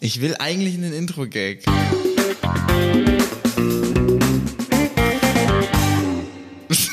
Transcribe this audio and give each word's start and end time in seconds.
Ich 0.00 0.20
will 0.20 0.36
eigentlich 0.38 0.74
einen 0.74 0.92
Intro-Gag. 0.92 1.64
Ich 6.68 6.90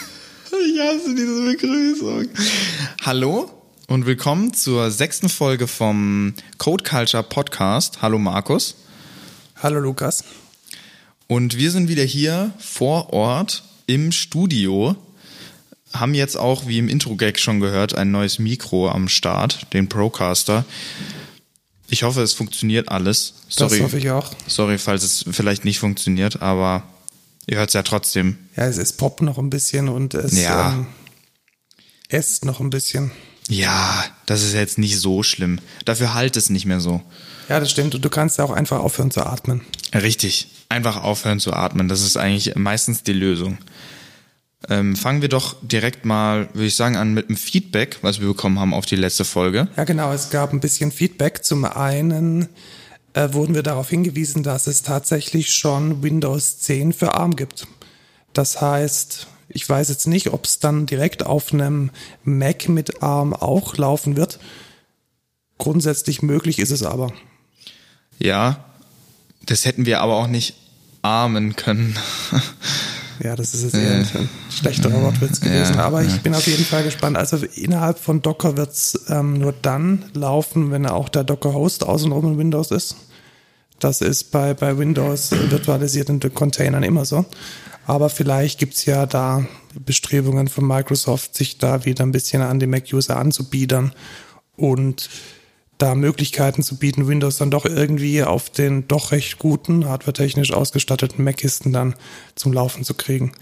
hasse 0.81 1.15
diese 1.15 1.45
Begrüßung. 1.45 2.29
Hallo 3.03 3.51
und 3.87 4.07
willkommen 4.07 4.55
zur 4.55 4.89
sechsten 4.89 5.29
Folge 5.29 5.67
vom 5.67 6.33
Code 6.57 6.83
Culture 6.83 7.21
Podcast. 7.21 8.01
Hallo 8.01 8.17
Markus. 8.17 8.75
Hallo 9.61 9.79
Lukas. 9.79 10.23
Und 11.27 11.57
wir 11.57 11.69
sind 11.69 11.89
wieder 11.89 12.03
hier 12.03 12.53
vor 12.57 13.13
Ort 13.13 13.63
im 13.85 14.11
Studio. 14.11 14.95
Haben 15.93 16.15
jetzt 16.15 16.37
auch, 16.37 16.65
wie 16.65 16.79
im 16.79 16.89
Intro-Gag 16.89 17.37
schon 17.37 17.59
gehört, 17.59 17.95
ein 17.95 18.09
neues 18.09 18.39
Mikro 18.39 18.89
am 18.89 19.09
Start, 19.09 19.71
den 19.73 19.89
Procaster. 19.89 20.65
Ich 21.89 22.03
hoffe, 22.03 22.21
es 22.21 22.33
funktioniert 22.33 22.89
alles. 22.89 23.35
Sorry, 23.47 23.77
Das 23.77 23.85
hoffe 23.85 23.97
ich 23.99 24.09
auch. 24.09 24.31
sorry, 24.47 24.77
falls 24.77 25.03
es 25.03 25.25
vielleicht 25.31 25.65
nicht 25.65 25.79
funktioniert, 25.79 26.41
aber 26.41 26.83
ihr 27.47 27.57
hört 27.57 27.69
es 27.69 27.73
ja 27.73 27.83
trotzdem. 27.83 28.37
Ja, 28.55 28.65
es, 28.65 28.77
es 28.77 28.93
poppt 28.93 29.21
noch 29.21 29.37
ein 29.37 29.49
bisschen 29.49 29.87
und 29.89 30.13
es 30.15 30.37
Ja. 30.39 30.73
ähm, 30.73 30.87
esst 32.09 32.45
noch 32.45 32.59
ein 32.59 32.69
bisschen. 32.69 33.11
Ja, 33.47 34.03
das 34.25 34.41
ist 34.43 34.53
jetzt 34.53 34.79
nicht 34.79 34.99
so 34.99 35.21
schlimm. 35.21 35.59
Dafür 35.85 36.15
halt 36.15 36.35
es 36.35 36.49
nicht 36.49 36.65
mehr 36.65 36.79
so. 36.79 37.01
Ja, 37.47 37.59
das 37.59 37.69
stimmt. 37.69 37.93
Und 37.93 38.03
du 38.03 38.09
kannst 38.09 38.39
ja 38.39 38.43
auch 38.43 38.49
einfach 38.51 38.79
aufhören 38.79 39.11
zu 39.11 39.23
atmen. 39.23 39.61
Richtig. 39.93 40.47
Einfach 40.67 41.03
aufhören 41.03 41.39
zu 41.39 41.53
atmen. 41.53 41.87
Das 41.87 42.01
ist 42.01 42.17
eigentlich 42.17 42.55
meistens 42.55 43.03
die 43.03 43.13
Lösung. 43.13 43.59
Ähm, 44.69 44.95
fangen 44.95 45.21
wir 45.21 45.29
doch 45.29 45.55
direkt 45.61 46.05
mal, 46.05 46.49
würde 46.53 46.67
ich 46.67 46.75
sagen, 46.75 46.95
an 46.95 47.13
mit 47.13 47.29
dem 47.29 47.37
Feedback, 47.37 47.99
was 48.01 48.19
wir 48.19 48.27
bekommen 48.27 48.59
haben 48.59 48.73
auf 48.73 48.85
die 48.85 48.95
letzte 48.95 49.25
Folge. 49.25 49.67
Ja, 49.77 49.83
genau. 49.83 50.11
Es 50.11 50.29
gab 50.29 50.53
ein 50.53 50.59
bisschen 50.59 50.91
Feedback. 50.91 51.43
Zum 51.43 51.65
einen 51.65 52.49
äh, 53.13 53.33
wurden 53.33 53.53
wir 53.53 53.63
darauf 53.63 53.89
hingewiesen, 53.89 54.43
dass 54.43 54.67
es 54.67 54.81
tatsächlich 54.81 55.53
schon 55.53 56.01
Windows 56.01 56.59
10 56.59 56.93
für 56.93 57.13
ARM 57.13 57.35
gibt. 57.35 57.67
Das 58.33 58.59
heißt, 58.61 59.27
ich 59.49 59.67
weiß 59.67 59.89
jetzt 59.89 60.07
nicht, 60.07 60.33
ob 60.33 60.45
es 60.45 60.59
dann 60.59 60.85
direkt 60.85 61.25
auf 61.25 61.53
einem 61.53 61.91
Mac 62.23 62.67
mit 62.67 63.03
ARM 63.03 63.33
auch 63.33 63.77
laufen 63.77 64.17
wird. 64.17 64.39
Grundsätzlich 65.57 66.21
möglich 66.21 66.59
ist 66.59 66.71
es 66.71 66.83
aber. 66.83 67.13
Ja, 68.19 68.65
das 69.45 69.65
hätten 69.65 69.85
wir 69.85 70.01
aber 70.01 70.15
auch 70.15 70.27
nicht 70.27 70.55
ahmen 71.01 71.55
können. 71.55 71.97
Ja, 73.23 73.35
das 73.35 73.53
ist 73.53 73.63
jetzt 73.63 73.75
eher 73.75 73.93
ein 73.93 74.29
schlechterer 74.49 75.01
Wortwitz 75.01 75.39
gewesen. 75.39 75.77
aber 75.77 76.03
ich 76.03 76.21
bin 76.21 76.35
auf 76.35 76.45
jeden 76.47 76.65
Fall 76.65 76.83
gespannt. 76.83 77.17
Also 77.17 77.37
innerhalb 77.37 77.99
von 77.99 78.21
Docker 78.21 78.57
wird's 78.57 78.99
ähm, 79.09 79.39
nur 79.39 79.53
dann 79.61 80.05
laufen, 80.13 80.71
wenn 80.71 80.85
auch 80.85 81.09
der 81.09 81.23
Docker-Host 81.23 81.83
außenrum 81.83 82.33
in 82.33 82.37
Windows 82.37 82.71
ist. 82.71 82.95
Das 83.79 84.01
ist 84.01 84.31
bei, 84.31 84.53
bei 84.53 84.77
Windows 84.77 85.31
virtualisierten 85.31 86.19
Containern 86.33 86.83
immer 86.83 87.05
so. 87.05 87.25
Aber 87.87 88.09
vielleicht 88.09 88.59
gibt's 88.59 88.85
ja 88.85 89.05
da 89.05 89.45
Bestrebungen 89.79 90.47
von 90.47 90.65
Microsoft, 90.65 91.35
sich 91.35 91.57
da 91.57 91.85
wieder 91.85 92.03
ein 92.03 92.11
bisschen 92.11 92.41
an 92.41 92.59
die 92.59 92.67
Mac-User 92.67 93.17
anzubiedern 93.17 93.93
und 94.55 95.09
da 95.77 95.95
Möglichkeiten 95.95 96.63
zu 96.63 96.77
bieten, 96.77 97.07
Windows 97.07 97.37
dann 97.37 97.51
doch 97.51 97.65
irgendwie 97.65 98.23
auf 98.23 98.49
den 98.49 98.87
doch 98.87 99.11
recht 99.11 99.39
guten, 99.39 99.87
hardwaretechnisch 99.87 100.53
ausgestatteten 100.53 101.23
Mac-Kisten 101.23 101.73
dann 101.73 101.95
zum 102.35 102.53
Laufen 102.53 102.83
zu 102.83 102.93
kriegen. 102.93 103.33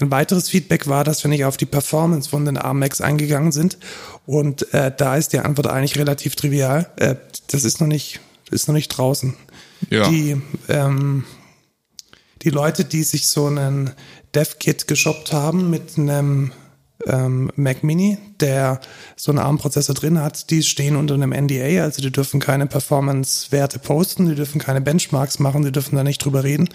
Ein 0.00 0.10
weiteres 0.10 0.48
Feedback 0.48 0.86
war, 0.86 1.02
dass 1.02 1.24
wir 1.24 1.28
nicht 1.28 1.44
auf 1.44 1.56
die 1.56 1.66
Performance 1.66 2.28
von 2.28 2.44
den 2.44 2.56
ARM-Macs 2.56 3.00
eingegangen 3.00 3.52
sind. 3.52 3.78
Und 4.26 4.72
äh, 4.72 4.92
da 4.96 5.16
ist 5.16 5.32
die 5.32 5.40
Antwort 5.40 5.66
eigentlich 5.66 5.98
relativ 5.98 6.36
trivial. 6.36 6.90
Äh, 6.96 7.16
das 7.50 7.64
ist 7.64 7.80
noch 7.80 7.88
nicht, 7.88 8.20
ist 8.50 8.68
noch 8.68 8.74
nicht 8.74 8.88
draußen. 8.88 9.34
Ja. 9.90 10.08
Die, 10.08 10.40
ähm, 10.68 11.24
die 12.42 12.50
Leute, 12.50 12.84
die 12.84 13.02
sich 13.02 13.26
so 13.26 13.46
einen 13.46 13.90
Dev-Kit 14.34 14.86
geshoppt 14.86 15.32
haben 15.32 15.70
mit 15.70 15.98
einem 15.98 16.52
ähm, 17.06 17.50
Mac 17.54 17.84
Mini, 17.84 18.18
der 18.40 18.80
so 19.16 19.30
einen 19.30 19.38
ARM-Prozessor 19.38 19.94
drin 19.94 20.20
hat, 20.20 20.50
die 20.50 20.62
stehen 20.62 20.96
unter 20.96 21.14
einem 21.14 21.30
NDA, 21.30 21.82
also 21.82 22.02
die 22.02 22.10
dürfen 22.10 22.40
keine 22.40 22.66
Performance-Werte 22.66 23.78
posten, 23.78 24.28
die 24.28 24.34
dürfen 24.34 24.60
keine 24.60 24.80
Benchmarks 24.80 25.38
machen, 25.38 25.64
die 25.64 25.72
dürfen 25.72 25.96
da 25.96 26.02
nicht 26.02 26.24
drüber 26.24 26.44
reden. 26.44 26.68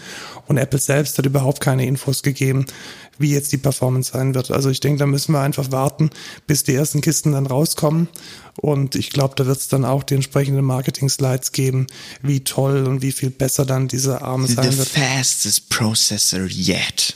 Und 0.48 0.58
Apple 0.58 0.80
selbst 0.80 1.18
hat 1.18 1.26
überhaupt 1.26 1.60
keine 1.60 1.86
Infos 1.86 2.24
gegeben, 2.24 2.66
wie 3.18 3.32
jetzt 3.32 3.52
die 3.52 3.58
Performance 3.58 4.14
sein 4.14 4.34
wird. 4.34 4.52
Also 4.52 4.70
ich 4.70 4.80
denke, 4.80 5.00
da 5.00 5.06
müssen 5.06 5.34
wir 5.34 5.42
einfach 5.42 5.72
warten, 5.72 6.10
bis 6.48 6.64
die 6.64 6.74
ersten 6.74 7.02
Kisten 7.02 7.34
dann 7.34 7.46
rauskommen. 7.46 8.08
Und 8.56 8.96
ich 8.96 9.10
glaube, 9.10 9.34
da 9.36 9.46
wird 9.46 9.58
es 9.58 9.68
dann 9.68 9.84
auch 9.84 10.04
die 10.04 10.16
entsprechenden 10.16 10.64
Marketing-Slides 10.64 11.52
geben, 11.52 11.88
wie 12.22 12.44
toll 12.44 12.86
und 12.88 13.02
wie 13.02 13.12
viel 13.12 13.30
besser 13.30 13.66
dann 13.66 13.88
diese 13.88 14.22
ARM 14.22 14.48
sein 14.48 14.72
The 14.72 14.78
wird. 14.78 14.90
fastest 14.90 15.70
processor 15.70 16.48
yet. 16.50 17.16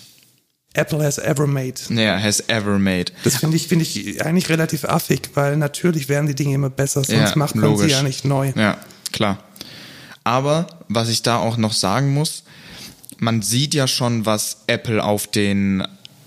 Apple 0.77 1.03
has 1.03 1.17
ever 1.17 1.47
made. 1.47 1.73
Yeah, 1.89 2.21
has 2.21 2.43
ever 2.49 2.77
made. 2.79 3.05
Das 3.23 3.37
finde 3.37 3.57
ich, 3.57 3.67
finde 3.67 3.83
ich 3.83 4.23
eigentlich 4.23 4.49
relativ 4.49 4.85
affig, 4.85 5.31
weil 5.33 5.57
natürlich 5.57 6.07
werden 6.07 6.27
die 6.27 6.35
Dinge 6.35 6.55
immer 6.55 6.69
besser, 6.69 7.03
sonst 7.03 7.31
Ja, 7.31 7.35
macht 7.35 7.55
man 7.55 7.65
sie 7.75 7.83
logisch. 7.83 7.91
ja 7.91 8.03
nicht 8.03 8.25
neu. 8.25 8.51
Ja, 8.55 8.77
klar. 9.11 9.39
Aber 10.23 10.67
was 10.87 11.09
ich 11.09 11.23
da 11.23 11.37
auch 11.37 11.57
noch 11.57 11.73
sagen 11.73 12.13
muss, 12.13 12.43
man 13.17 13.41
sieht 13.41 13.73
ja 13.73 13.87
schon, 13.87 14.25
was 14.25 14.57
Apple 14.67 15.03
auf 15.03 15.25
den, 15.27 15.83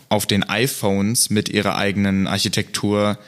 auf 0.08 0.26
den 0.26 0.42
iPhones 0.48 1.30
mit 1.30 1.48
ihrer 1.48 1.76
eigenen 1.76 2.26
Architektur 2.26 3.18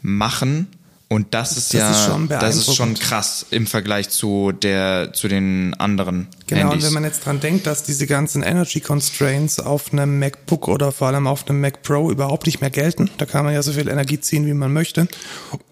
machen. 0.00 0.66
Und 1.12 1.34
das 1.34 1.56
ist 1.56 1.74
Das 1.74 1.80
ja, 1.80 1.90
ist 1.90 2.04
schon 2.06 2.28
das 2.28 2.56
ist 2.56 2.74
schon 2.74 2.94
krass 2.94 3.44
im 3.50 3.66
Vergleich 3.66 4.08
zu 4.08 4.52
der, 4.52 5.12
zu 5.12 5.28
den 5.28 5.74
anderen 5.74 6.28
Genau, 6.46 6.62
und 6.62 6.70
Handys. 6.70 6.86
wenn 6.86 6.94
man 6.94 7.04
jetzt 7.04 7.26
dran 7.26 7.38
denkt, 7.40 7.66
dass 7.66 7.82
diese 7.82 8.06
ganzen 8.06 8.42
Energy 8.42 8.80
Constraints 8.80 9.60
auf 9.60 9.92
einem 9.92 10.18
MacBook 10.18 10.68
oder 10.68 10.90
vor 10.90 11.08
allem 11.08 11.26
auf 11.26 11.46
einem 11.48 11.60
Mac 11.60 11.82
Pro 11.82 12.10
überhaupt 12.10 12.46
nicht 12.46 12.60
mehr 12.60 12.70
gelten, 12.70 13.10
da 13.18 13.26
kann 13.26 13.44
man 13.44 13.52
ja 13.52 13.62
so 13.62 13.72
viel 13.72 13.88
Energie 13.88 14.20
ziehen, 14.20 14.46
wie 14.46 14.54
man 14.54 14.72
möchte, 14.72 15.06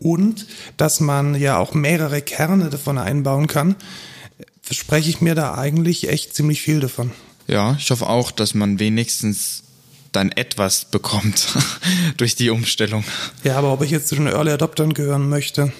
und 0.01 0.47
dass 0.77 1.01
man 1.01 1.35
ja 1.35 1.57
auch 1.59 1.73
mehrere 1.75 2.21
Kerne 2.21 2.69
davon 2.69 2.99
einbauen 2.99 3.47
kann, 3.47 3.77
verspreche 4.63 5.09
ich 5.11 5.21
mir 5.21 5.35
da 5.35 5.55
eigentlich 5.55 6.09
echt 6.09 6.35
ziemlich 6.35 6.61
viel 6.61 6.81
davon. 6.81 7.13
ja, 7.47 7.77
ich 7.79 7.91
hoffe 7.91 8.09
auch, 8.09 8.31
dass 8.31 8.55
man 8.55 8.79
wenigstens 8.79 9.63
dann 10.13 10.33
etwas 10.33 10.87
bekommt 10.87 11.49
durch 12.17 12.37
die 12.37 12.51
Umstellung. 12.51 13.05
Ja, 13.45 13.57
aber 13.57 13.73
ob 13.73 13.83
ich 13.83 13.91
jetzt 13.91 14.09
zu 14.09 14.15
den 14.15 14.27
Early 14.27 14.53
Adoptern 14.53 14.95
gehören 14.95 15.29
möchte, 15.29 15.73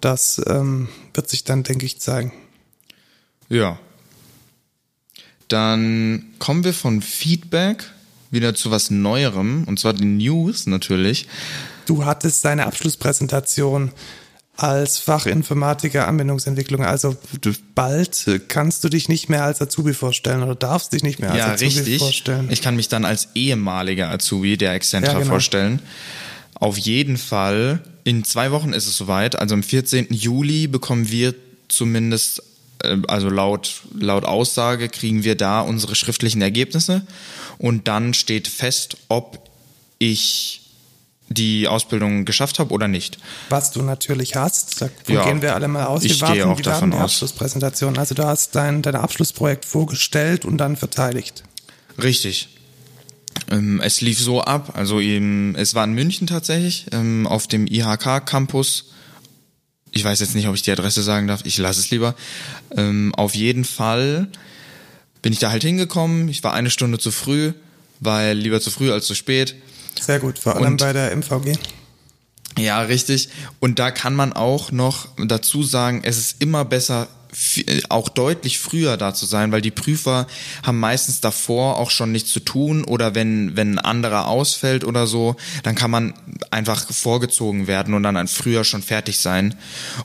das 0.00 0.40
ähm, 0.46 0.88
wird 1.14 1.28
sich 1.28 1.44
dann, 1.44 1.62
denke 1.62 1.86
ich, 1.86 2.00
zeigen. 2.00 2.32
Ja. 3.48 3.78
Dann 5.48 6.26
kommen 6.38 6.64
wir 6.64 6.72
von 6.74 7.02
Feedback 7.02 7.84
wieder 8.30 8.54
zu 8.54 8.70
was 8.70 8.90
Neuerem, 8.90 9.64
und 9.64 9.80
zwar 9.80 9.92
den 9.92 10.18
News 10.18 10.66
natürlich. 10.66 11.26
Du 11.86 12.04
hattest 12.04 12.44
deine 12.44 12.66
Abschlusspräsentation 12.66 13.90
als 14.62 14.98
Fachinformatiker 14.98 16.06
Anwendungsentwicklung. 16.06 16.84
Also 16.84 17.16
bald 17.74 18.26
kannst 18.48 18.84
du 18.84 18.90
dich 18.90 19.08
nicht 19.08 19.30
mehr 19.30 19.44
als 19.44 19.62
Azubi 19.62 19.94
vorstellen 19.94 20.42
oder 20.42 20.54
darfst 20.54 20.92
dich 20.92 21.02
nicht 21.02 21.18
mehr 21.18 21.30
als 21.30 21.38
ja, 21.38 21.52
Azubi 21.52 21.78
richtig. 21.78 21.98
vorstellen. 21.98 22.48
Ich 22.50 22.60
kann 22.60 22.76
mich 22.76 22.88
dann 22.88 23.06
als 23.06 23.28
ehemaliger 23.34 24.10
Azubi 24.10 24.58
der 24.58 24.74
Excentra 24.74 25.12
Ja, 25.12 25.18
genau. 25.20 25.30
vorstellen. 25.30 25.80
Auf 26.54 26.76
jeden 26.76 27.16
Fall, 27.16 27.80
in 28.04 28.22
zwei 28.24 28.50
Wochen 28.50 28.74
ist 28.74 28.86
es 28.86 28.98
soweit. 28.98 29.34
Also 29.38 29.54
am 29.54 29.62
14. 29.62 30.08
Juli 30.10 30.66
bekommen 30.66 31.10
wir 31.10 31.34
zumindest, 31.68 32.42
äh, 32.82 32.98
also 33.08 33.30
laut, 33.30 33.80
laut 33.98 34.26
Aussage, 34.26 34.90
kriegen 34.90 35.24
wir 35.24 35.36
da 35.36 35.62
unsere 35.62 35.94
schriftlichen 35.94 36.42
Ergebnisse. 36.42 37.06
Und 37.56 37.88
dann 37.88 38.12
steht 38.12 38.46
fest, 38.46 38.98
ob 39.08 39.48
ich 39.98 40.59
die 41.30 41.68
Ausbildung 41.68 42.24
geschafft 42.24 42.58
habe 42.58 42.72
oder 42.72 42.88
nicht. 42.88 43.18
Was 43.48 43.70
du 43.70 43.82
natürlich 43.82 44.34
hast, 44.34 44.82
davon 44.82 45.14
Ja, 45.14 45.24
gehen 45.24 45.42
wir 45.42 45.54
alle 45.54 45.68
mal 45.68 45.86
aus. 45.86 46.02
Wir 46.02 46.10
ich 46.10 46.20
warten, 46.20 46.34
gehe 46.34 46.46
auch 46.46 46.58
wir 46.58 46.64
davon 46.64 46.90
die 46.90 46.96
aus. 46.96 47.04
Abschlusspräsentation. 47.04 47.96
Also 47.98 48.14
du 48.16 48.24
hast 48.24 48.56
dein, 48.56 48.82
dein 48.82 48.96
Abschlussprojekt 48.96 49.64
vorgestellt 49.64 50.44
und 50.44 50.58
dann 50.58 50.76
verteidigt. 50.76 51.44
Richtig. 52.02 52.48
Ähm, 53.48 53.80
es 53.80 54.00
lief 54.00 54.18
so 54.20 54.42
ab, 54.42 54.72
also 54.76 55.00
eben, 55.00 55.54
es 55.54 55.74
war 55.74 55.84
in 55.84 55.92
München 55.92 56.26
tatsächlich, 56.26 56.86
ähm, 56.92 57.26
auf 57.28 57.46
dem 57.46 57.66
IHK-Campus. 57.66 58.86
Ich 59.92 60.04
weiß 60.04 60.20
jetzt 60.20 60.34
nicht, 60.34 60.48
ob 60.48 60.54
ich 60.56 60.62
die 60.62 60.72
Adresse 60.72 61.02
sagen 61.02 61.28
darf, 61.28 61.42
ich 61.44 61.58
lasse 61.58 61.80
es 61.80 61.90
lieber. 61.90 62.14
Ähm, 62.76 63.14
auf 63.14 63.36
jeden 63.36 63.64
Fall 63.64 64.28
bin 65.22 65.32
ich 65.32 65.38
da 65.38 65.50
halt 65.50 65.62
hingekommen. 65.62 66.28
Ich 66.28 66.42
war 66.42 66.54
eine 66.54 66.70
Stunde 66.70 66.98
zu 66.98 67.10
früh, 67.12 67.52
weil 68.00 68.36
lieber 68.36 68.60
zu 68.60 68.70
früh 68.70 68.90
als 68.92 69.06
zu 69.06 69.14
spät. 69.14 69.54
Sehr 69.98 70.18
gut, 70.18 70.38
vor 70.38 70.56
allem 70.56 70.64
Und- 70.74 70.80
bei 70.80 70.92
der 70.92 71.12
MVG. 71.12 71.58
Ja, 72.58 72.80
richtig. 72.82 73.28
Und 73.60 73.78
da 73.78 73.90
kann 73.90 74.14
man 74.14 74.32
auch 74.32 74.72
noch 74.72 75.08
dazu 75.16 75.62
sagen, 75.62 76.00
es 76.04 76.18
ist 76.18 76.42
immer 76.42 76.64
besser, 76.64 77.06
äh, 77.56 77.80
auch 77.88 78.08
deutlich 78.08 78.58
früher 78.58 78.96
da 78.96 79.14
zu 79.14 79.24
sein, 79.24 79.52
weil 79.52 79.62
die 79.62 79.70
Prüfer 79.70 80.26
haben 80.64 80.80
meistens 80.80 81.20
davor 81.20 81.78
auch 81.78 81.90
schon 81.90 82.10
nichts 82.10 82.32
zu 82.32 82.40
tun 82.40 82.82
oder 82.84 83.14
wenn, 83.14 83.56
wenn 83.56 83.74
ein 83.74 83.78
anderer 83.78 84.26
ausfällt 84.26 84.84
oder 84.84 85.06
so, 85.06 85.36
dann 85.62 85.76
kann 85.76 85.92
man 85.92 86.12
einfach 86.50 86.84
vorgezogen 86.92 87.68
werden 87.68 87.94
und 87.94 88.02
dann 88.02 88.16
ein 88.16 88.28
früher 88.28 88.64
schon 88.64 88.82
fertig 88.82 89.18
sein. 89.20 89.54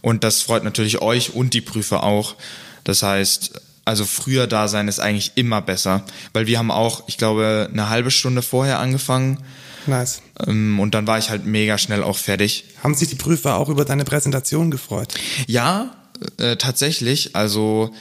Und 0.02 0.24
das 0.24 0.42
freut 0.42 0.64
natürlich 0.64 1.02
euch 1.02 1.34
und 1.34 1.54
die 1.56 1.62
Prüfer 1.62 2.04
auch, 2.04 2.36
Das 2.84 3.02
heißt, 3.02 3.54
also 3.86 4.06
früher 4.06 4.46
da 4.46 4.68
sein 4.68 4.88
ist 4.88 5.00
eigentlich 5.00 5.32
immer 5.36 5.62
besser, 5.62 6.04
weil 6.34 6.46
wir 6.46 6.60
haben 6.60 6.70
auch, 6.72 7.04
ich 7.08 7.18
glaube, 7.18 7.68
eine 7.74 7.90
halbe 7.90 8.12
Stunde 8.12 8.44
vorher 8.44 8.80
angefangen. 8.80 9.40
Nice. 9.88 10.22
Ähm, 10.46 10.80
und 10.80 10.94
dann 10.96 11.08
war 11.08 11.18
ich 11.18 11.30
halt 11.30 11.46
mega 11.46 11.78
schnell 11.78 12.04
auch 12.04 12.18
fertig. 12.18 12.66
Haben 12.84 12.96
sich 12.96 13.10
die 13.10 13.16
Prüfer 13.16 13.58
auch 13.58 13.70
über 13.70 13.86
deine 13.86 14.06
Präsentation 14.06 14.72
gefreut? 14.72 15.14
Ja, 15.48 15.96
äh, 16.38 16.56
tatsächlich. 16.56 17.36
Also 17.36 17.92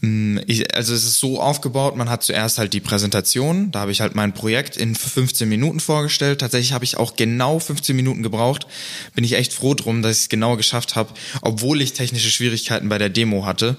Mm, 0.00 0.38
ich, 0.46 0.74
also 0.74 0.94
es 0.94 1.04
ist 1.04 1.18
so 1.18 1.40
aufgebaut, 1.40 1.96
man 1.96 2.10
hat 2.10 2.22
zuerst 2.22 2.58
halt 2.58 2.72
die 2.72 2.80
Präsentation, 2.80 3.70
da 3.70 3.80
habe 3.80 3.92
ich 3.92 4.00
halt 4.00 4.14
mein 4.14 4.34
Projekt 4.34 4.76
in 4.76 4.94
15 4.94 5.48
Minuten 5.48 5.80
vorgestellt. 5.80 6.40
Tatsächlich 6.40 6.72
habe 6.72 6.84
ich 6.84 6.96
auch 6.96 7.16
genau 7.16 7.58
15 7.58 7.96
Minuten 7.96 8.22
gebraucht. 8.22 8.66
Bin 9.14 9.24
ich 9.24 9.34
echt 9.34 9.52
froh 9.52 9.74
drum, 9.74 10.02
dass 10.02 10.16
ich 10.16 10.22
es 10.24 10.28
genau 10.28 10.56
geschafft 10.56 10.96
habe, 10.96 11.10
obwohl 11.42 11.80
ich 11.80 11.92
technische 11.92 12.30
Schwierigkeiten 12.30 12.88
bei 12.88 12.98
der 12.98 13.08
Demo 13.08 13.46
hatte. 13.46 13.76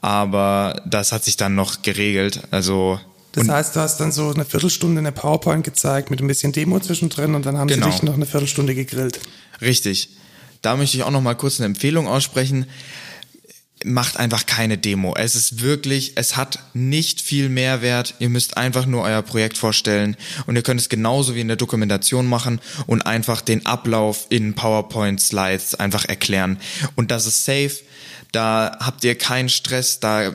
Aber 0.00 0.82
das 0.84 1.12
hat 1.12 1.24
sich 1.24 1.36
dann 1.36 1.54
noch 1.54 1.82
geregelt. 1.82 2.42
Also 2.50 3.00
das 3.36 3.48
heißt, 3.48 3.76
du 3.76 3.80
hast 3.80 3.98
dann 3.98 4.12
so 4.12 4.30
eine 4.30 4.44
Viertelstunde 4.44 4.98
eine 4.98 5.12
PowerPoint 5.12 5.64
gezeigt 5.64 6.10
mit 6.10 6.20
ein 6.20 6.26
bisschen 6.26 6.52
Demo 6.52 6.80
zwischendrin 6.80 7.34
und 7.34 7.46
dann 7.46 7.58
haben 7.58 7.68
genau. 7.68 7.86
sie 7.86 7.92
dich 7.92 8.02
noch 8.02 8.14
eine 8.14 8.26
Viertelstunde 8.26 8.74
gegrillt. 8.74 9.20
Richtig. 9.60 10.10
Da 10.62 10.76
möchte 10.76 10.96
ich 10.96 11.04
auch 11.04 11.10
noch 11.10 11.20
mal 11.20 11.34
kurz 11.34 11.60
eine 11.60 11.66
Empfehlung 11.66 12.08
aussprechen 12.08 12.66
macht 13.84 14.16
einfach 14.16 14.46
keine 14.46 14.78
Demo. 14.78 15.14
Es 15.16 15.34
ist 15.34 15.60
wirklich, 15.60 16.12
es 16.16 16.36
hat 16.36 16.58
nicht 16.72 17.20
viel 17.20 17.48
Mehrwert. 17.48 18.14
Ihr 18.18 18.28
müsst 18.28 18.56
einfach 18.56 18.86
nur 18.86 19.02
euer 19.02 19.22
Projekt 19.22 19.58
vorstellen 19.58 20.16
und 20.46 20.56
ihr 20.56 20.62
könnt 20.62 20.80
es 20.80 20.88
genauso 20.88 21.34
wie 21.34 21.40
in 21.40 21.48
der 21.48 21.56
Dokumentation 21.56 22.26
machen 22.26 22.60
und 22.86 23.02
einfach 23.02 23.40
den 23.40 23.66
Ablauf 23.66 24.26
in 24.30 24.54
PowerPoint 24.54 25.20
Slides 25.20 25.74
einfach 25.74 26.06
erklären. 26.06 26.58
Und 26.96 27.10
das 27.10 27.26
ist 27.26 27.44
safe. 27.44 27.76
Da 28.32 28.76
habt 28.80 29.04
ihr 29.04 29.14
keinen 29.14 29.48
Stress, 29.48 30.00
da 30.00 30.32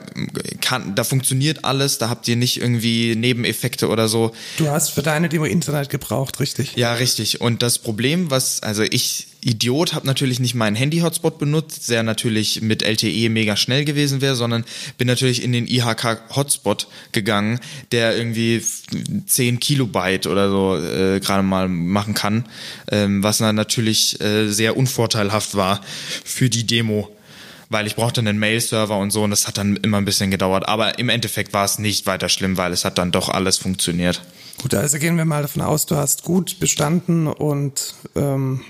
kann, 0.60 0.94
da 0.94 1.04
funktioniert 1.04 1.64
alles, 1.64 1.98
da 1.98 2.08
habt 2.08 2.26
ihr 2.28 2.36
nicht 2.36 2.60
irgendwie 2.60 3.14
Nebeneffekte 3.16 3.88
oder 3.88 4.08
so. 4.08 4.34
Du 4.56 4.68
hast 4.68 4.90
für 4.90 5.02
deine 5.02 5.28
Demo 5.28 5.44
Internet 5.44 5.90
gebraucht, 5.90 6.40
richtig? 6.40 6.76
Ja, 6.76 6.94
richtig. 6.94 7.40
Und 7.40 7.62
das 7.62 7.78
Problem, 7.78 8.30
was, 8.30 8.62
also 8.62 8.82
ich, 8.82 9.28
Idiot, 9.44 9.94
habe 9.94 10.06
natürlich 10.06 10.38
nicht 10.38 10.54
meinen 10.54 10.76
Handy-Hotspot 10.76 11.38
benutzt, 11.38 11.90
der 11.90 12.02
natürlich 12.02 12.62
mit 12.62 12.82
LTE 12.82 13.28
mega 13.28 13.56
schnell 13.56 13.84
gewesen 13.84 14.20
wäre, 14.20 14.36
sondern 14.36 14.64
bin 14.98 15.08
natürlich 15.08 15.42
in 15.42 15.52
den 15.52 15.66
IHK-Hotspot 15.66 16.86
gegangen, 17.10 17.58
der 17.90 18.16
irgendwie 18.16 18.62
10 19.26 19.58
Kilobyte 19.58 20.28
oder 20.28 20.48
so 20.48 20.76
äh, 20.76 21.20
gerade 21.20 21.42
mal 21.42 21.68
machen 21.68 22.14
kann, 22.14 22.46
ähm, 22.90 23.22
was 23.22 23.38
dann 23.38 23.56
natürlich 23.56 24.20
äh, 24.20 24.48
sehr 24.48 24.76
unvorteilhaft 24.76 25.56
war 25.56 25.80
für 26.24 26.48
die 26.48 26.64
Demo 26.64 27.10
weil 27.72 27.86
ich 27.86 27.96
brauchte 27.96 28.20
einen 28.20 28.38
Mail-Server 28.38 28.96
und 28.98 29.10
so 29.10 29.22
und 29.22 29.30
das 29.30 29.48
hat 29.48 29.58
dann 29.58 29.76
immer 29.76 29.96
ein 29.98 30.04
bisschen 30.04 30.30
gedauert. 30.30 30.68
Aber 30.68 30.98
im 30.98 31.08
Endeffekt 31.08 31.52
war 31.52 31.64
es 31.64 31.78
nicht 31.78 32.06
weiter 32.06 32.28
schlimm, 32.28 32.56
weil 32.56 32.72
es 32.72 32.84
hat 32.84 32.98
dann 32.98 33.12
doch 33.12 33.28
alles 33.28 33.56
funktioniert. 33.56 34.22
Gut, 34.60 34.74
also 34.74 34.98
gehen 34.98 35.16
wir 35.16 35.24
mal 35.24 35.42
davon 35.42 35.62
aus, 35.62 35.86
du 35.86 35.96
hast 35.96 36.22
gut 36.22 36.60
bestanden 36.60 37.26
und 37.26 37.94
ähm, 38.14 38.62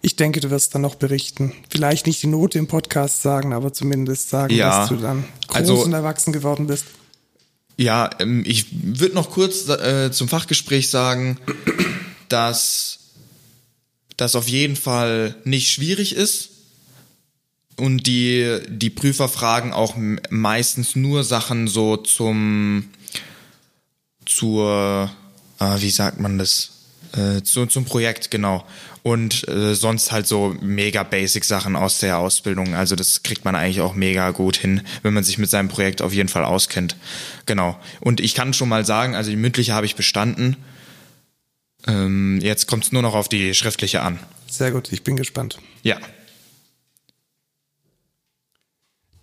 ich 0.00 0.16
denke, 0.16 0.40
du 0.40 0.50
wirst 0.50 0.74
dann 0.74 0.82
noch 0.82 0.96
berichten. 0.96 1.52
Vielleicht 1.70 2.06
nicht 2.06 2.22
die 2.22 2.26
Note 2.26 2.58
im 2.58 2.66
Podcast 2.66 3.22
sagen, 3.22 3.52
aber 3.52 3.72
zumindest 3.72 4.30
sagen, 4.30 4.54
ja, 4.54 4.80
dass 4.80 4.88
du 4.88 4.96
dann 4.96 5.24
groß 5.48 5.56
also, 5.56 5.82
und 5.82 5.92
erwachsen 5.92 6.32
geworden 6.32 6.66
bist. 6.66 6.86
Ja, 7.76 8.10
ähm, 8.18 8.42
ich 8.46 8.66
würde 8.70 9.14
noch 9.14 9.30
kurz 9.30 9.68
äh, 9.68 10.10
zum 10.12 10.28
Fachgespräch 10.28 10.90
sagen, 10.90 11.38
dass 12.28 12.98
das 14.16 14.36
auf 14.36 14.48
jeden 14.48 14.76
Fall 14.76 15.36
nicht 15.44 15.70
schwierig 15.70 16.14
ist 16.14 16.50
und 17.76 18.06
die, 18.06 18.58
die 18.68 18.90
Prüfer 18.90 19.28
fragen 19.28 19.72
auch 19.72 19.96
meistens 20.30 20.96
nur 20.96 21.24
Sachen 21.24 21.66
so 21.66 21.96
zum, 21.96 22.90
zur, 24.26 25.10
äh, 25.58 25.80
wie 25.80 25.90
sagt 25.90 26.20
man 26.20 26.38
das? 26.38 26.70
Äh, 27.16 27.42
zu, 27.42 27.66
zum 27.66 27.84
Projekt, 27.84 28.30
genau. 28.30 28.64
Und 29.02 29.46
äh, 29.48 29.74
sonst 29.74 30.12
halt 30.12 30.26
so 30.26 30.56
mega 30.60 31.02
basic 31.02 31.44
Sachen 31.44 31.76
aus 31.76 31.98
der 31.98 32.18
Ausbildung. 32.18 32.74
Also 32.74 32.96
das 32.96 33.22
kriegt 33.22 33.44
man 33.44 33.54
eigentlich 33.54 33.80
auch 33.80 33.94
mega 33.94 34.30
gut 34.30 34.56
hin, 34.56 34.82
wenn 35.02 35.14
man 35.14 35.22
sich 35.22 35.38
mit 35.38 35.50
seinem 35.50 35.68
Projekt 35.68 36.00
auf 36.00 36.12
jeden 36.12 36.28
Fall 36.28 36.44
auskennt. 36.44 36.96
Genau. 37.46 37.78
Und 38.00 38.20
ich 38.20 38.34
kann 38.34 38.54
schon 38.54 38.68
mal 38.68 38.84
sagen, 38.84 39.14
also 39.14 39.30
die 39.30 39.36
mündliche 39.36 39.74
habe 39.74 39.86
ich 39.86 39.94
bestanden. 39.94 40.56
Ähm, 41.86 42.40
jetzt 42.40 42.66
kommt 42.66 42.84
es 42.84 42.92
nur 42.92 43.02
noch 43.02 43.14
auf 43.14 43.28
die 43.28 43.54
schriftliche 43.54 44.00
an. 44.00 44.18
Sehr 44.50 44.70
gut, 44.70 44.90
ich 44.92 45.02
bin 45.02 45.16
gespannt. 45.16 45.58
Ja. 45.82 45.98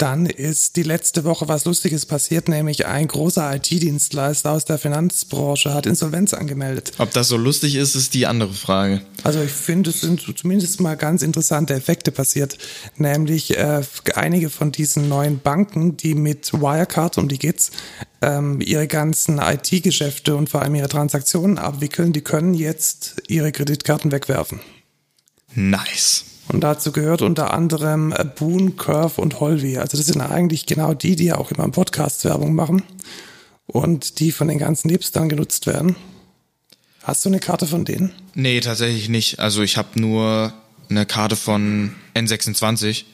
Dann 0.01 0.25
ist 0.25 0.77
die 0.77 0.83
letzte 0.83 1.25
Woche 1.25 1.47
was 1.47 1.65
Lustiges 1.65 2.07
passiert, 2.07 2.47
nämlich 2.47 2.87
ein 2.87 3.07
großer 3.07 3.55
IT-Dienstleister 3.55 4.51
aus 4.51 4.65
der 4.65 4.79
Finanzbranche 4.79 5.75
hat 5.75 5.85
Insolvenz 5.85 6.33
angemeldet. 6.33 6.93
Ob 6.97 7.13
das 7.13 7.27
so 7.27 7.37
lustig 7.37 7.75
ist, 7.75 7.93
ist 7.93 8.15
die 8.15 8.25
andere 8.25 8.51
Frage. 8.51 9.01
Also 9.21 9.43
ich 9.43 9.51
finde, 9.51 9.91
es 9.91 10.01
sind 10.01 10.25
zumindest 10.35 10.81
mal 10.81 10.97
ganz 10.97 11.21
interessante 11.21 11.75
Effekte 11.75 12.11
passiert, 12.11 12.57
nämlich 12.97 13.55
äh, 13.55 13.83
einige 14.15 14.49
von 14.49 14.71
diesen 14.71 15.07
neuen 15.07 15.37
Banken, 15.37 15.97
die 15.97 16.15
mit 16.15 16.51
Wirecard, 16.51 17.19
um 17.19 17.27
die 17.27 17.37
geht's, 17.37 17.69
ähm, 18.23 18.59
ihre 18.59 18.87
ganzen 18.87 19.37
IT-Geschäfte 19.37 20.35
und 20.35 20.49
vor 20.49 20.63
allem 20.63 20.73
ihre 20.73 20.89
Transaktionen 20.89 21.59
abwickeln, 21.59 22.11
die 22.11 22.21
können 22.21 22.55
jetzt 22.55 23.21
ihre 23.27 23.51
Kreditkarten 23.51 24.11
wegwerfen. 24.11 24.61
Nice. 25.53 26.25
Und 26.51 26.61
dazu 26.61 26.91
gehört 26.91 27.21
unter 27.21 27.53
anderem 27.53 28.13
Boon, 28.37 28.75
Curve 28.75 29.21
und 29.21 29.39
Holvi. 29.39 29.77
Also 29.77 29.97
das 29.97 30.07
sind 30.07 30.21
eigentlich 30.21 30.65
genau 30.65 30.93
die, 30.93 31.15
die 31.15 31.25
ja 31.25 31.37
auch 31.37 31.51
immer 31.51 31.63
im 31.63 31.71
Podcast 31.71 32.25
Werbung 32.25 32.53
machen 32.53 32.83
und 33.67 34.19
die 34.19 34.33
von 34.33 34.49
den 34.49 34.57
ganzen 34.57 34.89
Hipstern 34.89 35.29
genutzt 35.29 35.65
werden. 35.65 35.95
Hast 37.03 37.23
du 37.23 37.29
eine 37.29 37.39
Karte 37.39 37.67
von 37.67 37.85
denen? 37.85 38.11
Nee, 38.35 38.59
tatsächlich 38.59 39.07
nicht. 39.07 39.39
Also 39.39 39.63
ich 39.63 39.77
habe 39.77 39.99
nur 39.99 40.53
eine 40.89 41.05
Karte 41.05 41.37
von 41.37 41.95
N26. 42.15 43.05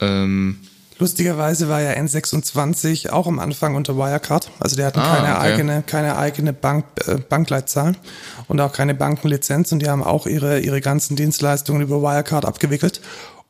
Ähm, 0.00 0.60
Lustigerweise 1.00 1.70
war 1.70 1.80
ja 1.80 1.92
N26 1.92 3.08
auch 3.08 3.26
am 3.26 3.38
Anfang 3.38 3.74
unter 3.74 3.96
Wirecard. 3.96 4.50
Also 4.60 4.76
die 4.76 4.84
hatten 4.84 5.00
ah, 5.00 5.16
keine 5.16 5.34
okay. 5.34 5.40
eigene, 5.40 5.82
keine 5.82 6.18
eigene 6.18 6.52
Bank, 6.52 6.84
äh, 7.06 7.16
Bankleitzahl 7.16 7.96
und 8.48 8.60
auch 8.60 8.72
keine 8.72 8.94
Bankenlizenz 8.94 9.72
und 9.72 9.80
die 9.80 9.88
haben 9.88 10.04
auch 10.04 10.26
ihre, 10.26 10.60
ihre 10.60 10.82
ganzen 10.82 11.16
Dienstleistungen 11.16 11.80
über 11.80 12.02
Wirecard 12.02 12.44
abgewickelt. 12.44 13.00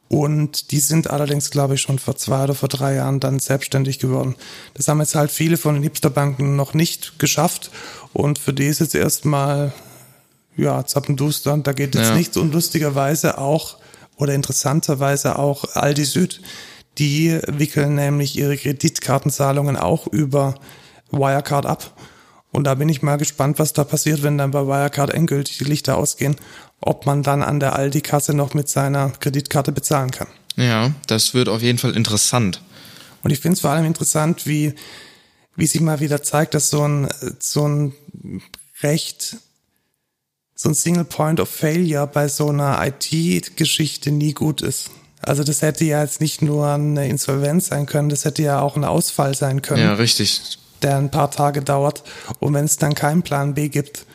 Und 0.09 0.71
die 0.71 0.79
sind 0.79 1.11
allerdings, 1.11 1.51
glaube 1.51 1.75
ich, 1.75 1.81
schon 1.81 1.99
vor 1.99 2.17
zwei 2.17 2.45
oder 2.45 2.55
vor 2.55 2.69
drei 2.69 2.95
Jahren 2.95 3.19
dann 3.19 3.41
selbstständig 3.41 3.99
geworden. 3.99 4.37
Das 4.75 4.87
haben 4.87 5.01
jetzt 5.01 5.17
halt 5.17 5.33
viele 5.33 5.57
von 5.57 5.75
den 5.75 5.83
Hipsterbanken 5.83 6.55
noch 6.55 6.73
nicht 6.73 7.19
geschafft. 7.19 7.71
Und 8.13 8.39
für 8.39 8.53
die 8.53 8.67
ist 8.67 8.81
jetzt 8.81 8.95
erstmal, 8.95 9.73
ja, 10.57 10.85
Zappenduster. 10.85 11.57
Da 11.59 11.73
geht 11.73 11.95
jetzt 11.95 12.09
ja. 12.09 12.15
nichts. 12.17 12.37
Und 12.37 12.53
lustigerweise 12.53 13.39
auch, 13.39 13.77
oder 14.17 14.35
interessanterweise 14.35 15.39
auch 15.39 15.65
Aldi 15.75 16.05
Süd 16.05 16.41
die 17.01 17.41
wickeln 17.49 17.95
nämlich 17.95 18.39
ihre 18.39 18.57
Kreditkartenzahlungen 18.57 19.77
auch 19.77 20.07
über 20.07 20.55
Wirecard 21.11 21.67
ab. 21.67 21.97
Und 22.53 22.65
da 22.65 22.75
bin 22.75 22.89
ich 22.89 23.03
mal 23.03 23.17
gespannt, 23.17 23.59
was 23.59 23.73
da 23.73 23.85
passiert, 23.85 24.23
wenn 24.23 24.37
dann 24.37 24.51
bei 24.51 24.67
Wirecard 24.67 25.11
endgültig 25.11 25.59
die 25.59 25.65
Lichter 25.65 25.97
ausgehen, 25.97 26.37
ob 26.81 27.07
man 27.07 27.23
dann 27.23 27.43
an 27.43 27.59
der 27.59 27.75
Aldi-Kasse 27.75 28.35
noch 28.35 28.55
mit 28.55 28.69
seiner 28.69 29.11
Kreditkarte 29.11 29.73
bezahlen 29.73 30.11
kann. 30.11 30.29
Ja, 30.57 30.93
das 31.07 31.33
wird 31.33 31.49
auf 31.49 31.63
jeden 31.63 31.79
Fall 31.79 31.97
interessant. 31.97 32.61
Und 33.23 33.31
ich 33.31 33.41
finde 33.41 33.55
es 33.55 33.61
vor 33.61 33.71
allem 33.71 33.87
interessant, 33.87 34.47
wie, 34.47 34.75
wie 35.57 35.67
sich 35.67 35.81
mal 35.81 36.01
wieder 36.01 36.23
zeigt, 36.23 36.55
dass 36.55 36.71
so 36.71 36.87
ein, 36.87 37.09
so 37.39 37.67
ein 37.67 37.95
recht, 38.83 39.37
so 40.55 40.69
ein 40.69 40.75
Single 40.75 41.05
Point 41.05 41.41
of 41.41 41.49
Failure 41.49 42.07
bei 42.07 42.29
so 42.29 42.49
einer 42.49 42.85
IT-Geschichte 42.85 44.11
nie 44.11 44.35
gut 44.35 44.61
ist. 44.61 44.91
Also 45.23 45.45
das 45.45 45.63
hätte 45.63 45.85
ja 45.85 46.03
jetzt 46.03 46.21
nicht 46.21 46.43
nur 46.43 46.67
eine 46.69 47.09
Insolvenz 47.09 47.69
sein 47.69 47.87
können, 47.87 48.09
das 48.09 48.25
hätte 48.25 48.43
ja 48.43 48.61
auch 48.61 48.77
ein 48.77 48.85
Ausfall 48.85 49.35
sein 49.35 49.63
können. 49.63 49.83
Ja, 49.83 49.95
richtig. 49.95 50.59
Der 50.83 50.97
ein 50.97 51.11
paar 51.11 51.31
Tage 51.31 51.63
dauert. 51.63 52.03
Und 52.39 52.55
wenn 52.55 52.65
es 52.65 52.79
dann 52.79 52.95
keinen 52.95 53.23
Plan 53.23 53.53
B 53.55 53.69
gibt, 53.69 54.07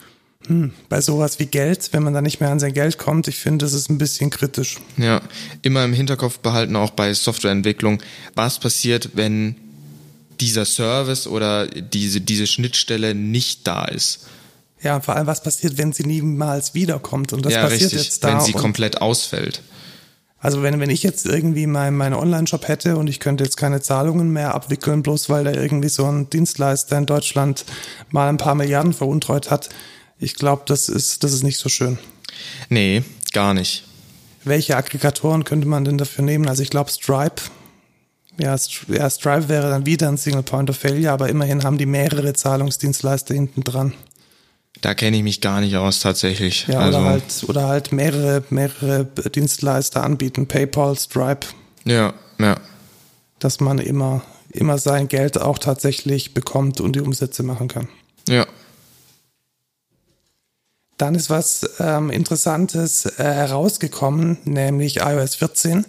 hm, 0.48 0.74
bei 0.90 1.02
sowas 1.02 1.40
wie 1.40 1.46
Geld, 1.46 1.90
wenn 1.92 2.04
man 2.04 2.14
da 2.14 2.22
nicht 2.22 2.40
mehr 2.40 2.50
an 2.50 2.60
sein 2.60 2.74
Geld 2.74 2.98
kommt, 2.98 3.28
ich 3.28 3.38
finde, 3.38 3.66
das 3.66 3.74
ist 3.74 3.90
ein 3.90 3.98
bisschen 3.98 4.30
kritisch. 4.30 4.78
Ja, 4.98 5.22
immer 5.62 5.84
im 5.84 5.94
Hinterkopf 5.94 6.40
behalten, 6.40 6.76
auch 6.76 6.92
bei 6.92 7.14
Softwareentwicklung, 7.14 8.02
was 8.34 8.60
passiert, 8.60 9.12
wenn 9.14 9.56
dieser 10.40 10.66
Service 10.66 11.28
oder 11.28 11.68
diese, 11.68 12.22
diese 12.22 12.48
Schnittstelle 12.48 13.16
nicht 13.16 13.66
da 13.68 13.86
ist. 13.86 14.28
Ja, 14.82 15.00
vor 15.00 15.16
allem, 15.16 15.28
was 15.28 15.42
passiert, 15.42 15.78
wenn 15.78 15.94
sie 15.94 16.04
niemals 16.04 16.74
wiederkommt? 16.74 17.34
Und 17.34 17.46
das 17.46 17.54
ja, 17.54 17.62
passiert 17.62 17.92
richtig, 17.92 18.04
jetzt 18.04 18.24
da. 18.24 18.34
Wenn 18.34 18.42
sie 18.42 18.54
komplett 18.54 19.02
ausfällt. 19.02 19.62
Also 20.40 20.62
wenn, 20.62 20.80
wenn 20.80 20.90
ich 20.90 21.02
jetzt 21.02 21.26
irgendwie 21.26 21.66
meinen 21.66 21.98
mein 21.98 22.14
Online-Shop 22.14 22.68
hätte 22.68 22.98
und 22.98 23.08
ich 23.08 23.20
könnte 23.20 23.44
jetzt 23.44 23.58
keine 23.58 23.82
Zahlungen 23.82 24.32
mehr 24.32 24.54
abwickeln, 24.54 25.02
bloß 25.02 25.30
weil 25.30 25.44
da 25.44 25.52
irgendwie 25.52 25.90
so 25.90 26.06
ein 26.06 26.30
Dienstleister 26.30 26.98
in 26.98 27.06
Deutschland 27.06 27.66
mal 28.12 28.30
ein 28.30 28.38
paar 28.38 28.56
Milliarden 28.56 28.94
veruntreut 28.94 29.50
hat, 29.50 29.70
ich 30.20 30.36
glaube, 30.36 30.64
das 30.68 30.88
ist, 30.88 31.24
das 31.24 31.34
ist 31.34 31.44
nicht 31.44 31.58
so 31.58 31.70
schön. 31.70 31.98
Nee, 32.70 33.04
gar 33.34 33.54
nicht. 33.54 33.86
Welche 34.44 34.78
Aggregatoren 34.78 35.44
könnte 35.44 35.68
man 35.68 35.84
denn 35.86 35.98
dafür 35.98 36.24
nehmen? 36.24 36.48
Also 36.48 36.62
ich 36.62 36.70
glaube 36.70 36.92
Stripe 36.92 37.42
Ja, 38.38 38.56
ja, 38.88 39.10
Stripe 39.10 39.50
wäre 39.50 39.70
dann 39.70 39.86
wieder 39.86 40.08
ein 40.08 40.18
Single 40.18 40.44
Point 40.44 40.70
of 40.70 40.78
Failure, 40.78 41.12
aber 41.12 41.30
immerhin 41.30 41.64
haben 41.64 41.78
die 41.78 41.86
mehrere 41.86 42.34
Zahlungsdienstleister 42.34 43.34
hinten 43.34 43.64
dran. 43.64 43.94
Da 44.86 44.94
kenne 44.94 45.18
ich 45.18 45.24
mich 45.24 45.42
gar 45.42 45.62
nicht 45.62 45.76
aus 45.78 46.00
tatsächlich. 46.00 46.68
Ja, 46.68 46.78
also, 46.78 47.00
oder 47.00 47.10
halt, 47.10 47.24
oder 47.48 47.68
halt 47.68 47.92
mehrere, 47.92 48.44
mehrere 48.52 49.06
Dienstleister 49.06 50.04
anbieten, 50.04 50.46
PayPal, 50.46 50.96
Stripe. 50.96 51.48
Ja, 51.86 52.14
ja. 52.38 52.58
Dass 53.40 53.60
man 53.60 53.80
immer, 53.80 54.22
immer 54.52 54.78
sein 54.78 55.08
Geld 55.08 55.42
auch 55.42 55.58
tatsächlich 55.58 56.36
bekommt 56.36 56.82
und 56.82 56.96
die 56.96 57.02
Umsätze 57.02 57.42
machen 57.42 57.68
kann. 57.68 57.88
Ja. 58.30 58.46
Dann 60.98 61.16
ist 61.16 61.32
was 61.32 61.68
ähm, 61.80 62.12
Interessantes 62.12 63.08
äh, 63.08 63.24
herausgekommen, 63.24 64.38
nämlich 64.44 64.98
iOS 64.98 65.34
14 65.34 65.88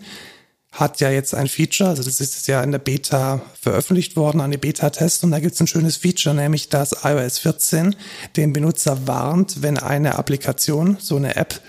hat 0.76 1.00
ja 1.00 1.10
jetzt 1.10 1.34
ein 1.34 1.48
Feature, 1.48 1.90
also 1.90 2.02
das 2.02 2.20
ist 2.20 2.46
ja 2.48 2.62
in 2.62 2.70
der 2.70 2.78
Beta 2.78 3.40
veröffentlicht 3.60 4.14
worden, 4.14 4.42
eine 4.42 4.58
Beta-Test 4.58 5.24
und 5.24 5.30
da 5.30 5.40
gibt 5.40 5.54
es 5.54 5.60
ein 5.60 5.66
schönes 5.66 5.96
Feature, 5.96 6.34
nämlich 6.34 6.68
dass 6.68 7.04
iOS 7.04 7.38
14 7.38 7.96
den 8.36 8.52
Benutzer 8.52 9.06
warnt, 9.06 9.62
wenn 9.62 9.78
eine 9.78 10.18
Applikation, 10.18 10.98
so 11.00 11.16
eine 11.16 11.36
App, 11.36 11.60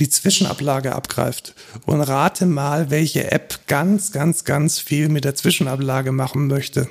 die 0.00 0.10
Zwischenablage 0.10 0.94
abgreift. 0.94 1.54
Und 1.86 2.00
rate 2.02 2.44
mal, 2.44 2.90
welche 2.90 3.30
App 3.30 3.66
ganz, 3.66 4.12
ganz, 4.12 4.44
ganz 4.44 4.78
viel 4.78 5.08
mit 5.08 5.24
der 5.24 5.34
Zwischenablage 5.34 6.12
machen 6.12 6.48
möchte. 6.48 6.88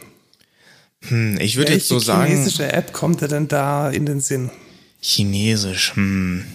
Hm, 1.01 1.37
ich 1.39 1.57
würde 1.57 1.73
jetzt 1.73 1.87
so 1.87 1.99
sagen. 1.99 2.21
Welche 2.21 2.35
chinesische 2.35 2.71
App 2.71 2.93
kommt 2.93 3.21
dir 3.21 3.27
denn 3.27 3.47
da 3.47 3.89
in 3.89 4.05
den 4.05 4.21
Sinn? 4.21 4.49
Chinesisch, 5.01 5.95
hm. 5.95 6.45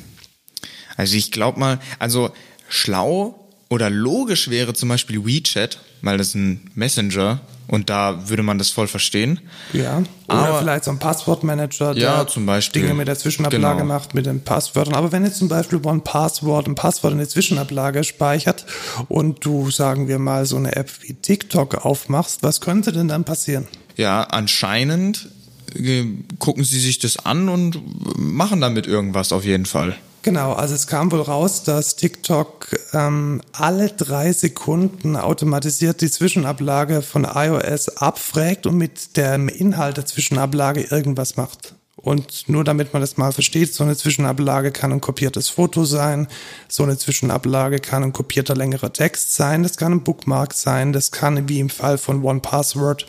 Also 0.97 1.17
ich 1.17 1.31
glaube 1.31 1.61
mal, 1.61 1.79
also 1.99 2.31
schlau 2.69 3.40
oder 3.71 3.89
logisch 3.89 4.51
wäre 4.51 4.75
zum 4.75 4.91
Beispiel 4.91 5.25
WeChat, 5.25 5.79
weil 6.03 6.19
das 6.19 6.35
ein 6.35 6.71
Messenger 6.75 7.41
und 7.69 7.89
da 7.89 8.29
würde 8.29 8.43
man 8.43 8.59
das 8.59 8.71
voll 8.71 8.89
verstehen. 8.89 9.39
Ja. 9.73 10.03
Oder 10.27 10.39
Aber, 10.39 10.59
vielleicht 10.59 10.85
so 10.85 10.91
ein 10.91 10.99
Passwortmanager, 10.99 11.95
der 11.95 12.03
ja, 12.03 12.27
zum 12.27 12.47
Beispiel. 12.47 12.83
Dinge 12.83 12.95
mit 12.95 13.07
der 13.07 13.17
Zwischenablage 13.17 13.83
genau. 13.83 13.95
macht, 13.95 14.13
mit 14.13 14.27
den 14.27 14.43
Passwörtern. 14.43 14.95
Aber 14.95 15.13
wenn 15.13 15.25
jetzt 15.25 15.37
zum 15.37 15.49
Beispiel 15.49 15.81
One 15.85 16.01
Password 16.01 16.67
ein 16.67 16.75
Passwort 16.75 17.13
in 17.13 17.19
der 17.19 17.29
Zwischenablage 17.29 18.03
speichert 18.03 18.67
und 19.09 19.45
du, 19.45 19.71
sagen 19.71 20.09
wir 20.09 20.19
mal, 20.19 20.47
so 20.47 20.57
eine 20.57 20.75
App 20.75 20.91
wie 21.03 21.15
TikTok 21.15 21.85
aufmachst, 21.85 22.43
was 22.43 22.61
könnte 22.61 22.91
denn 22.93 23.07
dann 23.07 23.23
passieren? 23.23 23.69
Ja, 23.97 24.25
anscheinend 24.25 25.29
äh, 25.77 26.07
gucken 26.41 26.65
sie 26.65 26.81
sich 26.81 26.99
das 26.99 27.25
an 27.25 27.49
und 27.49 27.81
machen 28.19 28.61
damit 28.61 28.89
irgendwas 28.89 29.31
auf 29.31 29.45
jeden 29.45 29.67
Fall. 29.67 29.95
Genau, 30.23 30.53
also 30.53 30.75
es 30.75 30.87
kam 30.87 31.11
wohl 31.13 31.23
raus, 31.23 31.63
dass 31.63 31.97
TikTok 31.97 32.69
ähm, 32.93 33.41
alle 33.53 33.89
drei 33.89 34.33
Sekunden 34.33 35.17
automatisiert 35.17 36.03
die 36.03 36.11
Zwischenablage 36.11 37.01
von 37.01 37.25
iOS 37.25 37.89
abfragt 37.97 38.67
und 38.67 38.77
mit 38.77 39.17
dem 39.17 39.49
Inhalt 39.49 39.97
der 39.97 40.05
Zwischenablage 40.05 40.83
irgendwas 40.83 41.39
macht. 41.39 41.75
Und 41.97 42.49
nur 42.49 42.65
damit 42.65 42.93
man 42.93 43.01
das 43.01 43.17
mal 43.17 43.33
versteht, 43.33 43.75
so 43.75 43.85
eine 43.85 43.97
Zwischenablage 43.97 44.73
kann 44.73 44.93
ein 44.93 45.01
kopiertes 45.01 45.49
Foto 45.49 45.85
sein, 45.85 46.29
so 46.69 46.83
eine 46.83 46.97
Zwischenablage 46.99 47.79
kann 47.79 48.03
ein 48.03 48.13
kopierter 48.13 48.55
längerer 48.55 48.93
Text 48.93 49.35
sein, 49.35 49.63
das 49.63 49.77
kann 49.77 49.93
ein 49.93 50.05
Bookmark 50.05 50.55
sein, 50.55 50.93
das 50.93 51.13
kann 51.13 51.49
wie 51.49 51.61
im 51.61 51.69
Fall 51.69 51.99
von 51.99 52.23
One 52.23 52.41
Password 52.41 53.07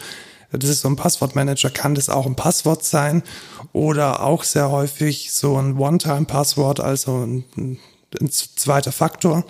das 0.52 0.70
ist 0.70 0.82
so 0.82 0.90
ein 0.90 0.96
Passwortmanager, 0.96 1.70
kann 1.70 1.96
das 1.96 2.10
auch 2.10 2.26
ein 2.26 2.36
Passwort 2.36 2.84
sein 2.84 3.24
oder 3.74 4.22
auch 4.24 4.44
sehr 4.44 4.70
häufig 4.70 5.32
so 5.32 5.58
ein 5.58 5.78
One-Time-Passwort, 5.78 6.80
also 6.80 7.26
ein, 7.26 7.46
ein 7.58 8.32
zweiter 8.32 8.92
Faktor. 8.92 9.46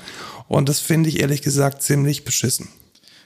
Und 0.48 0.70
das 0.70 0.79
finde 0.79 1.10
ich 1.10 1.20
ehrlich 1.22 1.41
gesagt 1.41 1.81
ziemlich 1.81 2.24
beschissen. 2.24 2.70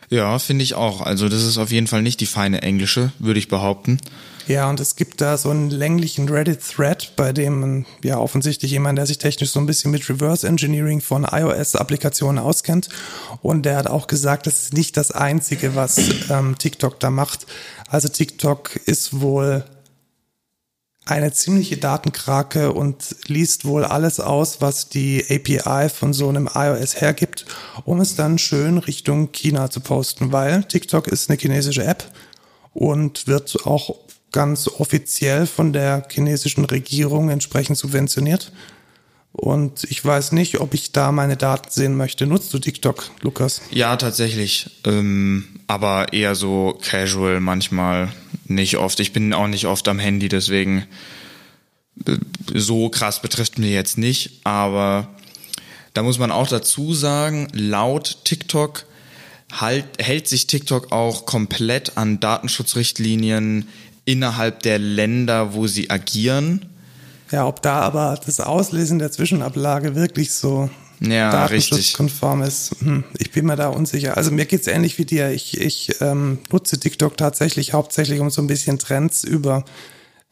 Ja, 0.09 0.37
finde 0.39 0.63
ich 0.63 0.75
auch. 0.75 1.01
Also 1.01 1.29
das 1.29 1.43
ist 1.43 1.57
auf 1.57 1.71
jeden 1.71 1.87
Fall 1.87 2.01
nicht 2.01 2.19
die 2.19 2.25
feine 2.25 2.61
englische, 2.61 3.11
würde 3.19 3.39
ich 3.39 3.47
behaupten. 3.47 3.99
Ja, 4.47 4.69
und 4.69 4.79
es 4.79 4.95
gibt 4.95 5.21
da 5.21 5.37
so 5.37 5.49
einen 5.49 5.71
länglichen 5.71 6.29
Reddit-Thread, 6.29 7.13
bei 7.15 7.33
dem 7.33 7.85
ja 8.03 8.19
offensichtlich 8.19 8.71
jemand, 8.71 8.99
der 8.99 9.07
sich 9.07 9.17
technisch 9.17 9.49
so 9.49 9.59
ein 9.59 9.65
bisschen 9.65 9.89
mit 9.89 10.07
Reverse 10.07 10.47
Engineering 10.47 11.01
von 11.01 11.23
iOS-Applikationen 11.23 12.37
auskennt. 12.37 12.89
Und 13.41 13.63
der 13.63 13.77
hat 13.77 13.87
auch 13.87 14.05
gesagt, 14.05 14.45
das 14.45 14.61
ist 14.61 14.73
nicht 14.73 14.97
das 14.97 15.09
Einzige, 15.11 15.75
was 15.75 15.97
ähm, 16.29 16.55
TikTok 16.59 16.99
da 16.99 17.09
macht. 17.09 17.47
Also 17.89 18.07
TikTok 18.07 18.75
ist 18.85 19.19
wohl 19.19 19.65
eine 21.05 21.31
ziemliche 21.31 21.77
Datenkrake 21.77 22.73
und 22.73 23.15
liest 23.27 23.65
wohl 23.65 23.85
alles 23.85 24.19
aus, 24.19 24.59
was 24.59 24.89
die 24.89 25.23
API 25.29 25.89
von 25.89 26.13
so 26.13 26.27
einem 26.27 26.49
iOS 26.53 26.99
hergibt, 26.99 27.45
um 27.83 28.01
es 28.01 28.15
dann 28.15 28.39
schön 28.39 28.79
Richtung 28.79 29.31
China 29.31 29.69
zu 29.69 29.81
posten, 29.81 30.31
weil 30.31 30.63
TikTok 30.63 31.07
ist 31.07 31.29
eine 31.29 31.39
chinesische 31.39 31.83
App 31.83 32.11
und 32.73 33.27
wird 33.27 33.65
auch 33.65 33.95
ganz 34.31 34.67
offiziell 34.67 35.45
von 35.45 35.73
der 35.73 36.07
chinesischen 36.09 36.65
Regierung 36.65 37.29
entsprechend 37.29 37.77
subventioniert. 37.77 38.51
Und 39.37 39.83
ich 39.89 40.03
weiß 40.03 40.31
nicht, 40.31 40.61
ob 40.61 40.73
ich 40.73 40.93
da 40.93 41.11
meine 41.11 41.35
Daten 41.35 41.69
sehen 41.69 41.97
möchte. 41.97 42.25
Nutzt 42.25 42.53
du 42.53 42.59
TikTok, 42.59 43.11
Lukas? 43.21 43.61
Ja, 43.69 43.97
tatsächlich. 43.97 44.69
Ähm, 44.85 45.45
aber 45.67 46.13
eher 46.13 46.35
so 46.35 46.79
casual 46.81 47.41
manchmal. 47.41 48.13
Nicht 48.45 48.77
oft. 48.77 48.99
Ich 49.01 49.11
bin 49.11 49.33
auch 49.33 49.47
nicht 49.47 49.65
oft 49.65 49.87
am 49.89 49.99
Handy, 49.99 50.29
deswegen 50.29 50.85
äh, 52.05 52.17
so 52.53 52.87
krass 52.87 53.21
betrifft 53.21 53.59
mir 53.59 53.71
jetzt 53.71 53.97
nicht. 53.97 54.39
Aber 54.45 55.09
da 55.93 56.01
muss 56.01 56.17
man 56.17 56.31
auch 56.31 56.47
dazu 56.47 56.93
sagen, 56.93 57.49
laut 57.51 58.19
TikTok 58.23 58.85
halt, 59.51 59.85
hält 59.99 60.29
sich 60.29 60.47
TikTok 60.47 60.93
auch 60.93 61.25
komplett 61.25 61.97
an 61.97 62.21
Datenschutzrichtlinien 62.21 63.67
innerhalb 64.05 64.63
der 64.63 64.79
Länder, 64.79 65.53
wo 65.53 65.67
sie 65.67 65.89
agieren. 65.89 66.65
Ja, 67.31 67.47
ob 67.47 67.61
da 67.61 67.79
aber 67.79 68.19
das 68.25 68.39
Auslesen 68.39 68.99
der 68.99 69.11
Zwischenablage 69.11 69.95
wirklich 69.95 70.33
so 70.33 70.69
ja, 70.99 71.31
datenschutzkonform 71.31 72.43
ist, 72.43 72.75
hm, 72.79 73.03
ich 73.17 73.31
bin 73.31 73.45
mir 73.45 73.55
da 73.55 73.69
unsicher. 73.69 74.15
Also 74.15 74.31
mir 74.31 74.45
geht's 74.45 74.67
ähnlich 74.67 74.97
wie 74.97 75.05
dir. 75.05 75.31
Ich, 75.31 75.59
ich 75.59 76.01
ähm, 76.01 76.39
nutze 76.51 76.79
TikTok 76.79 77.17
tatsächlich 77.17 77.73
hauptsächlich, 77.73 78.19
um 78.19 78.29
so 78.29 78.41
ein 78.41 78.47
bisschen 78.47 78.79
Trends 78.79 79.23
über 79.23 79.65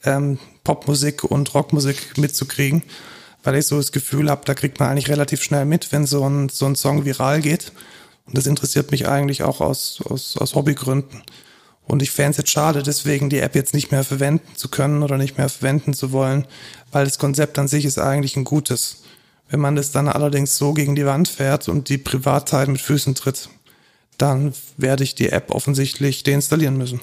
ähm, 0.04 0.38
Popmusik 0.64 1.24
und 1.24 1.54
Rockmusik 1.54 2.18
mitzukriegen, 2.18 2.84
weil 3.44 3.56
ich 3.56 3.66
so 3.66 3.78
das 3.78 3.92
Gefühl 3.92 4.30
habe, 4.30 4.44
da 4.46 4.54
kriegt 4.54 4.80
man 4.80 4.90
eigentlich 4.90 5.10
relativ 5.10 5.44
schnell 5.44 5.66
mit, 5.66 5.92
wenn 5.92 6.06
so 6.06 6.28
ein, 6.28 6.50
so 6.50 6.66
ein 6.66 6.76
Song 6.76 7.06
viral 7.06 7.42
geht. 7.42 7.72
Und 8.26 8.38
das 8.38 8.48
interessiert 8.48 8.92
mich 8.92 9.08
eigentlich 9.08 9.44
auch 9.44 9.60
aus, 9.60 10.02
aus, 10.06 10.38
aus 10.38 10.56
Hobbygründen. 10.56 11.24
Und 11.86 12.02
ich 12.02 12.12
fände 12.12 12.32
es 12.32 12.38
jetzt 12.38 12.52
schade, 12.52 12.82
deswegen 12.82 13.30
die 13.30 13.40
App 13.40 13.56
jetzt 13.56 13.74
nicht 13.74 13.92
mehr 13.92 14.04
verwenden 14.04 14.56
zu 14.56 14.70
können 14.70 15.04
oder 15.04 15.18
nicht 15.18 15.38
mehr 15.38 15.50
verwenden 15.50 15.94
zu 15.94 16.12
wollen, 16.12 16.46
weil 16.92 17.06
das 17.06 17.20
Konzept 17.20 17.60
an 17.60 17.68
sich 17.68 17.86
ist 17.86 18.00
eigentlich 18.00 18.38
ein 18.38 18.46
gutes. 18.46 19.04
Wenn 19.50 19.60
man 19.60 19.76
das 19.76 19.92
dann 19.92 20.08
allerdings 20.08 20.58
so 20.58 20.74
gegen 20.74 20.96
die 20.96 21.06
Wand 21.06 21.28
fährt 21.28 21.68
und 21.68 21.90
die 21.90 21.98
Privatzeit 21.98 22.70
mit 22.70 22.82
Füßen 22.82 23.16
tritt, 23.16 23.50
dann 24.18 24.54
werde 24.78 25.04
ich 25.04 25.16
die 25.16 25.30
App 25.30 25.52
offensichtlich 25.52 26.24
deinstallieren 26.24 26.78
müssen. 26.78 27.02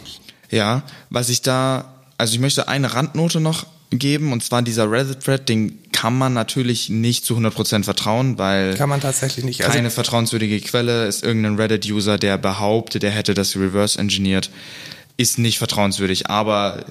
Ja, 0.50 0.82
was 1.10 1.28
ich 1.28 1.42
da, 1.42 1.94
also 2.18 2.34
ich 2.34 2.40
möchte 2.40 2.66
eine 2.66 2.94
Randnote 2.94 3.40
noch 3.40 3.66
geben 3.90 4.32
und 4.32 4.42
zwar 4.42 4.62
dieser 4.62 4.90
Reddit-Thread, 4.90 5.48
den 5.48 5.78
kann 5.92 6.16
man 6.16 6.32
natürlich 6.32 6.88
nicht 6.88 7.24
zu 7.24 7.36
100% 7.36 7.84
vertrauen, 7.84 8.38
weil 8.38 8.74
kann 8.74 8.88
man 8.88 9.00
tatsächlich 9.00 9.44
nicht. 9.44 9.62
Also 9.62 9.76
keine 9.76 9.90
vertrauenswürdige 9.90 10.60
Quelle 10.60 11.06
ist 11.06 11.22
irgendein 11.22 11.56
Reddit-User, 11.56 12.16
der 12.16 12.38
behauptet, 12.38 13.04
er 13.04 13.10
hätte 13.10 13.34
das 13.34 13.56
reverse 13.56 13.98
engineert, 13.98 14.50
ist 15.16 15.38
nicht 15.38 15.58
vertrauenswürdig. 15.58 16.30
Aber 16.30 16.84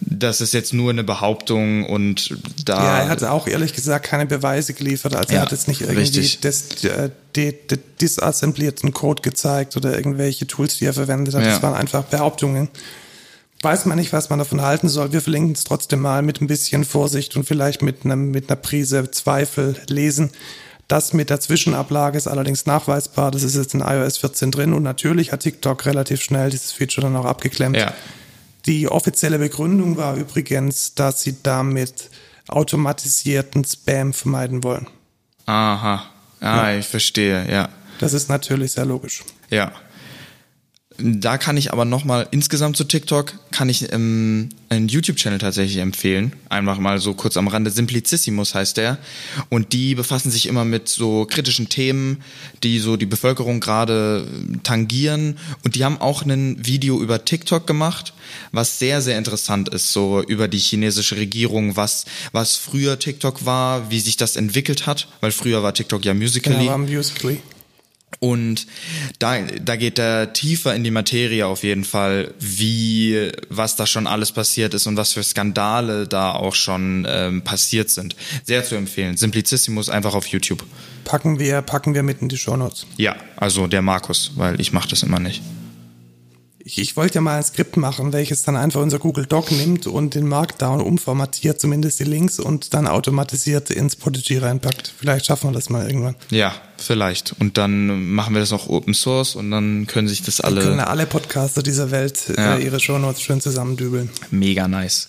das 0.00 0.40
ist 0.40 0.52
jetzt 0.54 0.72
nur 0.72 0.90
eine 0.90 1.04
Behauptung 1.04 1.84
und 1.84 2.36
da. 2.64 2.82
Ja, 2.82 2.98
er 3.04 3.08
hat 3.08 3.22
auch 3.22 3.46
ehrlich 3.46 3.72
gesagt 3.74 4.06
keine 4.06 4.26
Beweise 4.26 4.74
geliefert. 4.74 5.14
Also 5.14 5.32
ja, 5.32 5.40
er 5.40 5.42
hat 5.42 5.52
jetzt 5.52 5.68
nicht 5.68 5.82
irgendwie 5.82 6.10
des, 6.10 6.84
äh, 6.84 7.10
de, 7.36 7.54
de, 7.70 7.78
disassemblierten 8.00 8.92
Code 8.92 9.22
gezeigt 9.22 9.76
oder 9.76 9.96
irgendwelche 9.96 10.46
Tools, 10.46 10.78
die 10.78 10.86
er 10.86 10.94
verwendet 10.94 11.34
hat. 11.34 11.42
Ja. 11.42 11.50
Das 11.50 11.62
waren 11.62 11.74
einfach 11.74 12.04
Behauptungen 12.04 12.68
weiß 13.62 13.86
man 13.86 13.98
nicht, 13.98 14.12
was 14.12 14.30
man 14.30 14.38
davon 14.38 14.62
halten 14.62 14.88
soll. 14.88 15.12
Wir 15.12 15.20
verlinken 15.20 15.52
es 15.52 15.64
trotzdem 15.64 16.00
mal 16.00 16.22
mit 16.22 16.40
ein 16.40 16.46
bisschen 16.46 16.84
Vorsicht 16.84 17.36
und 17.36 17.44
vielleicht 17.44 17.82
mit, 17.82 18.04
einem, 18.04 18.30
mit 18.30 18.50
einer 18.50 18.60
Prise 18.60 19.10
Zweifel 19.10 19.76
lesen. 19.88 20.30
Das 20.88 21.12
mit 21.12 21.30
der 21.30 21.40
Zwischenablage 21.40 22.16
ist 22.16 22.28
allerdings 22.28 22.66
nachweisbar. 22.66 23.30
Das 23.30 23.42
ist 23.42 23.56
jetzt 23.56 23.74
in 23.74 23.80
iOS 23.80 24.18
14 24.18 24.52
drin 24.52 24.72
und 24.72 24.82
natürlich 24.82 25.32
hat 25.32 25.40
TikTok 25.40 25.84
relativ 25.86 26.22
schnell 26.22 26.50
dieses 26.50 26.72
Feature 26.72 27.06
dann 27.06 27.16
auch 27.16 27.24
abgeklemmt. 27.24 27.76
Ja. 27.76 27.92
Die 28.66 28.88
offizielle 28.88 29.38
Begründung 29.38 29.96
war 29.96 30.16
übrigens, 30.16 30.94
dass 30.94 31.22
sie 31.22 31.36
damit 31.42 32.10
automatisierten 32.48 33.64
Spam 33.64 34.12
vermeiden 34.12 34.62
wollen. 34.62 34.86
Aha. 35.46 36.04
Ah, 36.40 36.72
ja. 36.72 36.78
ich 36.78 36.86
verstehe, 36.86 37.50
ja. 37.50 37.68
Das 37.98 38.12
ist 38.12 38.28
natürlich 38.28 38.72
sehr 38.72 38.84
logisch. 38.84 39.24
Ja. 39.50 39.72
Da 40.98 41.36
kann 41.36 41.56
ich 41.56 41.72
aber 41.72 41.84
nochmal 41.84 42.26
insgesamt 42.30 42.76
zu 42.76 42.84
TikTok, 42.84 43.34
kann 43.50 43.68
ich 43.68 43.92
ähm, 43.92 44.48
einen 44.68 44.88
YouTube-Channel 44.88 45.38
tatsächlich 45.38 45.78
empfehlen. 45.78 46.32
Einfach 46.48 46.78
mal 46.78 46.98
so 47.00 47.12
kurz 47.14 47.36
am 47.36 47.48
Rande. 47.48 47.70
Simplicissimus 47.70 48.54
heißt 48.54 48.76
der. 48.76 48.98
Und 49.50 49.72
die 49.72 49.94
befassen 49.94 50.30
sich 50.30 50.46
immer 50.46 50.64
mit 50.64 50.88
so 50.88 51.26
kritischen 51.28 51.68
Themen, 51.68 52.22
die 52.62 52.78
so 52.78 52.96
die 52.96 53.06
Bevölkerung 53.06 53.60
gerade 53.60 54.26
tangieren. 54.62 55.38
Und 55.64 55.74
die 55.74 55.84
haben 55.84 56.00
auch 56.00 56.24
ein 56.24 56.64
Video 56.64 57.00
über 57.00 57.24
TikTok 57.24 57.66
gemacht, 57.66 58.14
was 58.52 58.78
sehr, 58.78 59.02
sehr 59.02 59.18
interessant 59.18 59.68
ist. 59.68 59.92
So 59.92 60.22
über 60.22 60.48
die 60.48 60.58
chinesische 60.58 61.16
Regierung, 61.16 61.76
was, 61.76 62.06
was 62.32 62.56
früher 62.56 62.98
TikTok 62.98 63.44
war, 63.44 63.90
wie 63.90 64.00
sich 64.00 64.16
das 64.16 64.36
entwickelt 64.36 64.86
hat. 64.86 65.08
Weil 65.20 65.32
früher 65.32 65.62
war 65.62 65.74
TikTok 65.74 66.04
ja 66.04 66.14
Musical.ly. 66.14 66.64
Genau, 66.64 66.78
Musical.ly. 66.78 67.40
Und 68.18 68.66
da, 69.18 69.40
da 69.42 69.76
geht 69.76 69.98
er 69.98 70.32
tiefer 70.32 70.74
in 70.74 70.84
die 70.84 70.90
Materie 70.90 71.46
auf 71.46 71.62
jeden 71.62 71.84
Fall, 71.84 72.32
wie, 72.38 73.30
was 73.50 73.76
da 73.76 73.86
schon 73.86 74.06
alles 74.06 74.32
passiert 74.32 74.74
ist 74.74 74.86
und 74.86 74.96
was 74.96 75.12
für 75.12 75.22
Skandale 75.22 76.06
da 76.06 76.32
auch 76.32 76.54
schon 76.54 77.06
ähm, 77.08 77.42
passiert 77.42 77.90
sind. 77.90 78.16
Sehr 78.44 78.64
zu 78.64 78.74
empfehlen. 78.74 79.16
Simplicissimus 79.16 79.90
einfach 79.90 80.14
auf 80.14 80.26
YouTube. 80.28 80.64
Packen 81.04 81.38
wir, 81.38 81.62
packen 81.62 81.94
wir 81.94 82.02
mit 82.02 82.22
in 82.22 82.28
die 82.28 82.38
Shownotes. 82.38 82.86
Ja, 82.96 83.16
also 83.36 83.66
der 83.66 83.82
Markus, 83.82 84.32
weil 84.36 84.60
ich 84.60 84.72
mache 84.72 84.88
das 84.88 85.02
immer 85.02 85.20
nicht. 85.20 85.42
Ich, 86.68 86.78
ich 86.78 86.96
wollte 86.96 87.14
ja 87.14 87.20
mal 87.20 87.36
ein 87.36 87.44
Skript 87.44 87.76
machen, 87.76 88.12
welches 88.12 88.42
dann 88.42 88.56
einfach 88.56 88.80
unser 88.80 88.98
Google 88.98 89.24
Doc 89.24 89.52
nimmt 89.52 89.86
und 89.86 90.16
den 90.16 90.26
Markdown 90.26 90.80
umformatiert, 90.80 91.60
zumindest 91.60 92.00
die 92.00 92.04
Links, 92.04 92.40
und 92.40 92.74
dann 92.74 92.88
automatisiert 92.88 93.70
ins 93.70 93.94
Podigy 93.94 94.38
reinpackt. 94.38 94.92
Vielleicht 94.98 95.26
schaffen 95.26 95.50
wir 95.50 95.54
das 95.54 95.70
mal 95.70 95.86
irgendwann. 95.86 96.16
Ja, 96.30 96.52
vielleicht. 96.76 97.36
Und 97.38 97.56
dann 97.56 98.10
machen 98.10 98.34
wir 98.34 98.40
das 98.40 98.52
auch 98.52 98.68
Open 98.68 98.94
Source 98.94 99.36
und 99.36 99.52
dann 99.52 99.86
können 99.86 100.08
sich 100.08 100.22
das 100.22 100.40
alle. 100.40 100.56
Dann 100.56 100.70
können 100.70 100.80
alle 100.80 101.06
Podcaster 101.06 101.62
dieser 101.62 101.92
Welt 101.92 102.32
Ja. 102.36 102.56
äh, 102.56 102.64
ihre 102.64 102.80
Shownotes 102.80 103.22
schön 103.22 103.40
zusammendübeln. 103.40 104.10
Mega 104.32 104.66
nice. 104.66 105.08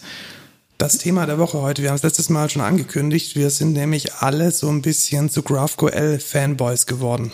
Das 0.78 1.00
Thema 1.00 1.26
der 1.26 1.40
Woche 1.40 1.60
heute, 1.64 1.82
wir 1.82 1.90
haben 1.90 1.96
es 1.98 2.04
letztes 2.04 2.30
Mal 2.30 2.52
schon 2.52 2.62
angekündigt, 2.62 3.36
wir 3.36 3.50
sind 3.50 3.74
nämlich 3.74 4.14
alle 4.14 4.52
so 4.52 4.70
ein 4.70 4.84
bisschen 4.84 5.32
zu 5.32 5.42
GraphQL 5.42 6.20
Fanboys 6.20 6.86
geworden. 6.86 7.32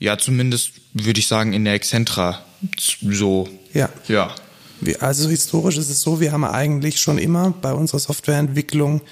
Ja, 0.00 0.18
zumindest 0.18 0.72
würde 0.92 1.20
ich 1.20 1.28
sagen 1.28 1.52
in 1.52 1.64
der 1.64 1.74
Excentra 1.74 2.40
so. 3.02 3.48
Ja. 3.72 3.88
Ja. 4.08 4.34
Also 5.00 5.28
historisch 5.28 5.76
ist 5.76 5.90
es 5.90 6.00
so, 6.00 6.20
wir 6.20 6.32
haben 6.32 6.44
eigentlich 6.44 7.00
schon 7.00 7.18
immer 7.18 7.52
bei 7.60 7.72
unserer 7.72 7.98
Softwareentwicklung 7.98 9.02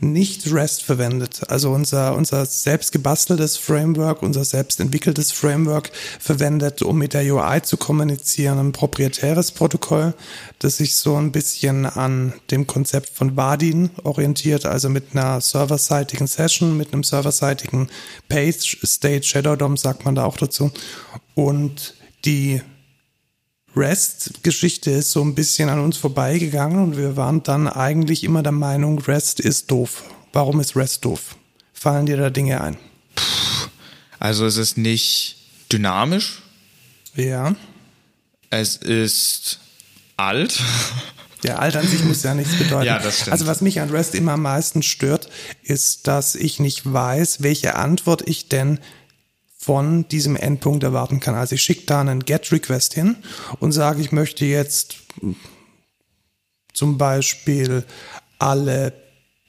nicht 0.00 0.52
REST 0.52 0.82
verwendet. 0.82 1.40
Also 1.48 1.70
unser, 1.70 2.14
unser 2.14 2.44
selbst 2.44 2.92
gebasteltes 2.92 3.56
Framework, 3.56 4.22
unser 4.22 4.44
selbst 4.44 4.78
entwickeltes 4.80 5.32
Framework 5.32 5.90
verwendet, 6.20 6.82
um 6.82 6.98
mit 6.98 7.14
der 7.14 7.22
UI 7.22 7.62
zu 7.62 7.76
kommunizieren, 7.76 8.58
ein 8.58 8.72
proprietäres 8.72 9.52
Protokoll, 9.52 10.14
das 10.58 10.76
sich 10.76 10.96
so 10.96 11.16
ein 11.16 11.32
bisschen 11.32 11.86
an 11.86 12.34
dem 12.50 12.66
Konzept 12.66 13.10
von 13.10 13.36
Vadin 13.36 13.90
orientiert, 14.02 14.66
also 14.66 14.88
mit 14.88 15.04
einer 15.12 15.40
serverseitigen 15.40 16.26
Session, 16.26 16.76
mit 16.76 16.92
einem 16.92 17.02
serverseitigen 17.02 17.88
Page, 18.28 18.78
State, 18.84 19.22
Shadow 19.22 19.56
DOM 19.56 19.76
sagt 19.76 20.04
man 20.04 20.14
da 20.14 20.24
auch 20.24 20.36
dazu. 20.36 20.70
Und 21.34 21.94
die 22.26 22.60
REST-Geschichte 23.76 24.90
ist 24.90 25.12
so 25.12 25.22
ein 25.22 25.34
bisschen 25.34 25.68
an 25.68 25.80
uns 25.80 25.96
vorbeigegangen 25.96 26.82
und 26.82 26.96
wir 26.96 27.16
waren 27.16 27.42
dann 27.42 27.68
eigentlich 27.68 28.24
immer 28.24 28.42
der 28.42 28.52
Meinung, 28.52 28.98
REST 28.98 29.40
ist 29.40 29.70
doof. 29.70 30.04
Warum 30.32 30.60
ist 30.60 30.76
REST 30.76 31.04
doof? 31.04 31.36
Fallen 31.72 32.06
dir 32.06 32.16
da 32.16 32.30
Dinge 32.30 32.60
ein? 32.60 32.78
Also 34.18 34.46
es 34.46 34.56
ist 34.56 34.76
nicht 34.78 35.36
dynamisch, 35.70 36.42
Ja. 37.14 37.54
es 38.50 38.76
ist 38.76 39.60
alt. 40.16 40.60
Der 41.42 41.60
Alt 41.60 41.76
an 41.76 41.86
sich 41.86 42.02
muss 42.02 42.22
ja 42.22 42.34
nichts 42.34 42.56
bedeuten. 42.56 42.86
Ja, 42.86 42.98
das 42.98 43.16
stimmt. 43.20 43.32
Also 43.32 43.46
was 43.46 43.60
mich 43.60 43.80
an 43.80 43.90
REST 43.90 44.14
immer 44.14 44.32
am 44.32 44.42
meisten 44.42 44.82
stört, 44.82 45.28
ist, 45.62 46.06
dass 46.08 46.34
ich 46.34 46.58
nicht 46.58 46.90
weiß, 46.90 47.42
welche 47.42 47.74
Antwort 47.76 48.26
ich 48.26 48.48
denn 48.48 48.80
von 49.66 50.06
diesem 50.06 50.36
Endpunkt 50.36 50.84
erwarten 50.84 51.18
kann. 51.18 51.34
Also 51.34 51.56
ich 51.56 51.62
schicke 51.62 51.86
da 51.86 52.00
einen 52.00 52.24
GET-Request 52.24 52.94
hin 52.94 53.16
und 53.58 53.72
sage, 53.72 54.00
ich 54.00 54.12
möchte 54.12 54.44
jetzt 54.44 54.98
zum 56.72 56.98
Beispiel 56.98 57.84
alle 58.38 58.92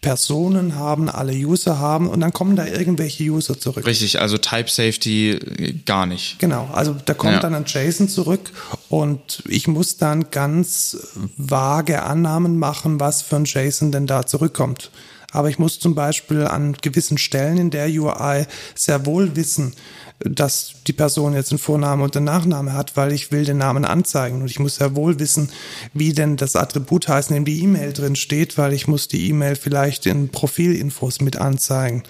Personen 0.01 0.73
haben, 0.75 1.07
alle 1.07 1.33
User 1.33 1.77
haben 1.77 2.09
und 2.09 2.19
dann 2.21 2.33
kommen 2.33 2.55
da 2.55 2.65
irgendwelche 2.65 3.25
User 3.25 3.59
zurück. 3.59 3.85
Richtig, 3.85 4.19
also 4.19 4.39
Type 4.39 4.71
Safety 4.71 5.81
gar 5.85 6.07
nicht. 6.07 6.39
Genau, 6.39 6.67
also 6.73 6.95
da 7.05 7.13
kommt 7.13 7.33
Ja. 7.33 7.39
dann 7.39 7.53
ein 7.53 7.65
JSON 7.67 8.09
zurück 8.09 8.51
und 8.89 9.43
ich 9.47 9.67
muss 9.67 9.97
dann 9.97 10.31
ganz 10.31 10.97
vage 11.35 12.01
Annahmen 12.01 12.57
machen, 12.57 12.99
was 12.99 13.21
für 13.21 13.35
ein 13.35 13.45
JSON 13.45 13.91
denn 13.91 14.07
da 14.07 14.25
zurückkommt. 14.25 14.89
Aber 15.31 15.49
ich 15.49 15.59
muss 15.59 15.79
zum 15.79 15.93
Beispiel 15.93 16.45
an 16.45 16.73
gewissen 16.81 17.17
Stellen 17.17 17.57
in 17.57 17.69
der 17.69 17.87
UI 17.87 18.45
sehr 18.75 19.05
wohl 19.05 19.35
wissen, 19.35 19.73
dass 20.19 20.75
die 20.87 20.93
Person 20.93 21.33
jetzt 21.33 21.51
einen 21.51 21.59
Vorname 21.59 22.03
und 22.03 22.15
einen 22.15 22.25
Nachname 22.25 22.73
hat, 22.73 22.95
weil 22.95 23.11
ich 23.11 23.31
will 23.31 23.45
den 23.45 23.57
Namen 23.57 23.85
anzeigen. 23.85 24.41
Und 24.41 24.49
ich 24.49 24.59
muss 24.59 24.77
sehr 24.77 24.95
wohl 24.95 25.19
wissen, 25.19 25.49
wie 25.93 26.13
denn 26.13 26.37
das 26.37 26.55
Attribut 26.55 27.07
heißt, 27.07 27.29
in 27.29 27.35
dem 27.35 27.45
die 27.45 27.61
E-Mail 27.61 27.93
drin 27.93 28.15
steht, 28.15 28.57
weil 28.57 28.73
ich 28.73 28.87
muss 28.87 29.07
die 29.07 29.29
E-Mail 29.29 29.55
vielleicht 29.55 30.05
in 30.05 30.29
Profilinfos 30.29 31.21
mit 31.21 31.35
anzeigen. 31.37 32.03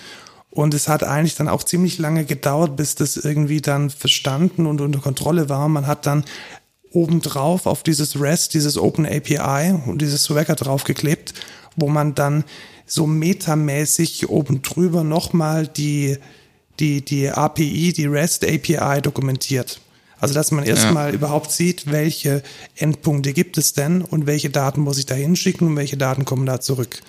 Und 0.50 0.74
es 0.74 0.88
hat 0.88 1.04
eigentlich 1.04 1.36
dann 1.36 1.50
auch 1.50 1.64
ziemlich 1.64 1.98
lange 1.98 2.24
gedauert, 2.24 2.78
bis 2.78 2.96
das 2.96 3.18
irgendwie 3.18 3.62
dann 3.62 3.90
verstanden 3.90 4.66
und 4.66 4.80
unter 4.80 5.00
Kontrolle 5.00 5.50
war. 5.50 5.68
Man 5.68 5.88
hat 5.88 6.06
dann 6.06 6.24
obendrauf 6.92 7.66
auf 7.66 7.84
dieses 7.84 8.20
REST, 8.20 8.54
dieses 8.54 8.78
Open 8.78 9.06
API 9.06 9.76
und 9.86 10.02
dieses 10.02 10.24
Swagger 10.24 10.56
draufgeklebt, 10.56 11.34
wo 11.76 11.90
man 11.90 12.16
dann 12.16 12.44
so 12.88 13.06
metamäßig 13.06 14.30
oben 14.30 14.62
drüber 14.62 15.04
nochmal 15.04 15.68
die, 15.68 16.18
die, 16.80 17.04
die 17.04 17.30
API, 17.30 17.94
die 17.94 18.06
REST 18.06 18.46
API 18.46 19.02
dokumentiert. 19.02 19.82
Also, 20.20 20.34
dass 20.34 20.52
man 20.52 20.64
erstmal 20.64 21.14
überhaupt 21.14 21.52
sieht, 21.52 21.92
welche 21.92 22.42
Endpunkte 22.76 23.34
gibt 23.34 23.58
es 23.60 23.74
denn 23.74 24.02
und 24.02 24.26
welche 24.26 24.50
Daten 24.50 24.82
muss 24.82 24.98
ich 24.98 25.06
da 25.06 25.14
hinschicken 25.14 25.68
und 25.68 25.76
welche 25.76 25.98
Daten 25.98 26.26
kommen 26.26 26.48
da 26.48 26.60
zurück. 26.60 27.02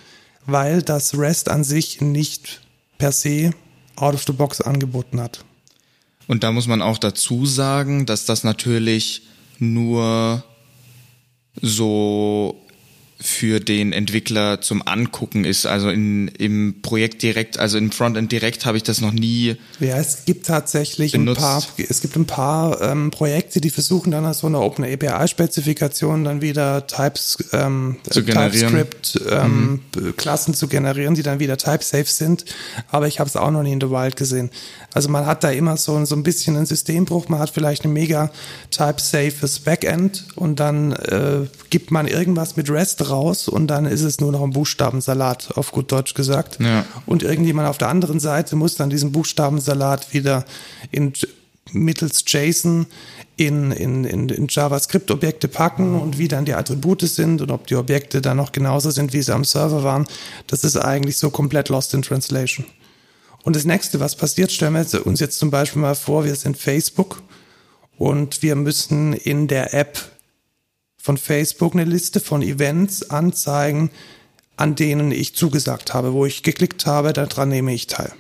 Weil 0.45 0.83
das 0.83 1.17
REST 1.17 1.49
an 1.49 1.65
sich 1.65 2.03
nicht 2.03 2.61
per 2.99 3.13
se 3.13 3.53
out 3.97 4.15
of 4.15 4.25
the 4.27 4.33
box 4.33 4.61
angeboten 4.61 5.21
hat. 5.21 5.45
Und 6.27 6.43
da 6.43 6.53
muss 6.53 6.67
man 6.67 6.83
auch 6.83 6.99
dazu 6.99 7.47
sagen, 7.47 8.05
dass 8.05 8.27
das 8.27 8.45
natürlich 8.45 9.23
nur 9.59 10.45
so 11.63 12.61
für 13.21 13.59
den 13.59 13.93
Entwickler 13.93 14.61
zum 14.61 14.87
Angucken 14.87 15.45
ist. 15.45 15.67
Also 15.67 15.91
in, 15.91 16.29
im 16.29 16.77
Projekt 16.83 17.23
direkt, 17.23 17.59
also 17.59 17.77
im 17.77 17.91
Frontend 17.91 18.31
direkt 18.31 18.65
habe 18.65 18.77
ich 18.77 18.85
das 18.85 19.01
noch 19.01 19.13
nie. 19.13 19.57
Ja, 19.81 19.99
es 19.99 20.25
gibt 20.25 20.47
tatsächlich 20.47 21.13
Benutzt. 21.13 21.41
ein 21.41 21.43
paar, 21.43 21.63
es 21.77 22.01
gibt 22.01 22.15
ein 22.15 22.27
paar 22.27 22.81
ähm, 22.81 23.11
Projekte, 23.11 23.61
die 23.61 23.71
versuchen 23.71 24.13
dann 24.13 24.25
aus 24.25 24.39
so 24.39 24.47
einer 24.47 24.61
Open 24.61 24.85
API-Spezifikation 24.85 26.23
dann 26.23 26.43
wieder 26.43 26.87
Types, 26.87 27.39
ähm, 27.53 27.97
Zu 28.09 28.23
generieren. 28.23 28.53
TypeScript 28.53 29.21
ähm, 29.29 29.81
Klassen 30.17 30.55
zu 30.55 30.69
generieren, 30.69 31.17
die 31.17 31.23
dann 31.23 31.41
wieder 31.41 31.57
type-safe 31.57 32.05
sind. 32.07 32.45
Aber 32.89 33.09
ich 33.09 33.19
habe 33.19 33.29
es 33.29 33.35
auch 33.35 33.51
noch 33.51 33.65
nie 33.65 33.73
in 33.73 33.81
the 33.81 33.91
Wild 33.91 34.17
gesehen. 34.17 34.51
Also 34.99 35.11
man 35.11 35.27
hat 35.27 35.45
da 35.45 35.51
immer 35.51 35.77
so, 35.77 36.05
so 36.05 36.17
ein 36.17 36.25
bisschen 36.25 36.57
einen 36.57 36.67
Systembruch. 36.67 37.29
Man 37.29 37.39
hat 37.39 37.51
vielleicht 37.51 37.85
ein 37.85 37.93
mega 37.93 38.33
type-safes 38.73 39.61
Backend 39.61 40.25
und 40.35 40.59
dann 40.59 40.91
äh, 40.91 41.47
gibt 41.71 41.93
man 41.93 42.09
irgendwas 42.09 42.57
mit 42.57 42.69
REST 42.69 43.09
raus 43.09 43.47
und 43.47 43.69
dann 43.69 43.87
ist 43.87 44.03
es 44.03 44.19
nur 44.19 44.33
noch 44.33 44.43
ein 44.43 44.51
Buchstabensalat, 44.51 45.57
auf 45.57 45.71
gut 45.71 45.93
Deutsch 45.93 46.15
gesagt. 46.15 46.59
Ja. 46.59 46.85
Und 47.07 47.23
irgendjemand 47.23 47.69
auf 47.69 47.79
der 47.79 47.91
anderen 47.91 48.19
Seite 48.19 48.57
muss 48.57 48.75
dann 48.75 48.91
diesen 48.91 49.13
Buchstabensalat 49.13 50.13
wieder 50.13 50.45
in, 50.91 51.13
mittels 51.71 52.25
JSON 52.27 52.87
in, 53.37 53.71
in, 53.71 54.03
in, 54.03 54.29
in 54.31 54.49
JavaScript-Objekte 54.49 55.47
packen 55.47 55.95
und 55.95 56.19
wie 56.19 56.27
dann 56.27 56.45
die 56.45 56.55
Attribute 56.55 57.03
sind 57.03 57.41
und 57.41 57.53
ob 57.53 57.69
die 57.69 57.77
Objekte 57.77 58.21
dann 58.21 58.37
noch 58.37 58.51
genauso 58.51 58.91
sind, 58.91 59.13
wie 59.13 59.23
sie 59.23 59.33
am 59.33 59.45
Server 59.45 59.85
waren. 59.85 60.09
Das 60.49 60.65
ist 60.65 60.77
eigentlich 60.77 61.19
so 61.19 61.31
komplett 61.31 61.69
lost 61.69 61.95
in 61.95 62.03
translation. 62.03 62.67
Und 63.49 63.57
das 63.57 63.65
nächste, 63.65 63.99
was 63.99 64.15
passiert, 64.15 64.53
stellen 64.53 64.75
wir 64.75 65.07
uns 65.07 65.21
jetzt 65.21 65.39
zum 65.39 65.51
Beispiel 65.51 65.81
mal 65.81 65.95
vor, 65.95 66.27
wir 66.27 66.35
sind 66.35 66.59
Facebook 66.59 67.23
und 67.97 68.43
wir 68.43 68.55
müssen 68.57 69.15
in 69.15 69.49
der 69.49 69.73
App 69.73 69.99
von 70.99 71.17
Facebook 71.17 71.73
eine 71.73 71.85
Liste 71.85 72.21
von 72.21 72.43
Events 72.43 73.09
anzeigen, 73.09 73.91
an 74.59 74.75
denen 74.75 75.13
ich 75.13 75.35
zugesagt 75.35 75.95
habe, 75.95 76.13
wo 76.13 76.27
ich 76.27 76.43
geklickt 76.43 76.85
habe, 76.85 77.15
daran 77.15 77.49
nehme 77.49 77.73
ich 77.73 77.87
teil. 77.87 78.13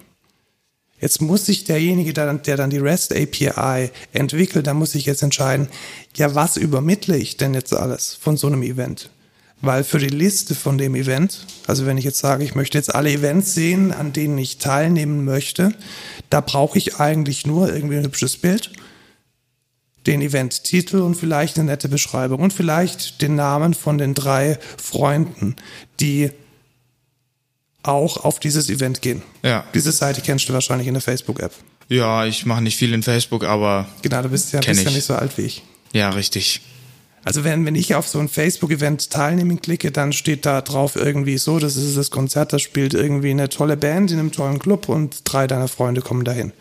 Jetzt 0.99 1.21
muss 1.21 1.45
sich 1.45 1.64
derjenige, 1.64 2.14
der 2.14 2.25
dann, 2.25 2.41
der 2.41 2.57
dann 2.57 2.71
die 2.71 2.79
REST 2.79 3.12
API 3.14 3.91
entwickelt, 4.14 4.67
da 4.67 4.73
muss 4.73 4.95
ich 4.95 5.05
jetzt 5.05 5.23
entscheiden, 5.23 5.69
ja, 6.17 6.35
was 6.35 6.57
übermittle 6.57 7.19
ich 7.19 7.37
denn 7.37 7.53
jetzt 7.53 7.75
alles 7.75 8.14
von 8.14 8.38
so 8.38 8.47
einem 8.47 8.62
Event? 8.62 9.11
Weil 9.61 9.83
für 9.83 9.99
die 9.99 10.07
Liste 10.09 10.55
von 10.55 10.79
dem 10.79 10.94
Event, 10.94 11.44
also 11.66 11.85
wenn 11.85 11.99
ich 11.99 12.05
jetzt 12.05 12.18
sage, 12.21 12.44
ich 12.44 12.55
möchte 12.55 12.79
jetzt 12.79 12.94
alle 12.94 13.11
Events 13.11 13.55
sehen, 13.55 13.92
an 13.92 14.12
denen 14.12 14.38
ich 14.38 14.59
teilnehmen 14.59 15.25
möchte, 15.25 15.73
da 16.31 16.40
brauche 16.40 16.79
ich 16.79 16.97
eigentlich 17.01 17.44
nur 17.47 17.73
irgendwie 17.73 17.97
ein 17.97 18.05
hübsches 18.05 18.37
Bild, 18.37 18.71
den 20.07 20.23
Event-Titel 20.23 20.99
und 20.99 21.16
vielleicht 21.16 21.57
eine 21.59 21.66
nette 21.66 21.88
Beschreibung 21.88 22.40
und 22.40 22.53
vielleicht 22.53 23.21
den 23.21 23.35
Namen 23.35 23.75
von 23.75 23.99
den 23.99 24.14
drei 24.14 24.59
Freunden, 24.81 25.57
die 25.99 26.31
auch 27.83 28.25
auf 28.25 28.38
dieses 28.38 28.71
Event 28.71 29.03
gehen. 29.03 29.23
Ja. 29.42 29.64
Diese 29.75 29.92
Seite 29.92 30.21
kennst 30.21 30.49
du 30.49 30.53
wahrscheinlich 30.53 30.87
in 30.88 30.94
der 30.94 31.01
Facebook-App. 31.03 31.53
Ja, 31.88 32.27
ich 32.27 32.47
mache 32.47 32.62
nicht 32.62 32.77
viel 32.77 32.92
in 32.92 33.03
Facebook, 33.03 33.44
aber 33.44 33.88
Genau, 34.03 34.23
du 34.23 34.29
bist 34.29 34.53
ja, 34.53 34.61
bist 34.61 34.83
ja 34.83 34.88
ich. 34.88 34.94
nicht 34.94 35.05
so 35.05 35.14
alt 35.14 35.37
wie 35.37 35.42
ich. 35.42 35.62
ja, 35.92 36.11
richtig. 36.11 36.61
Also 37.29 37.45
wenn, 37.45 37.67
wenn 37.67 37.75
ich 37.75 37.95
auf 37.95 38.09
so 38.09 38.19
ein 38.21 38.29
Facebook-Event 38.31 39.11
teilnehmen 39.11 39.61
klicke, 39.61 39.93
dann 39.93 40.14
steht 40.14 40.47
da 40.47 40.62
drauf 40.62 40.97
irgendwie 40.97 41.37
so, 41.37 41.59
das 41.59 41.77
ist 41.77 41.95
das 41.95 42.11
Konzert, 42.11 42.55
da 42.55 42.59
spielt 42.59 42.95
irgendwie 42.95 43.29
eine 43.33 43.51
tolle 43.51 43.77
Band 43.77 44.11
in 44.11 44.19
einem 44.19 44.33
tollen 44.33 44.59
Club 44.59 44.88
und 44.88 45.21
drei 45.25 45.47
deiner 45.47 45.69
Freunde 45.69 46.01
kommen 46.01 46.25
dahin. 46.25 46.55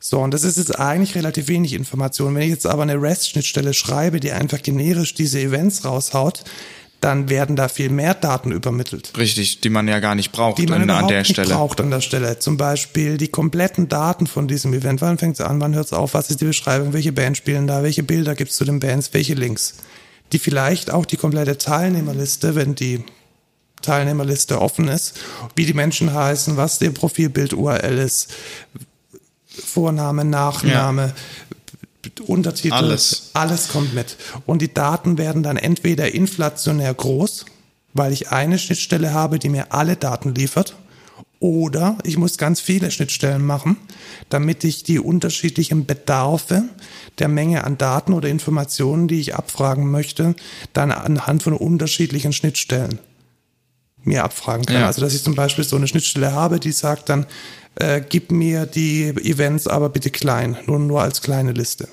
So, 0.00 0.18
und 0.18 0.34
das 0.34 0.42
ist 0.42 0.58
jetzt 0.58 0.80
eigentlich 0.80 1.14
relativ 1.14 1.46
wenig 1.46 1.74
Information. 1.74 2.34
Wenn 2.34 2.42
ich 2.42 2.48
jetzt 2.48 2.66
aber 2.66 2.82
eine 2.82 3.00
REST-Schnittstelle 3.00 3.72
schreibe, 3.72 4.18
die 4.18 4.32
einfach 4.32 4.60
generisch 4.60 5.14
diese 5.14 5.38
Events 5.38 5.84
raushaut, 5.84 6.42
dann 7.04 7.28
werden 7.28 7.54
da 7.54 7.68
viel 7.68 7.90
mehr 7.90 8.14
Daten 8.14 8.50
übermittelt. 8.50 9.12
Richtig, 9.18 9.60
die 9.60 9.68
man 9.68 9.86
ja 9.88 10.00
gar 10.00 10.14
nicht 10.14 10.32
braucht 10.32 10.56
Die 10.56 10.66
man 10.66 10.88
an, 10.88 10.90
an 10.90 11.08
der 11.08 11.18
nicht 11.18 11.32
Stelle. 11.32 11.52
braucht 11.52 11.78
an 11.82 11.90
der 11.90 12.00
Stelle. 12.00 12.38
Zum 12.38 12.56
Beispiel 12.56 13.18
die 13.18 13.28
kompletten 13.28 13.90
Daten 13.90 14.26
von 14.26 14.48
diesem 14.48 14.72
Event. 14.72 15.02
Wann 15.02 15.18
fängt 15.18 15.34
es 15.34 15.42
an? 15.42 15.60
Wann 15.60 15.74
hört 15.74 15.84
es 15.84 15.92
auf? 15.92 16.14
Was 16.14 16.30
ist 16.30 16.40
die 16.40 16.46
Beschreibung? 16.46 16.94
Welche 16.94 17.12
Band 17.12 17.36
spielen 17.36 17.66
da? 17.66 17.82
Welche 17.82 18.02
Bilder 18.02 18.34
gibt 18.34 18.52
es 18.52 18.56
zu 18.56 18.64
den 18.64 18.80
Bands? 18.80 19.10
Welche 19.12 19.34
Links? 19.34 19.74
Die 20.32 20.38
vielleicht 20.38 20.90
auch 20.90 21.04
die 21.04 21.18
komplette 21.18 21.58
Teilnehmerliste, 21.58 22.54
wenn 22.54 22.74
die 22.74 23.04
Teilnehmerliste 23.82 24.58
offen 24.62 24.88
ist, 24.88 25.20
wie 25.56 25.66
die 25.66 25.74
Menschen 25.74 26.14
heißen, 26.14 26.56
was 26.56 26.80
ihr 26.80 26.94
Profilbild 26.94 27.52
URL 27.52 27.98
ist, 27.98 28.32
Vorname, 29.46 30.24
Nachname, 30.24 31.12
Untertitel, 32.26 32.74
Alles. 32.74 33.30
alles 33.34 33.68
kommt 33.68 33.94
mit. 33.94 34.16
Und 34.46 34.62
die 34.62 34.72
Daten 34.72 35.18
werden 35.18 35.42
dann 35.42 35.56
entweder 35.56 36.12
inflationär 36.12 36.92
groß, 36.94 37.46
weil 37.92 38.12
ich 38.12 38.30
eine 38.30 38.58
Schnittstelle 38.58 39.12
habe, 39.12 39.38
die 39.38 39.48
mir 39.48 39.72
alle 39.72 39.96
Daten 39.96 40.34
liefert, 40.34 40.76
oder 41.44 41.98
ich 42.04 42.16
muss 42.16 42.38
ganz 42.38 42.60
viele 42.60 42.90
Schnittstellen 42.90 43.44
machen, 43.44 43.76
damit 44.30 44.64
ich 44.64 44.82
die 44.82 44.98
unterschiedlichen 44.98 45.84
Bedarfe 45.84 46.62
der 47.18 47.28
Menge 47.28 47.64
an 47.64 47.76
Daten 47.76 48.14
oder 48.14 48.30
Informationen, 48.30 49.08
die 49.08 49.20
ich 49.20 49.34
abfragen 49.34 49.90
möchte, 49.90 50.34
dann 50.72 50.90
anhand 50.90 51.42
von 51.42 51.52
unterschiedlichen 51.52 52.32
Schnittstellen 52.32 52.98
mir 54.04 54.24
abfragen 54.24 54.64
kann. 54.64 54.76
Ja. 54.80 54.86
Also 54.86 55.02
dass 55.02 55.14
ich 55.14 55.22
zum 55.22 55.34
Beispiel 55.34 55.64
so 55.64 55.76
eine 55.76 55.86
Schnittstelle 55.86 56.32
habe, 56.32 56.60
die 56.60 56.72
sagt 56.72 57.10
dann, 57.10 57.26
äh, 57.76 58.00
gib 58.06 58.30
mir 58.30 58.66
die 58.66 59.08
Events 59.08 59.66
aber 59.66 59.88
bitte 59.88 60.10
klein, 60.10 60.56
nur, 60.66 60.78
nur 60.78 61.02
als 61.02 61.22
kleine 61.22 61.52
Liste. 61.52 61.88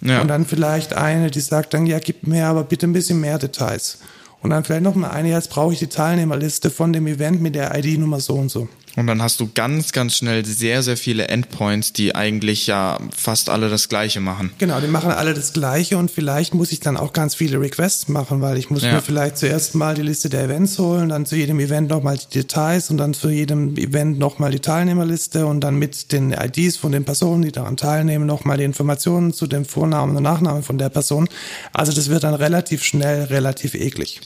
Ja. 0.00 0.20
Und 0.20 0.28
dann 0.28 0.46
vielleicht 0.46 0.94
eine, 0.94 1.30
die 1.30 1.40
sagt 1.40 1.74
dann, 1.74 1.86
ja, 1.86 1.98
gib 1.98 2.26
mir 2.26 2.46
aber 2.46 2.64
bitte 2.64 2.86
ein 2.86 2.92
bisschen 2.92 3.20
mehr 3.20 3.38
Details. 3.38 3.98
Und 4.40 4.50
dann 4.50 4.62
vielleicht 4.62 4.84
noch 4.84 4.94
mal 4.94 5.10
eine, 5.10 5.30
jetzt 5.30 5.50
brauche 5.50 5.72
ich 5.72 5.80
die 5.80 5.88
Teilnehmerliste 5.88 6.70
von 6.70 6.92
dem 6.92 7.06
Event 7.08 7.42
mit 7.42 7.56
der 7.56 7.76
ID-Nummer 7.76 8.20
so 8.20 8.34
und 8.34 8.50
so. 8.50 8.68
Und 8.98 9.06
dann 9.06 9.22
hast 9.22 9.38
du 9.38 9.48
ganz, 9.54 9.92
ganz 9.92 10.16
schnell 10.16 10.44
sehr, 10.44 10.82
sehr 10.82 10.96
viele 10.96 11.28
Endpoints, 11.28 11.92
die 11.92 12.16
eigentlich 12.16 12.66
ja 12.66 12.98
fast 13.16 13.48
alle 13.48 13.70
das 13.70 13.88
Gleiche 13.88 14.18
machen. 14.18 14.50
Genau, 14.58 14.80
die 14.80 14.88
machen 14.88 15.12
alle 15.12 15.34
das 15.34 15.52
Gleiche 15.52 15.96
und 15.98 16.10
vielleicht 16.10 16.52
muss 16.52 16.72
ich 16.72 16.80
dann 16.80 16.96
auch 16.96 17.12
ganz 17.12 17.36
viele 17.36 17.60
Requests 17.60 18.08
machen, 18.08 18.40
weil 18.40 18.58
ich 18.58 18.70
muss 18.70 18.82
Ja. 18.82 18.94
mir 18.94 19.00
vielleicht 19.00 19.38
zuerst 19.38 19.76
mal 19.76 19.94
die 19.94 20.02
Liste 20.02 20.28
der 20.30 20.42
Events 20.42 20.80
holen, 20.80 21.10
dann 21.10 21.26
zu 21.26 21.36
jedem 21.36 21.60
Event 21.60 21.88
nochmal 21.88 22.18
die 22.18 22.40
Details 22.40 22.90
und 22.90 22.96
dann 22.96 23.14
zu 23.14 23.28
jedem 23.28 23.76
Event 23.76 24.18
nochmal 24.18 24.50
die 24.50 24.58
Teilnehmerliste 24.58 25.46
und 25.46 25.60
dann 25.60 25.76
mit 25.76 26.10
den 26.10 26.32
IDs 26.32 26.76
von 26.76 26.90
den 26.90 27.04
Personen, 27.04 27.42
die 27.42 27.52
daran 27.52 27.76
teilnehmen, 27.76 28.26
nochmal 28.26 28.56
die 28.58 28.64
Informationen 28.64 29.32
zu 29.32 29.46
dem 29.46 29.64
Vornamen 29.64 30.16
und 30.16 30.24
Nachnamen 30.24 30.64
von 30.64 30.76
der 30.76 30.88
Person. 30.88 31.28
Also 31.72 31.92
das 31.92 32.08
wird 32.10 32.24
dann 32.24 32.34
relativ 32.34 32.82
schnell, 32.82 33.22
relativ 33.26 33.76
eklig. 33.76 34.20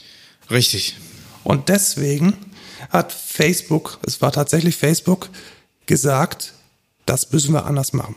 Richtig. 0.49 0.95
Und 1.43 1.69
deswegen 1.69 2.33
hat 2.93 3.11
Facebook, 3.11 3.99
es 4.05 4.21
war 4.21 4.31
tatsächlich 4.31 4.77
Facebook, 4.77 5.29
gesagt, 5.85 6.53
das 7.05 7.31
müssen 7.31 7.53
wir 7.53 7.65
anders 7.65 7.91
machen. 7.91 8.15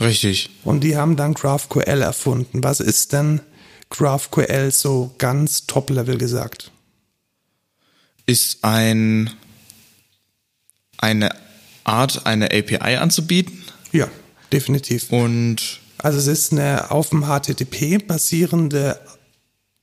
Richtig. 0.00 0.50
Und 0.64 0.80
die 0.80 0.96
haben 0.96 1.16
dann 1.16 1.34
GraphQL 1.34 2.02
erfunden. 2.02 2.62
Was 2.64 2.80
ist 2.80 3.12
denn 3.12 3.40
GraphQL 3.90 4.70
so 4.72 5.14
ganz 5.18 5.66
Top-Level 5.66 6.18
gesagt? 6.18 6.70
Ist 8.26 8.64
ein 8.64 9.30
eine 10.98 11.34
Art, 11.84 12.26
eine 12.26 12.46
API 12.46 12.96
anzubieten 12.96 13.64
Ja, 13.90 14.08
definitiv. 14.52 15.10
und 15.10 15.80
Also 15.98 16.18
es 16.18 16.26
ist 16.28 16.52
eine 16.52 16.90
auf 16.90 17.10
dem 17.10 17.24
HTTP 17.26 17.98
basierende 18.06 19.00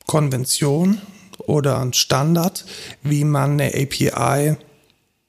Konvention 0.08 1.02
oder 1.40 1.80
ein 1.80 1.94
Standard, 1.94 2.66
wie 3.02 3.24
man 3.24 3.60
eine 3.60 3.74
API 3.74 4.56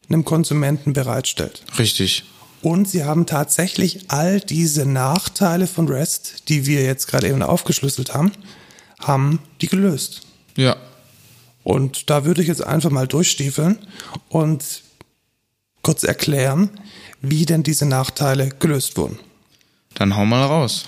einem 0.09 0.25
Konsumenten 0.25 0.93
bereitstellt. 0.93 1.63
richtig. 1.79 2.25
Und 2.63 2.89
sie 2.89 3.05
haben 3.05 3.25
tatsächlich 3.25 4.11
all 4.11 4.39
diese 4.39 4.85
Nachteile 4.85 5.67
von 5.67 5.89
REST, 5.89 6.49
die 6.51 6.67
wir 6.67 6.83
jetzt 6.83 7.07
gerade 7.07 7.29
eben 7.29 7.43
aufgeschlüsselt 7.43 8.13
haben, 8.13 8.33
haben 8.99 9.41
die 9.63 9.69
gelöst. 9.69 10.23
Ja. 10.57 10.77
Und 11.63 12.11
da 12.11 12.25
würde 12.25 12.43
ich 12.43 12.49
jetzt 12.49 12.65
einfach 12.65 12.91
mal 12.91 13.07
durchstiefeln 13.07 13.79
und 14.29 14.83
kurz 15.83 16.05
erklären, 16.05 16.71
wie 17.23 17.47
denn 17.47 17.63
diese 17.63 17.87
Nachteile 17.87 18.51
gelöst 18.51 18.97
wurden. 18.97 19.19
Dann 19.95 20.17
hau 20.17 20.25
mal 20.27 20.45
raus. 20.45 20.87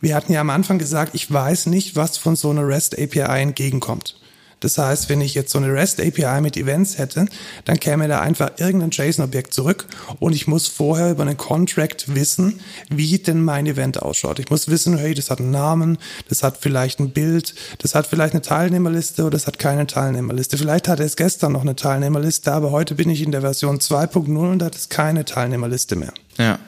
Wir 0.00 0.14
hatten 0.14 0.32
ja 0.32 0.40
am 0.40 0.50
Anfang 0.50 0.78
gesagt, 0.78 1.14
ich 1.14 1.30
weiß 1.30 1.66
nicht, 1.66 1.96
was 1.96 2.16
von 2.16 2.36
so 2.36 2.50
einer 2.50 2.66
REST 2.66 2.98
API 2.98 3.42
entgegenkommt. 3.42 4.16
Das 4.60 4.76
heißt, 4.76 5.08
wenn 5.08 5.22
ich 5.22 5.34
jetzt 5.34 5.52
so 5.52 5.58
eine 5.58 5.72
REST 5.72 6.00
API 6.00 6.40
mit 6.42 6.56
Events 6.56 6.98
hätte, 6.98 7.26
dann 7.64 7.80
käme 7.80 8.08
da 8.08 8.20
einfach 8.20 8.52
irgendein 8.58 8.90
JSON-Objekt 8.90 9.54
zurück 9.54 9.86
und 10.20 10.34
ich 10.34 10.46
muss 10.46 10.68
vorher 10.68 11.10
über 11.10 11.22
einen 11.22 11.38
Contract 11.38 12.14
wissen, 12.14 12.60
wie 12.90 13.18
denn 13.18 13.42
mein 13.42 13.66
Event 13.66 14.02
ausschaut. 14.02 14.38
Ich 14.38 14.50
muss 14.50 14.68
wissen, 14.68 14.98
hey, 14.98 15.14
das 15.14 15.30
hat 15.30 15.40
einen 15.40 15.50
Namen, 15.50 15.98
das 16.28 16.42
hat 16.42 16.58
vielleicht 16.60 17.00
ein 17.00 17.10
Bild, 17.10 17.54
das 17.78 17.94
hat 17.94 18.06
vielleicht 18.06 18.34
eine 18.34 18.42
Teilnehmerliste 18.42 19.22
oder 19.22 19.30
das 19.30 19.46
hat 19.46 19.58
keine 19.58 19.86
Teilnehmerliste. 19.86 20.58
Vielleicht 20.58 20.88
hatte 20.88 21.04
es 21.04 21.16
gestern 21.16 21.52
noch 21.52 21.62
eine 21.62 21.76
Teilnehmerliste, 21.76 22.52
aber 22.52 22.70
heute 22.70 22.94
bin 22.94 23.08
ich 23.08 23.22
in 23.22 23.32
der 23.32 23.40
Version 23.40 23.78
2.0 23.78 24.36
und 24.36 24.58
da 24.58 24.66
hat 24.66 24.76
es 24.76 24.90
keine 24.90 25.24
Teilnehmerliste 25.24 25.96
mehr. 25.96 26.12
Ja. 26.36 26.58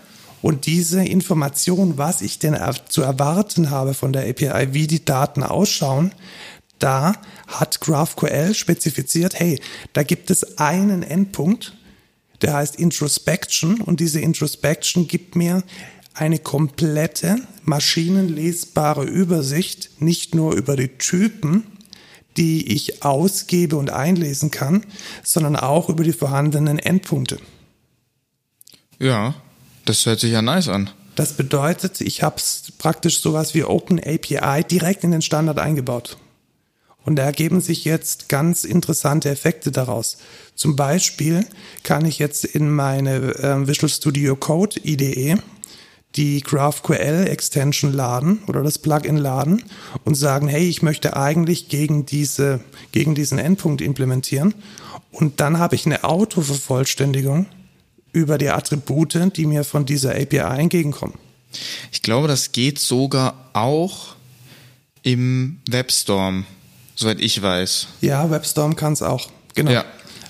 Und 0.42 0.66
diese 0.66 1.04
Information, 1.04 1.98
was 1.98 2.20
ich 2.20 2.38
denn 2.38 2.58
zu 2.88 3.02
erwarten 3.02 3.70
habe 3.70 3.94
von 3.94 4.12
der 4.12 4.28
API, 4.28 4.74
wie 4.74 4.88
die 4.88 5.04
Daten 5.04 5.42
ausschauen, 5.42 6.12
da 6.80 7.14
hat 7.46 7.80
GraphQL 7.80 8.54
spezifiziert, 8.54 9.38
hey, 9.38 9.60
da 9.92 10.02
gibt 10.02 10.30
es 10.30 10.58
einen 10.58 11.04
Endpunkt, 11.04 11.76
der 12.42 12.54
heißt 12.54 12.74
Introspection 12.74 13.80
und 13.80 14.00
diese 14.00 14.20
Introspection 14.20 15.06
gibt 15.06 15.36
mir 15.36 15.62
eine 16.14 16.40
komplette 16.40 17.36
maschinenlesbare 17.62 19.04
Übersicht, 19.04 19.90
nicht 20.00 20.34
nur 20.34 20.54
über 20.54 20.76
die 20.76 20.88
Typen, 20.88 21.66
die 22.36 22.72
ich 22.72 23.04
ausgebe 23.04 23.76
und 23.76 23.90
einlesen 23.90 24.50
kann, 24.50 24.84
sondern 25.22 25.54
auch 25.54 25.88
über 25.88 26.02
die 26.02 26.12
vorhandenen 26.12 26.78
Endpunkte. 26.78 27.38
Ja. 28.98 29.34
Das 29.84 30.06
hört 30.06 30.20
sich 30.20 30.32
ja 30.32 30.42
nice 30.42 30.68
an. 30.68 30.90
Das 31.14 31.34
bedeutet, 31.34 32.00
ich 32.00 32.22
habe 32.22 32.36
praktisch 32.78 33.20
sowas 33.20 33.54
wie 33.54 33.64
Open 33.64 33.98
API 33.98 34.64
direkt 34.64 35.04
in 35.04 35.10
den 35.10 35.22
Standard 35.22 35.58
eingebaut. 35.58 36.16
Und 37.04 37.16
da 37.16 37.24
ergeben 37.24 37.60
sich 37.60 37.84
jetzt 37.84 38.28
ganz 38.28 38.64
interessante 38.64 39.28
Effekte 39.28 39.72
daraus. 39.72 40.18
Zum 40.54 40.76
Beispiel 40.76 41.44
kann 41.82 42.06
ich 42.06 42.18
jetzt 42.18 42.44
in 42.44 42.70
meine 42.70 43.16
äh, 43.16 43.66
Visual 43.66 43.88
Studio 43.88 44.36
Code 44.36 44.80
IDE 44.84 45.36
die 46.14 46.42
GraphQL 46.42 47.26
Extension 47.26 47.92
laden 47.92 48.40
oder 48.46 48.62
das 48.62 48.78
Plugin 48.78 49.16
laden 49.16 49.62
und 50.04 50.14
sagen, 50.14 50.46
hey, 50.46 50.68
ich 50.68 50.82
möchte 50.82 51.16
eigentlich 51.16 51.68
gegen 51.68 52.04
diese, 52.04 52.60
gegen 52.92 53.14
diesen 53.14 53.38
Endpunkt 53.38 53.80
implementieren. 53.80 54.54
Und 55.10 55.40
dann 55.40 55.58
habe 55.58 55.74
ich 55.74 55.86
eine 55.86 56.04
Autovervollständigung 56.04 57.46
über 58.12 58.38
die 58.38 58.50
Attribute, 58.50 59.36
die 59.36 59.46
mir 59.46 59.64
von 59.64 59.86
dieser 59.86 60.10
API 60.12 60.60
entgegenkommen. 60.60 61.14
Ich 61.90 62.02
glaube, 62.02 62.28
das 62.28 62.52
geht 62.52 62.78
sogar 62.78 63.34
auch 63.52 64.14
im 65.02 65.58
Webstorm, 65.68 66.46
soweit 66.94 67.20
ich 67.20 67.42
weiß. 67.42 67.88
Ja, 68.00 68.30
WebStorm 68.30 68.76
kann 68.76 68.92
es 68.92 69.02
auch. 69.02 69.28
Genau. 69.54 69.70
Ja. 69.70 69.84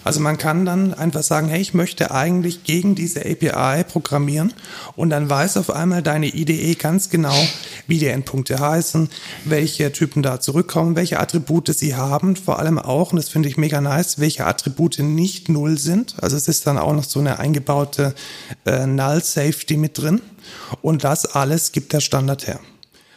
Also 0.04 0.20
man 0.20 0.38
kann 0.38 0.64
dann 0.64 0.94
einfach 0.94 1.22
sagen, 1.22 1.48
hey, 1.48 1.60
ich 1.60 1.74
möchte 1.74 2.10
eigentlich 2.10 2.64
gegen 2.64 2.94
diese 2.94 3.20
API 3.20 3.84
programmieren 3.84 4.52
und 4.96 5.10
dann 5.10 5.28
weiß 5.30 5.56
auf 5.56 5.70
einmal 5.70 6.02
deine 6.02 6.26
IDE 6.26 6.74
ganz 6.74 7.10
genau, 7.10 7.34
wie 7.86 7.98
die 7.98 8.08
Endpunkte 8.08 8.58
heißen, 8.58 9.08
welche 9.44 9.92
Typen 9.92 10.22
da 10.22 10.40
zurückkommen, 10.40 10.96
welche 10.96 11.20
Attribute 11.20 11.68
sie 11.74 11.94
haben, 11.94 12.36
vor 12.36 12.58
allem 12.58 12.78
auch, 12.78 13.12
und 13.12 13.16
das 13.16 13.28
finde 13.28 13.48
ich 13.48 13.56
mega 13.56 13.80
nice, 13.80 14.18
welche 14.18 14.46
Attribute 14.46 14.98
nicht 14.98 15.48
null 15.48 15.78
sind. 15.78 16.16
Also 16.20 16.36
es 16.36 16.48
ist 16.48 16.66
dann 16.66 16.78
auch 16.78 16.92
noch 16.92 17.04
so 17.04 17.20
eine 17.20 17.38
eingebaute 17.38 18.14
äh, 18.66 18.86
Null 18.86 19.22
Safety 19.22 19.76
mit 19.76 19.98
drin 19.98 20.20
und 20.80 21.04
das 21.04 21.26
alles 21.26 21.72
gibt 21.72 21.92
der 21.92 22.00
Standard 22.00 22.46
her. 22.46 22.60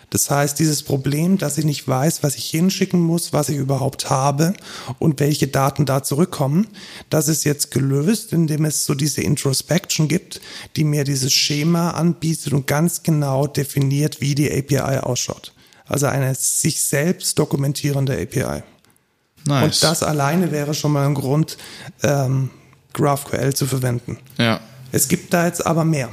Das 0.10 0.30
heißt, 0.30 0.60
dieses 0.60 0.84
Problem, 0.84 1.38
dass 1.38 1.58
ich 1.58 1.66
nicht 1.66 1.88
weiß, 1.88 2.24
was 2.24 2.36
ich 2.36 2.50
hinschicken 2.50 3.00
muss, 3.00 3.34
was 3.34 3.50
ich 3.50 3.58
überhaupt 3.58 4.10
habe 4.10 4.54
und 5.00 5.20
welche 5.20 5.48
Daten 5.48 5.86
da 5.86 6.04
zurückkommen, 6.04 6.68
das 7.10 7.28
ist 7.28 7.44
jetzt 7.44 7.72
gelöst, 7.72 8.34
indem 8.34 8.66
es 8.66 8.86
so 8.86 8.94
diese 8.94 9.22
Introspection 9.22 10.08
gibt, 10.08 10.42
die 10.76 10.84
mir 10.84 11.04
dieses 11.04 11.34
Schema 11.34 11.92
anbietet 11.92 12.54
und 12.54 12.68
ganz 12.68 13.04
genau 13.04 13.48
definiert, 13.48 14.22
wie 14.22 14.36
die 14.36 14.52
API 14.52 15.00
ausschaut. 15.00 15.54
Also 15.88 16.08
eine 16.08 16.34
sich 16.36 16.82
selbst 16.82 17.38
dokumentierende 17.38 18.14
API. 18.14 18.64
Nice. 19.46 19.64
Und 19.64 19.84
das 19.84 20.04
alleine 20.04 20.52
wäre 20.52 20.74
schon 20.74 20.92
mal 20.92 21.06
ein 21.06 21.14
Grund, 21.14 21.58
ähm, 22.02 22.50
GraphQL 22.94 23.54
zu 23.54 23.68
verwenden. 23.68 24.18
Ja. 24.38 24.60
Es 24.92 25.08
gibt 25.08 25.34
da 25.34 25.46
jetzt 25.46 25.66
aber 25.66 25.86
mehr. 25.86 26.10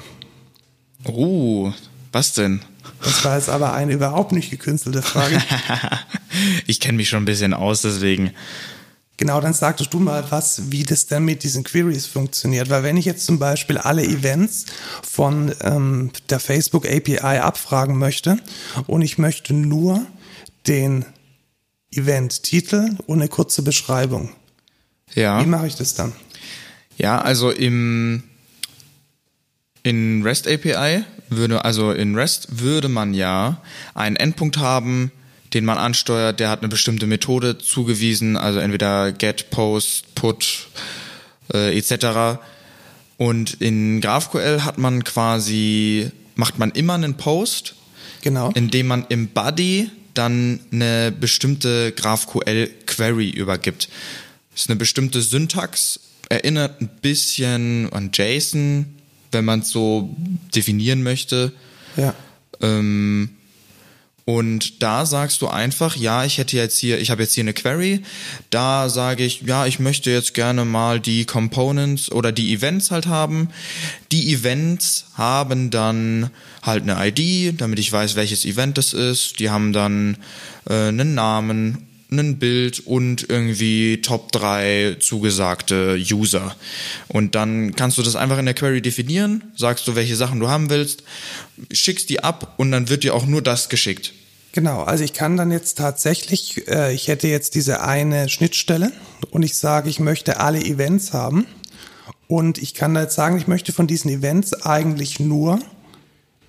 Oh, 1.04 1.72
was 2.10 2.34
denn? 2.34 2.62
Das 3.02 3.24
war 3.24 3.36
jetzt 3.36 3.48
aber 3.48 3.72
eine 3.72 3.92
überhaupt 3.92 4.32
nicht 4.32 4.50
gekünstelte 4.50 5.02
Frage. 5.02 5.42
ich 6.66 6.80
kenne 6.80 6.96
mich 6.96 7.08
schon 7.08 7.22
ein 7.22 7.26
bisschen 7.26 7.54
aus, 7.54 7.82
deswegen. 7.82 8.32
Genau, 9.16 9.40
dann 9.40 9.52
sagtest 9.52 9.92
du 9.92 10.00
mal 10.00 10.24
was, 10.30 10.72
wie 10.72 10.84
das 10.84 11.06
denn 11.06 11.24
mit 11.24 11.42
diesen 11.42 11.64
Queries 11.64 12.06
funktioniert. 12.06 12.70
Weil 12.70 12.82
wenn 12.82 12.96
ich 12.96 13.04
jetzt 13.04 13.26
zum 13.26 13.38
Beispiel 13.38 13.78
alle 13.78 14.02
Events 14.04 14.66
von 15.02 15.54
ähm, 15.60 16.10
der 16.30 16.40
Facebook 16.40 16.86
API 16.86 17.38
abfragen 17.38 17.98
möchte 17.98 18.38
und 18.86 19.02
ich 19.02 19.18
möchte 19.18 19.54
nur 19.54 20.06
den 20.66 21.04
Event-Titel 21.92 22.96
und 23.06 23.20
eine 23.20 23.28
kurze 23.28 23.62
Beschreibung. 23.62 24.30
Ja. 25.14 25.40
Wie 25.40 25.46
mache 25.46 25.66
ich 25.66 25.76
das 25.76 25.94
dann? 25.94 26.12
Ja, 26.96 27.20
also 27.20 27.50
im 27.50 28.24
in 29.82 30.22
REST 30.22 30.48
API 30.48 31.04
würde, 31.36 31.64
also 31.64 31.92
in 31.92 32.14
REST 32.14 32.60
würde 32.60 32.88
man 32.88 33.14
ja 33.14 33.60
einen 33.94 34.16
Endpunkt 34.16 34.58
haben, 34.58 35.12
den 35.54 35.64
man 35.64 35.78
ansteuert, 35.78 36.40
der 36.40 36.48
hat 36.48 36.60
eine 36.60 36.68
bestimmte 36.68 37.06
Methode 37.06 37.58
zugewiesen, 37.58 38.36
also 38.36 38.58
entweder 38.58 39.12
get, 39.12 39.50
post, 39.50 40.14
put 40.14 40.68
äh, 41.52 41.76
etc. 41.76 42.40
Und 43.18 43.60
in 43.60 44.00
GraphQL 44.00 44.64
hat 44.64 44.78
man 44.78 45.04
quasi, 45.04 46.10
macht 46.34 46.58
man 46.58 46.70
immer 46.70 46.94
einen 46.94 47.14
Post, 47.14 47.74
genau. 48.22 48.50
indem 48.54 48.86
man 48.86 49.06
im 49.08 49.28
Body 49.28 49.90
dann 50.14 50.60
eine 50.72 51.12
bestimmte 51.12 51.92
GraphQL-Query 51.92 53.30
übergibt. 53.30 53.88
Das 54.52 54.62
ist 54.62 54.70
eine 54.70 54.76
bestimmte 54.76 55.20
Syntax, 55.20 56.00
erinnert 56.28 56.80
ein 56.80 56.90
bisschen 57.00 57.92
an 57.92 58.10
JSON, 58.12 58.86
wenn 59.32 59.44
man 59.44 59.60
es 59.60 59.70
so 59.70 60.14
definieren 60.54 61.02
möchte. 61.02 61.52
Ja. 61.96 62.14
Ähm, 62.60 63.30
und 64.24 64.82
da 64.82 65.04
sagst 65.04 65.42
du 65.42 65.48
einfach, 65.48 65.96
ja, 65.96 66.24
ich 66.24 66.38
hätte 66.38 66.56
jetzt 66.56 66.78
hier, 66.78 67.00
ich 67.00 67.10
habe 67.10 67.22
jetzt 67.22 67.34
hier 67.34 67.42
eine 67.42 67.54
Query. 67.54 68.02
Da 68.50 68.88
sage 68.88 69.24
ich, 69.24 69.42
ja, 69.42 69.66
ich 69.66 69.80
möchte 69.80 70.10
jetzt 70.10 70.34
gerne 70.34 70.64
mal 70.64 71.00
die 71.00 71.24
Components 71.24 72.10
oder 72.10 72.30
die 72.30 72.52
Events 72.54 72.92
halt 72.92 73.06
haben. 73.06 73.48
Die 74.12 74.32
Events 74.32 75.06
haben 75.14 75.70
dann 75.70 76.30
halt 76.62 76.88
eine 76.88 77.04
ID, 77.04 77.60
damit 77.60 77.80
ich 77.80 77.90
weiß, 77.90 78.14
welches 78.14 78.44
Event 78.44 78.78
es 78.78 78.92
ist. 78.92 79.40
Die 79.40 79.50
haben 79.50 79.72
dann 79.72 80.16
äh, 80.68 80.88
einen 80.88 81.14
Namen 81.14 81.88
ein 82.18 82.38
Bild 82.38 82.80
und 82.80 83.28
irgendwie 83.28 84.00
Top 84.02 84.32
3 84.32 84.96
zugesagte 85.00 85.98
User. 86.10 86.54
Und 87.08 87.34
dann 87.34 87.74
kannst 87.74 87.98
du 87.98 88.02
das 88.02 88.16
einfach 88.16 88.38
in 88.38 88.44
der 88.44 88.54
Query 88.54 88.82
definieren, 88.82 89.44
sagst 89.56 89.86
du, 89.88 89.94
welche 89.94 90.16
Sachen 90.16 90.40
du 90.40 90.48
haben 90.48 90.70
willst, 90.70 91.02
schickst 91.70 92.10
die 92.10 92.22
ab 92.22 92.54
und 92.56 92.70
dann 92.70 92.88
wird 92.88 93.04
dir 93.04 93.14
auch 93.14 93.26
nur 93.26 93.42
das 93.42 93.68
geschickt. 93.68 94.12
Genau, 94.52 94.82
also 94.82 95.02
ich 95.02 95.14
kann 95.14 95.38
dann 95.38 95.50
jetzt 95.50 95.78
tatsächlich, 95.78 96.68
äh, 96.68 96.92
ich 96.92 97.08
hätte 97.08 97.26
jetzt 97.26 97.54
diese 97.54 97.82
eine 97.82 98.28
Schnittstelle 98.28 98.92
und 99.30 99.42
ich 99.42 99.56
sage, 99.56 99.88
ich 99.88 99.98
möchte 99.98 100.40
alle 100.40 100.62
Events 100.62 101.14
haben. 101.14 101.46
Und 102.28 102.58
ich 102.58 102.74
kann 102.74 102.94
da 102.94 103.02
jetzt 103.02 103.14
sagen, 103.14 103.36
ich 103.36 103.46
möchte 103.46 103.72
von 103.72 103.86
diesen 103.86 104.10
Events 104.10 104.54
eigentlich 104.54 105.20
nur 105.20 105.58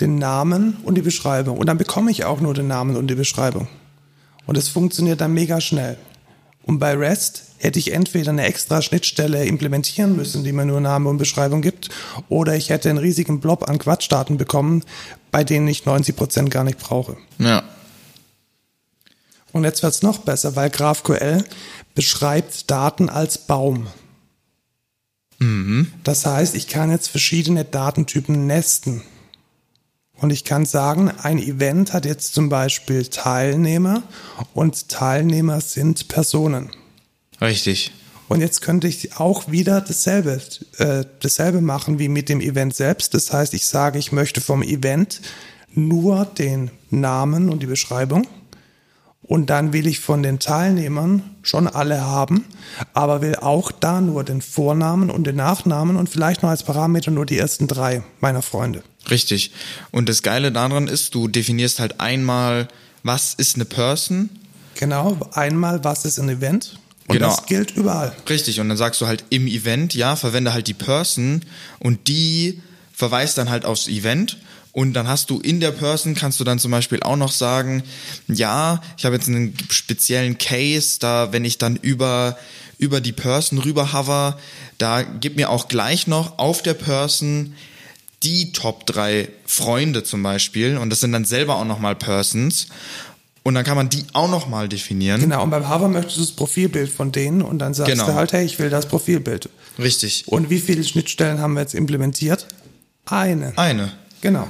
den 0.02 0.18
Namen 0.18 0.78
und 0.84 0.96
die 0.96 1.02
Beschreibung. 1.02 1.58
Und 1.58 1.68
dann 1.68 1.78
bekomme 1.78 2.12
ich 2.12 2.26
auch 2.26 2.42
nur 2.42 2.54
den 2.54 2.68
Namen 2.68 2.96
und 2.96 3.08
die 3.08 3.16
Beschreibung. 3.16 3.68
Und 4.46 4.58
es 4.58 4.70
funktioniert 4.70 5.22
dann 5.22 5.34
mega 5.34 5.62
schnell. 5.62 5.98
Und 6.66 6.80
bei 6.80 6.94
REST 6.94 7.44
hätte 7.58 7.80
ich 7.80 7.94
entweder 7.94 8.32
eine 8.32 8.46
extra 8.46 8.82
Schnittstelle 8.82 9.46
implementieren 9.46 10.16
müssen, 10.16 10.44
die 10.44 10.52
mir 10.52 10.66
nur 10.66 10.82
Name 10.82 11.10
und 11.10 11.18
Beschreibung 11.18 11.62
gibt, 11.62 11.90
oder 12.30 12.56
ich 12.56 12.70
hätte 12.70 12.90
einen 12.90 13.00
riesigen 13.00 13.40
Blob 13.40 13.70
an 13.70 13.80
Quatschdaten 13.80 14.38
bekommen, 14.38 14.84
bei 15.32 15.44
denen 15.44 15.68
ich 15.68 15.86
90 15.86 16.16
Prozent 16.16 16.52
gar 16.52 16.64
nicht 16.64 16.80
brauche. 16.80 17.18
Ja. 17.38 17.64
Und 19.52 19.64
jetzt 19.64 19.84
wird's 19.84 20.02
noch 20.02 20.20
besser, 20.20 20.56
weil 20.56 20.70
GraphQL 20.70 21.44
beschreibt 21.96 22.72
Daten 22.72 23.10
als 23.10 23.38
Baum. 23.38 23.88
Mhm. 25.40 25.92
Das 26.04 26.26
heißt, 26.26 26.56
ich 26.56 26.68
kann 26.68 26.92
jetzt 26.92 27.10
verschiedene 27.10 27.66
Datentypen 27.66 28.48
nesten. 28.48 29.04
Und 30.24 30.30
ich 30.30 30.46
kann 30.46 30.66
sagen, 30.66 31.12
ein 31.22 31.38
Event 31.38 31.92
hat 31.92 32.06
jetzt 32.06 32.34
zum 32.34 32.48
Beispiel 32.48 33.08
Teilnehmer 33.08 34.04
und 34.54 34.88
Teilnehmer 34.88 35.60
sind 35.60 36.08
Personen. 36.08 36.72
Richtig. 37.42 37.92
Und 38.30 38.40
jetzt 38.40 38.62
könnte 38.62 38.88
ich 38.88 39.18
auch 39.18 39.52
wieder 39.52 39.82
dasselbe, 39.82 40.40
äh, 40.78 41.04
dasselbe 41.20 41.60
machen 41.60 42.00
wie 42.00 42.08
mit 42.08 42.30
dem 42.30 42.40
Event 42.40 42.74
selbst. 42.74 43.14
Das 43.14 43.34
heißt, 43.34 43.54
ich 43.54 43.66
sage, 43.66 44.00
ich 44.00 44.14
möchte 44.14 44.40
vom 44.40 44.64
Event 44.64 45.20
nur 45.74 46.24
den 46.24 46.72
Namen 46.90 47.50
und 47.50 47.62
die 47.62 47.68
Beschreibung. 47.68 48.26
Und 49.24 49.50
dann 49.50 49.72
will 49.72 49.88
ich 49.88 50.00
von 50.00 50.22
den 50.22 50.40
Teilnehmern 50.40 51.24
schon 51.42 51.68
alle 51.68 52.02
haben, 52.02 52.46
aber 52.94 53.22
will 53.22 53.38
auch 53.38 53.72
da 53.72 54.02
nur 54.02 54.24
den 54.24 54.42
Vornamen 54.42 55.10
und 55.10 55.26
den 55.26 55.38
Nachnamen 55.38 55.96
und 55.96 56.10
vielleicht 56.10 56.44
noch 56.44 56.50
als 56.50 56.64
Parameter 56.64 57.10
nur 57.10 57.26
die 57.26 57.38
ersten 57.38 57.68
drei 57.68 58.04
meiner 58.20 58.42
Freunde. 58.42 58.84
Richtig. 59.10 59.52
Und 59.92 60.10
das 60.10 60.24
Geile 60.24 60.52
daran 60.52 60.88
ist, 60.88 61.16
du 61.16 61.28
definierst 61.30 61.80
halt 61.80 62.02
einmal, 62.02 62.68
was 63.04 63.34
ist 63.34 63.56
eine 63.56 63.66
Person. 63.66 64.30
Genau, 64.76 65.18
einmal, 65.34 65.84
was 65.84 66.04
ist 66.04 66.20
ein 66.20 66.30
Event. 66.30 66.80
Und 67.08 67.18
genau. 67.18 67.30
das 67.30 67.46
gilt 67.46 67.72
überall. 67.72 68.14
Richtig. 68.30 68.60
Und 68.60 68.70
dann 68.70 68.78
sagst 68.78 69.00
du 69.02 69.08
halt 69.08 69.26
im 69.30 69.48
Event, 69.48 69.94
ja, 69.94 70.16
verwende 70.16 70.54
halt 70.54 70.68
die 70.68 70.74
Person 70.74 71.42
und 71.80 72.08
die 72.08 72.62
verweist 72.94 73.38
dann 73.38 73.50
halt 73.50 73.66
aufs 73.66 73.88
Event 73.88 74.38
und 74.74 74.94
dann 74.94 75.08
hast 75.08 75.30
du 75.30 75.40
in 75.40 75.60
der 75.60 75.72
Person, 75.72 76.16
kannst 76.16 76.40
du 76.40 76.44
dann 76.44 76.58
zum 76.58 76.72
Beispiel 76.72 77.02
auch 77.04 77.16
noch 77.16 77.32
sagen, 77.32 77.84
ja, 78.28 78.82
ich 78.98 79.06
habe 79.06 79.16
jetzt 79.16 79.30
einen 79.30 79.56
speziellen 79.70 80.40
Case, 80.40 80.98
da 81.00 81.32
wenn 81.32 81.46
ich 81.46 81.60
dann 81.60 81.76
über, 81.76 82.38
über 82.80 83.00
die 83.00 83.12
Person 83.12 83.60
rüber 83.60 83.94
hover, 83.94 84.38
da 84.80 85.04
gib 85.04 85.36
mir 85.36 85.52
auch 85.52 85.68
gleich 85.68 86.08
noch 86.08 86.40
auf 86.40 86.64
der 86.64 86.74
Person 86.74 87.54
die 88.24 88.52
Top 88.52 88.88
3 88.88 89.30
Freunde 89.46 90.04
zum 90.04 90.24
Beispiel. 90.24 90.78
Und 90.78 90.90
das 90.90 91.02
sind 91.02 91.12
dann 91.12 91.26
selber 91.26 91.58
auch 91.58 91.66
nochmal 91.66 91.96
Persons. 91.96 92.68
Und 93.44 93.54
dann 93.54 93.66
kann 93.66 93.76
man 93.76 93.90
die 93.90 94.06
auch 94.14 94.30
nochmal 94.30 94.70
definieren. 94.70 95.22
Genau, 95.22 95.44
und 95.44 95.52
beim 95.52 95.70
Hover 95.70 95.88
möchtest 95.88 96.18
du 96.18 96.22
das 96.22 96.32
Profilbild 96.32 96.90
von 96.90 97.12
denen 97.12 97.44
und 97.44 97.60
dann 97.60 97.76
sagst 97.76 97.92
genau. 97.92 98.08
du 98.08 98.14
halt, 98.16 98.34
hey, 98.34 98.46
ich 98.46 98.58
will 98.58 98.72
das 98.72 98.88
Profilbild. 98.88 99.50
Richtig. 99.78 100.28
Und 100.28 100.50
wie 100.50 100.60
viele 100.60 100.84
Schnittstellen 100.84 101.40
haben 101.40 101.54
wir 101.54 101.62
jetzt 101.62 101.76
implementiert? 101.76 102.48
Eine. 103.06 103.56
Eine. 103.58 103.92
Genau. 104.22 104.48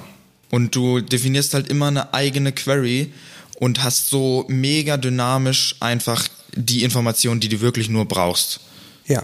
Und 0.53 0.75
du 0.75 1.01
definierst 1.01 1.55
halt 1.55 1.67
immer 1.67 1.87
eine 1.87 2.13
eigene 2.13 2.51
Query 2.51 3.11
und 3.59 3.83
hast 3.83 4.11
so 4.11 4.45
mega 4.49 4.97
dynamisch 4.97 5.75
einfach 5.79 6.27
die 6.55 6.83
Informationen, 6.83 7.39
die 7.39 7.49
du 7.49 7.59
wirklich 7.59 7.89
nur 7.89 8.05
brauchst. 8.05 8.59
Ja. 9.07 9.23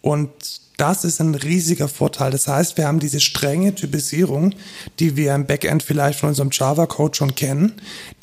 Und 0.00 0.32
das 0.76 1.04
ist 1.04 1.20
ein 1.20 1.36
riesiger 1.36 1.86
Vorteil. 1.86 2.32
Das 2.32 2.48
heißt, 2.48 2.76
wir 2.76 2.88
haben 2.88 2.98
diese 2.98 3.20
strenge 3.20 3.76
Typisierung, 3.76 4.52
die 4.98 5.16
wir 5.16 5.36
im 5.36 5.46
Backend 5.46 5.84
vielleicht 5.84 6.18
von 6.18 6.30
unserem 6.30 6.50
Java-Code 6.50 7.14
schon 7.14 7.36
kennen, 7.36 7.74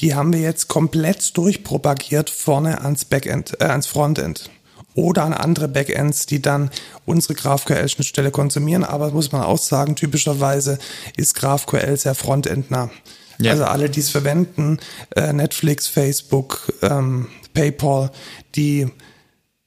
die 0.02 0.14
haben 0.14 0.34
wir 0.34 0.42
jetzt 0.42 0.68
komplett 0.68 1.38
durchpropagiert 1.38 2.30
vorne 2.30 2.82
ans 2.82 3.06
Backend, 3.06 3.56
äh, 3.62 3.64
ans 3.64 3.88
Frontend 3.88 4.50
oder 4.94 5.24
an 5.24 5.34
andere 5.34 5.68
Backends, 5.68 6.26
die 6.26 6.42
dann 6.42 6.70
unsere 7.06 7.34
GraphQL-Schnittstelle 7.34 8.32
konsumieren. 8.32 8.84
Aber 8.84 9.12
muss 9.12 9.32
man 9.32 9.44
auch 9.44 9.58
sagen, 9.58 9.96
typischerweise 9.96 10.80
ist 11.18 11.36
GraphQL 11.36 11.98
sehr 11.98 12.16
frontendnah. 12.16 12.90
Ja. 13.40 13.52
Also 13.52 13.66
alle, 13.66 13.90
die 13.90 14.02
es 14.02 14.10
verwenden, 14.10 14.80
äh, 15.16 15.34
Netflix, 15.34 15.88
Facebook, 15.88 16.74
ähm, 16.82 17.28
PayPal, 17.54 18.12
die 18.56 18.88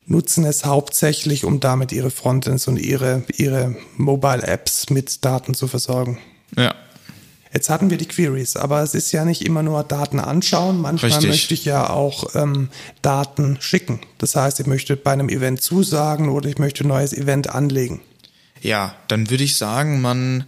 nutzen 0.06 0.44
es 0.44 0.64
hauptsächlich, 0.64 1.44
um 1.44 1.60
damit 1.60 1.90
ihre 1.92 2.10
Frontends 2.10 2.68
und 2.68 2.76
ihre, 2.76 3.24
ihre 3.37 3.74
Mobile 3.96 4.42
Apps 4.42 4.90
mit 4.90 5.24
Daten 5.24 5.54
zu 5.54 5.66
versorgen. 5.66 6.18
Ja. 6.56 6.74
Jetzt 7.54 7.70
hatten 7.70 7.88
wir 7.88 7.96
die 7.98 8.06
Queries, 8.06 8.56
aber 8.56 8.82
es 8.82 8.94
ist 8.94 9.12
ja 9.12 9.24
nicht 9.24 9.42
immer 9.46 9.62
nur 9.62 9.84
Daten 9.84 10.18
anschauen. 10.18 10.80
Manchmal 10.80 11.12
Richtig. 11.12 11.30
möchte 11.30 11.54
ich 11.54 11.64
ja 11.64 11.88
auch 11.88 12.34
ähm, 12.34 12.68
Daten 13.00 13.58
schicken. 13.60 14.00
Das 14.18 14.34
heißt, 14.34 14.58
ich 14.58 14.66
möchte 14.66 14.96
bei 14.96 15.12
einem 15.12 15.28
Event 15.28 15.62
zusagen 15.62 16.30
oder 16.30 16.48
ich 16.48 16.58
möchte 16.58 16.82
ein 16.84 16.88
neues 16.88 17.12
Event 17.12 17.48
anlegen. 17.50 18.00
Ja, 18.60 18.96
dann 19.06 19.30
würde 19.30 19.44
ich 19.44 19.56
sagen, 19.56 20.00
man, 20.00 20.44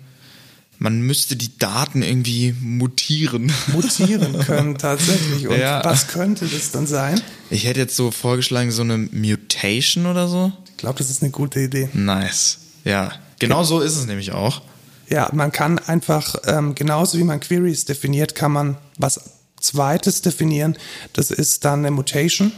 man 0.80 1.00
müsste 1.00 1.36
die 1.36 1.56
Daten 1.58 2.02
irgendwie 2.02 2.56
mutieren. 2.60 3.52
Mutieren 3.68 4.38
können 4.44 4.76
tatsächlich. 4.76 5.46
Und 5.46 5.58
Ja. 5.60 5.84
was 5.84 6.08
könnte 6.08 6.46
das 6.46 6.72
dann 6.72 6.88
sein? 6.88 7.20
Ich 7.50 7.66
hätte 7.66 7.78
jetzt 7.78 7.94
so 7.94 8.10
vorgeschlagen, 8.10 8.72
so 8.72 8.82
eine 8.82 8.98
Mutation 8.98 10.06
oder 10.06 10.26
so. 10.26 10.50
Ich 10.70 10.76
glaube, 10.78 10.98
das 10.98 11.08
ist 11.08 11.22
eine 11.22 11.30
gute 11.30 11.60
Idee. 11.60 11.88
Nice. 11.92 12.58
Ja, 12.84 13.12
genau 13.38 13.62
so 13.62 13.78
ist 13.80 13.96
es 13.96 14.06
nämlich 14.06 14.32
auch. 14.32 14.60
Ja, 15.08 15.30
man 15.32 15.52
kann 15.52 15.78
einfach, 15.78 16.34
ähm, 16.46 16.74
genauso 16.74 17.18
wie 17.18 17.24
man 17.24 17.40
Queries 17.40 17.84
definiert, 17.84 18.34
kann 18.34 18.52
man 18.52 18.76
was 18.98 19.20
Zweites 19.60 20.22
definieren. 20.22 20.76
Das 21.12 21.30
ist 21.30 21.64
dann 21.64 21.80
eine 21.80 21.90
Mutation. 21.90 22.52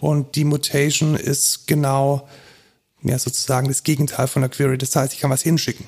Und 0.00 0.34
die 0.34 0.44
Mutation 0.44 1.14
ist 1.14 1.66
genau, 1.66 2.28
ja, 3.02 3.18
sozusagen 3.18 3.68
das 3.68 3.82
Gegenteil 3.82 4.26
von 4.28 4.42
der 4.42 4.50
Query. 4.50 4.78
Das 4.78 4.94
heißt, 4.96 5.12
ich 5.12 5.20
kann 5.20 5.30
was 5.30 5.42
hinschicken. 5.42 5.86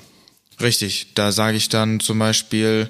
Richtig. 0.61 1.07
Da 1.15 1.31
sage 1.31 1.57
ich 1.57 1.69
dann 1.69 1.99
zum 1.99 2.19
Beispiel 2.19 2.89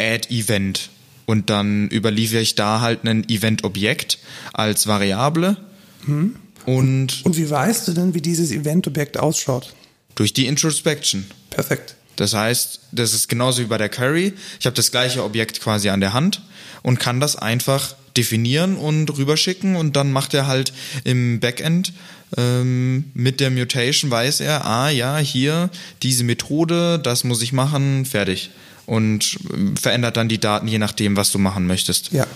Add 0.00 0.28
Event 0.34 0.90
und 1.26 1.50
dann 1.50 1.88
überliefere 1.90 2.40
ich 2.40 2.54
da 2.54 2.80
halt 2.80 3.04
ein 3.04 3.28
Event-Objekt 3.28 4.18
als 4.52 4.86
Variable 4.86 5.56
und 6.66 7.24
Und 7.24 7.36
wie 7.36 7.48
weißt 7.48 7.88
du 7.88 7.92
denn, 7.92 8.14
wie 8.14 8.20
dieses 8.20 8.50
Eventobjekt 8.50 9.18
ausschaut? 9.18 9.74
durch 10.16 10.32
die 10.32 10.46
Introspection. 10.46 11.26
Perfekt. 11.50 11.96
Das 12.16 12.34
heißt, 12.34 12.80
das 12.92 13.12
ist 13.12 13.28
genauso 13.28 13.62
wie 13.62 13.66
bei 13.66 13.78
der 13.78 13.88
Query. 13.88 14.32
Ich 14.60 14.66
habe 14.66 14.76
das 14.76 14.90
gleiche 14.90 15.24
Objekt 15.24 15.60
quasi 15.60 15.88
an 15.88 16.00
der 16.00 16.12
Hand 16.12 16.42
und 16.82 17.00
kann 17.00 17.20
das 17.20 17.36
einfach 17.36 17.94
definieren 18.16 18.76
und 18.76 19.16
rüberschicken 19.16 19.74
und 19.76 19.96
dann 19.96 20.12
macht 20.12 20.34
er 20.34 20.46
halt 20.46 20.72
im 21.02 21.40
Backend 21.40 21.92
ähm, 22.36 23.04
mit 23.14 23.40
der 23.40 23.50
Mutation 23.50 24.10
weiß 24.10 24.40
er, 24.40 24.64
ah 24.64 24.88
ja, 24.88 25.18
hier 25.18 25.70
diese 26.02 26.24
Methode, 26.24 26.98
das 26.98 27.24
muss 27.24 27.42
ich 27.42 27.52
machen, 27.52 28.04
fertig. 28.04 28.50
Und 28.86 29.38
ähm, 29.52 29.76
verändert 29.76 30.16
dann 30.16 30.28
die 30.28 30.40
Daten 30.40 30.68
je 30.68 30.78
nachdem, 30.78 31.16
was 31.16 31.30
du 31.30 31.38
machen 31.38 31.66
möchtest. 31.66 32.12
Ja. 32.12 32.26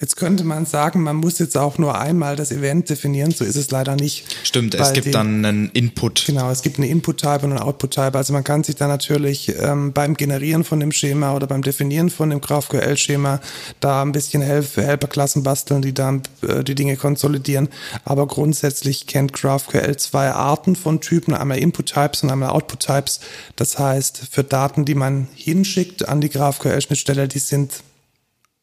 Jetzt 0.00 0.16
könnte 0.16 0.44
man 0.44 0.64
sagen, 0.64 1.02
man 1.02 1.16
muss 1.16 1.38
jetzt 1.40 1.56
auch 1.56 1.76
nur 1.78 1.98
einmal 2.00 2.36
das 2.36 2.52
Event 2.52 2.88
definieren. 2.88 3.32
So 3.32 3.44
ist 3.44 3.56
es 3.56 3.70
leider 3.72 3.96
nicht. 3.96 4.24
Stimmt, 4.44 4.74
es 4.76 4.92
gibt 4.92 5.06
die- 5.06 5.10
dann 5.10 5.44
einen 5.44 5.70
Input. 5.70 6.24
Genau, 6.26 6.50
es 6.50 6.62
gibt 6.62 6.78
einen 6.78 6.88
Input-Type 6.88 7.40
und 7.44 7.52
einen 7.52 7.58
Output-Type. 7.58 8.16
Also 8.16 8.32
man 8.32 8.44
kann 8.44 8.62
sich 8.62 8.76
da 8.76 8.86
natürlich 8.86 9.52
ähm, 9.60 9.92
beim 9.92 10.14
Generieren 10.14 10.62
von 10.62 10.78
dem 10.78 10.92
Schema 10.92 11.34
oder 11.34 11.46
beim 11.48 11.62
Definieren 11.62 12.10
von 12.10 12.30
dem 12.30 12.40
GraphQL-Schema 12.40 13.40
da 13.80 14.02
ein 14.02 14.12
bisschen 14.12 14.40
Help 14.42 14.76
Helperklassen 14.76 15.42
basteln, 15.42 15.82
die 15.82 15.94
dann 15.94 16.22
äh, 16.42 16.62
die 16.62 16.74
Dinge 16.76 16.96
konsolidieren. 16.96 17.68
Aber 18.04 18.26
grundsätzlich 18.28 19.06
kennt 19.06 19.32
GraphQL 19.32 19.96
zwei 19.96 20.30
Arten 20.30 20.76
von 20.76 21.00
Typen, 21.00 21.34
einmal 21.34 21.58
Input-Types 21.58 22.22
und 22.22 22.30
einmal 22.30 22.50
Output-Types. 22.50 23.20
Das 23.56 23.78
heißt, 23.78 24.22
für 24.30 24.44
Daten, 24.44 24.84
die 24.84 24.94
man 24.94 25.26
hinschickt 25.34 26.08
an 26.08 26.20
die 26.20 26.28
GraphQL-Schnittstelle, 26.28 27.26
die 27.26 27.38
sind 27.40 27.72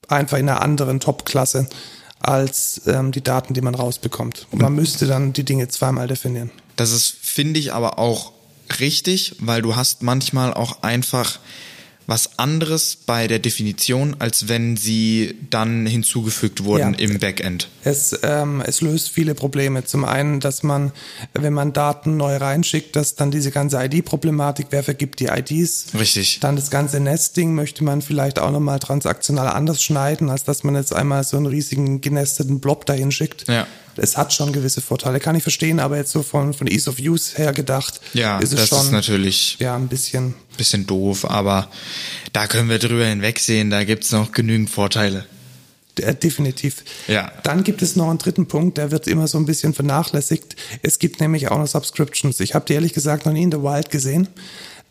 einfach 0.08 0.38
in 0.38 0.50
einer 0.50 0.62
anderen 0.62 1.00
Top-Klasse 1.00 1.68
als 2.20 2.82
ähm, 2.88 3.12
die 3.12 3.24
Daten, 3.24 3.54
die 3.54 3.62
man 3.62 3.76
rausbekommt. 3.76 4.48
Und 4.52 4.62
man 4.62 4.74
müsste 4.74 5.06
dann 5.06 5.34
die 5.34 5.44
Dinge 5.44 5.68
zweimal 5.68 6.08
definieren. 6.08 6.52
Das 6.76 6.92
ist, 6.92 7.16
finde 7.22 7.60
ich, 7.60 7.74
aber 7.74 8.00
auch 8.00 8.32
richtig, 8.80 9.36
weil 9.40 9.62
du 9.62 9.76
hast 9.76 10.02
manchmal 10.02 10.54
auch 10.54 10.82
einfach 10.82 11.40
was 12.08 12.38
anderes 12.38 12.96
bei 13.06 13.28
der 13.28 13.40
Definition, 13.40 14.16
als 14.20 14.48
wenn 14.48 14.78
sie 14.78 15.36
dann 15.50 15.86
hinzugefügt 15.86 16.64
wurden 16.64 16.94
Ja. 16.94 17.00
im 17.00 17.20
Backend. 17.20 17.70
Es, 17.84 18.18
ähm, 18.24 18.62
es 18.66 18.82
löst 18.82 19.10
viele 19.10 19.34
Probleme. 19.36 19.84
Zum 19.86 20.06
einen, 20.06 20.40
dass 20.40 20.64
man, 20.64 20.92
wenn 21.34 21.54
man 21.54 21.74
Daten 21.74 22.18
neu 22.18 22.38
reinschickt, 22.38 22.96
dass 22.96 23.16
dann 23.16 23.32
diese 23.32 23.52
ganze 23.52 23.84
ID-Problematik, 23.84 24.68
wer 24.70 24.84
vergibt 24.84 25.20
die 25.20 25.26
IDs? 25.28 25.88
Richtig. 25.98 26.40
Dann 26.42 26.56
das 26.56 26.70
ganze 26.70 27.00
Nesting 27.00 27.56
möchte 27.56 27.84
man 27.84 28.02
vielleicht 28.02 28.40
auch 28.40 28.52
nochmal 28.52 28.80
transaktional 28.80 29.48
anders 29.48 29.84
schneiden, 29.84 30.30
als 30.30 30.44
dass 30.44 30.64
man 30.64 30.76
jetzt 30.76 30.94
einmal 30.94 31.24
so 31.24 31.38
einen 31.38 31.46
riesigen 31.48 32.02
genesteten 32.02 32.60
Blob 32.60 32.86
dahin 32.86 33.12
schickt. 33.12 33.48
Ja. 33.48 33.68
Es 33.98 34.18
hat 34.18 34.34
schon 34.34 34.52
gewisse 34.52 34.82
Vorteile, 34.82 35.22
kann 35.22 35.36
ich 35.38 35.44
verstehen, 35.44 35.80
aber 35.80 35.96
jetzt 35.96 36.12
so 36.12 36.22
von, 36.22 36.54
von 36.54 36.68
Ease 36.68 36.90
of 36.90 36.98
Use 37.00 37.38
her 37.38 37.54
gedacht, 37.54 38.02
Ja, 38.14 38.40
ist 38.40 38.52
es 38.52 38.60
das 38.60 38.70
schon 38.70 38.86
ist 38.88 38.92
natürlich 38.92 39.56
ja, 39.60 39.74
ein 39.76 39.88
bisschen 39.88 40.34
bisschen 40.56 40.88
doof, 40.88 41.30
aber 41.30 41.70
da 42.34 42.48
können 42.48 42.70
wir 42.70 42.80
drüber 42.80 43.06
hinwegsehen, 43.06 43.70
da 43.70 43.84
gibt's 43.84 44.12
noch 44.12 44.32
genügend 44.32 44.70
Vorteile. 44.70 45.26
Äh, 46.00 46.16
Definitiv. 46.16 46.84
Ja. 47.08 47.32
Dann 47.44 47.64
gibt 47.64 47.82
es 47.82 47.96
noch 47.96 48.10
einen 48.10 48.18
dritten 48.18 48.48
Punkt, 48.48 48.78
der 48.78 48.92
wird 48.92 49.08
immer 49.08 49.28
so 49.28 49.38
ein 49.38 49.46
bisschen 49.46 49.74
vernachlässigt. 49.74 50.56
Es 50.82 51.00
gibt 51.00 51.22
nämlich 51.22 51.50
auch 51.50 51.58
noch 51.58 51.68
Subscriptions. 51.68 52.40
Ich 52.40 52.54
habe 52.54 52.66
die 52.66 52.74
ehrlich 52.74 52.94
gesagt 52.94 53.26
noch 53.26 53.34
nie 53.34 53.44
in 53.44 53.52
the 53.52 53.62
Wild 53.62 53.90
gesehen. 53.92 54.28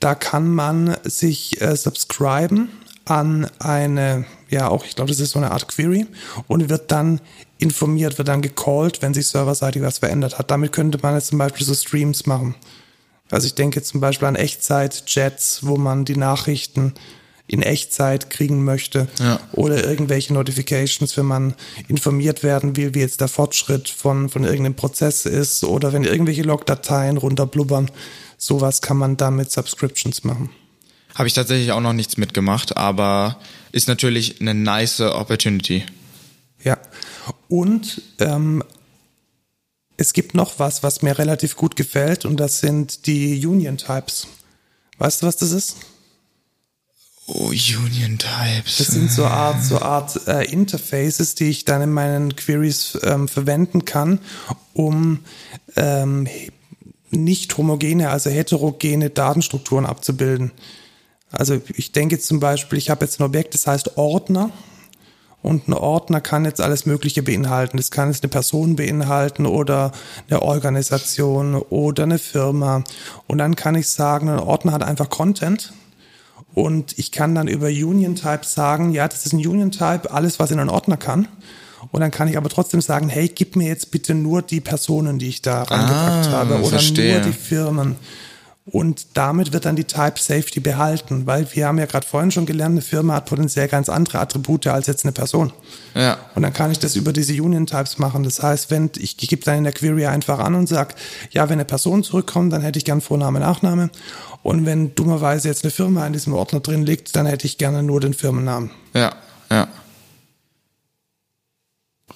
Da 0.01 0.15
kann 0.15 0.53
man 0.53 0.97
sich 1.05 1.61
äh, 1.61 1.77
subscriben 1.77 2.69
an 3.05 3.51
eine, 3.59 4.25
ja 4.49 4.69
auch, 4.69 4.85
ich 4.85 4.97
glaube, 4.97 5.11
das 5.11 5.21
ist 5.21 5.33
so 5.33 5.39
eine 5.39 5.51
Art 5.51 5.69
Query 5.69 6.07
und 6.49 6.69
wird 6.69 6.91
dann 6.91 7.21
informiert, 7.59 8.19
wird 8.19 8.29
dann 8.29 8.43
gecallt, 8.43 9.03
wenn 9.03 9.15
sich 9.15 9.29
serverseitig 9.29 9.83
was 9.83 9.99
verändert 9.99 10.39
hat. 10.39 10.51
Damit 10.51 10.73
könnte 10.73 10.99
man 11.03 11.15
jetzt 11.15 11.29
zum 11.29 11.39
Beispiel 11.39 11.67
so 11.67 11.75
Streams 11.75 12.27
machen. 12.27 12.55
Also 13.35 13.47
ich 13.47 13.55
denke 13.55 13.83
zum 13.83 14.01
Beispiel 14.01 14.29
an 14.29 14.37
Echtzeit-Chats, 14.37 15.61
wo 15.63 15.77
man 15.77 16.05
die 16.05 16.17
Nachrichten 16.17 16.95
in 17.47 17.63
Echtzeit 17.63 18.31
kriegen 18.31 18.65
möchte 18.65 19.09
Ja. 19.19 19.39
oder 19.53 19.85
irgendwelche 19.85 20.33
Notifications, 20.33 21.17
wenn 21.17 21.27
man 21.27 21.55
informiert 21.89 22.43
werden 22.43 22.77
will, 22.77 22.95
wie 22.95 23.01
jetzt 23.01 23.21
der 23.21 23.29
Fortschritt 23.29 23.89
von, 23.89 24.31
von 24.31 24.45
irgendeinem 24.45 24.75
Prozess 24.77 25.27
ist 25.27 25.63
oder 25.65 25.93
wenn 25.93 26.05
irgendwelche 26.05 26.43
Logdateien 26.43 27.19
runterblubbern. 27.19 27.91
Sowas 28.39 28.81
kann 28.81 28.97
man 28.97 29.17
dann 29.17 29.37
mit 29.37 29.51
Subscriptions 29.51 30.25
machen. 30.25 30.51
Habe 31.15 31.29
ich 31.29 31.35
tatsächlich 31.35 31.73
auch 31.73 31.81
noch 31.81 31.93
nichts 31.93 32.17
mitgemacht, 32.17 32.77
aber 32.77 33.39
ist 33.73 33.89
natürlich 33.89 34.41
eine 34.41 34.55
nice 34.55 35.01
Opportunity. 35.01 35.85
Ja. 36.63 36.79
Und 37.49 38.01
ähm, 38.21 38.63
es 39.97 40.13
gibt 40.13 40.35
noch 40.35 40.59
was, 40.59 40.83
was 40.83 41.03
mir 41.03 41.19
relativ 41.19 41.57
gut 41.57 41.77
gefällt 41.77 42.25
und 42.25 42.39
das 42.39 42.61
sind 42.61 43.07
die 43.07 43.45
Union 43.47 43.77
Types. 43.77 44.27
Weißt 44.99 45.23
du, 45.23 45.27
was 45.27 45.37
das 45.37 45.53
ist? 45.53 45.77
Oh, 47.27 47.49
Union 47.49 48.19
Types. 48.19 48.77
Das 48.77 48.89
sind 48.89 49.11
so 49.11 49.25
Art, 49.25 49.63
so 49.63 49.81
Art 49.81 50.27
äh, 50.27 50.45
Interfaces, 50.45 51.35
die 51.35 51.49
ich 51.49 51.65
dann 51.65 51.81
in 51.81 51.93
meinen 51.93 52.37
Queries 52.37 52.99
ähm, 53.03 53.29
verwenden 53.29 53.87
kann, 53.87 54.19
um 54.75 55.21
ähm, 55.77 56.29
nicht 57.11 57.57
homogene, 57.57 58.11
also 58.11 58.29
heterogene 58.29 59.09
Datenstrukturen 59.09 59.87
abzubilden. 59.87 60.51
Also 61.31 61.61
ich 61.75 61.93
denke 61.93 62.19
zum 62.19 62.41
Beispiel, 62.41 62.79
ich 62.79 62.91
habe 62.91 63.05
jetzt 63.05 63.21
ein 63.21 63.25
Objekt, 63.25 63.55
das 63.55 63.67
heißt 63.67 63.97
Ordner. 63.97 64.51
Und 65.45 65.69
ein 65.69 65.75
Ordner 65.75 66.23
kann 66.23 66.47
jetzt 66.47 66.63
alles 66.63 66.87
Mögliche 66.87 67.23
beinhalten. 67.23 67.77
Das 67.77 67.91
kann 67.91 68.09
jetzt 68.11 68.23
eine 68.25 68.31
Person 68.31 68.77
beinhalten 68.77 69.45
oder 69.45 69.93
eine 70.31 70.41
Organisation 70.41 71.55
oder 71.57 72.05
eine 72.05 72.19
Firma. 72.19 72.83
Und 73.27 73.37
dann 73.39 73.55
kann 73.55 73.75
ich 73.75 73.89
sagen, 73.89 74.31
ein 74.31 74.39
Ordner 74.39 74.73
hat 74.73 74.83
einfach 74.83 75.11
Content. 75.11 75.75
Und 76.55 76.99
ich 76.99 77.13
kann 77.13 77.35
dann 77.35 77.47
über 77.47 77.67
Union 77.67 78.15
Type 78.15 78.41
sagen, 78.45 78.93
ja, 78.93 79.07
das 79.07 79.27
ist 79.27 79.35
ein 79.35 79.47
Union 79.47 79.71
Type, 79.71 80.11
alles, 80.11 80.39
was 80.39 80.51
in 80.51 80.59
einen 80.61 80.71
Ordner 80.71 80.97
kann. 80.97 81.29
Und 81.93 82.01
dann 82.01 82.11
kann 82.11 82.27
ich 82.29 82.39
aber 82.39 82.49
trotzdem 82.49 82.81
sagen, 82.81 83.11
hey, 83.11 83.29
gib 83.29 83.55
mir 83.55 83.69
jetzt 83.69 83.91
bitte 83.91 84.15
nur 84.15 84.41
die 84.41 84.63
Personen, 84.63 85.19
die 85.19 85.29
ich 85.29 85.43
da 85.43 85.63
reingepackt 85.65 86.27
Ah, 86.29 86.31
habe 86.33 86.55
oder 86.61 86.69
verstehe. 86.71 87.17
nur 87.17 87.27
die 87.27 87.33
Firmen. 87.37 87.97
Und 88.67 89.09
damit 89.13 89.53
wird 89.53 89.67
dann 89.67 89.77
die 89.77 89.85
Type 89.85 90.15
Safety 90.19 90.59
behalten, 90.59 91.27
weil 91.27 91.47
wir 91.53 91.67
haben 91.67 91.79
ja 91.79 91.85
gerade 91.85 92.07
vorhin 92.07 92.31
schon 92.31 92.47
gelernt, 92.47 92.73
eine 92.73 92.81
Firma 92.81 93.15
hat 93.15 93.27
potenziell 93.27 93.69
ganz 93.69 93.91
andere 93.91 94.21
Attribute 94.21 94.69
als 94.69 94.87
jetzt 94.87 95.05
eine 95.05 95.13
Person. 95.13 95.53
Ja. 95.95 96.19
Und 96.35 96.43
dann 96.43 96.53
kann 96.55 96.71
ich 96.71 96.79
das 96.79 96.97
über 96.97 97.13
diese 97.13 97.35
Union 97.35 97.67
Types 97.67 97.99
machen. 97.99 98.23
Das 98.23 98.43
heißt, 98.43 98.71
wenn 98.71 98.91
ich 98.97 99.19
gebe 99.19 99.45
dann 99.45 99.59
in 99.59 99.65
der 99.65 99.75
Query 99.75 100.07
einfach 100.07 100.39
an 100.39 100.55
und 100.55 100.67
sage, 100.67 100.95
ja, 101.31 101.45
wenn 101.51 101.55
eine 101.55 101.67
Person 101.67 102.03
zurückkommt, 102.03 102.55
dann 102.55 102.63
hätte 102.63 102.79
ich 102.79 102.87
gern 102.87 103.03
Vorname, 103.03 103.39
Nachname. 103.39 103.91
Und 104.43 104.65
wenn 104.65 104.95
dummerweise 104.95 105.49
jetzt 105.49 105.65
eine 105.65 105.71
Firma 105.71 106.07
in 106.07 106.15
diesem 106.15 106.33
Ordner 106.33 106.61
drin 106.61 106.87
liegt, 106.87 107.15
dann 107.17 107.27
hätte 107.27 107.47
ich 107.47 107.59
gerne 107.59 107.83
nur 107.83 108.01
den 108.01 108.15
Firmennamen. 108.15 108.71
Ja, 108.95 109.15
ja. 109.51 109.69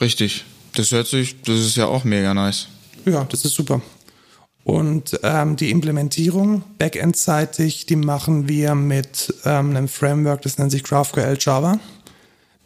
Richtig. 0.00 0.46
Das 0.74 0.92
hört 0.92 1.08
sich, 1.08 1.42
das 1.42 1.58
ist 1.58 1.76
ja 1.76 1.86
auch 1.86 2.04
mega 2.04 2.32
nice. 2.32 2.68
Ja, 3.04 3.24
das 3.24 3.44
ist 3.44 3.54
super. 3.54 3.82
Und 4.64 5.20
ähm, 5.22 5.54
die 5.56 5.70
Implementierung 5.70 6.62
backendseitig, 6.76 7.86
die 7.86 7.96
machen 7.96 8.48
wir 8.48 8.74
mit 8.74 9.32
ähm, 9.44 9.70
einem 9.70 9.88
Framework, 9.88 10.42
das 10.42 10.58
nennt 10.58 10.70
sich 10.70 10.84
GraphQL 10.84 11.38
Java. 11.40 11.80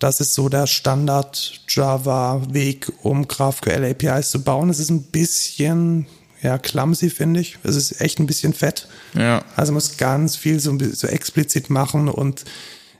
Das 0.00 0.20
ist 0.20 0.34
so 0.34 0.48
der 0.48 0.66
Standard-Java-Weg, 0.66 2.90
um 3.02 3.28
GraphQL 3.28 3.84
APIs 3.84 4.32
zu 4.32 4.42
bauen. 4.42 4.68
Es 4.68 4.80
ist 4.80 4.90
ein 4.90 5.04
bisschen 5.04 6.08
ja, 6.42 6.58
clumsy, 6.58 7.08
finde 7.08 7.40
ich. 7.40 7.56
Es 7.62 7.76
ist 7.76 8.00
echt 8.00 8.18
ein 8.18 8.26
bisschen 8.26 8.52
fett. 8.52 8.88
Ja. 9.14 9.44
Also 9.54 9.72
muss 9.72 9.96
ganz 9.96 10.34
viel 10.34 10.58
so, 10.58 10.76
so 10.92 11.06
explizit 11.06 11.70
machen 11.70 12.08
und 12.08 12.44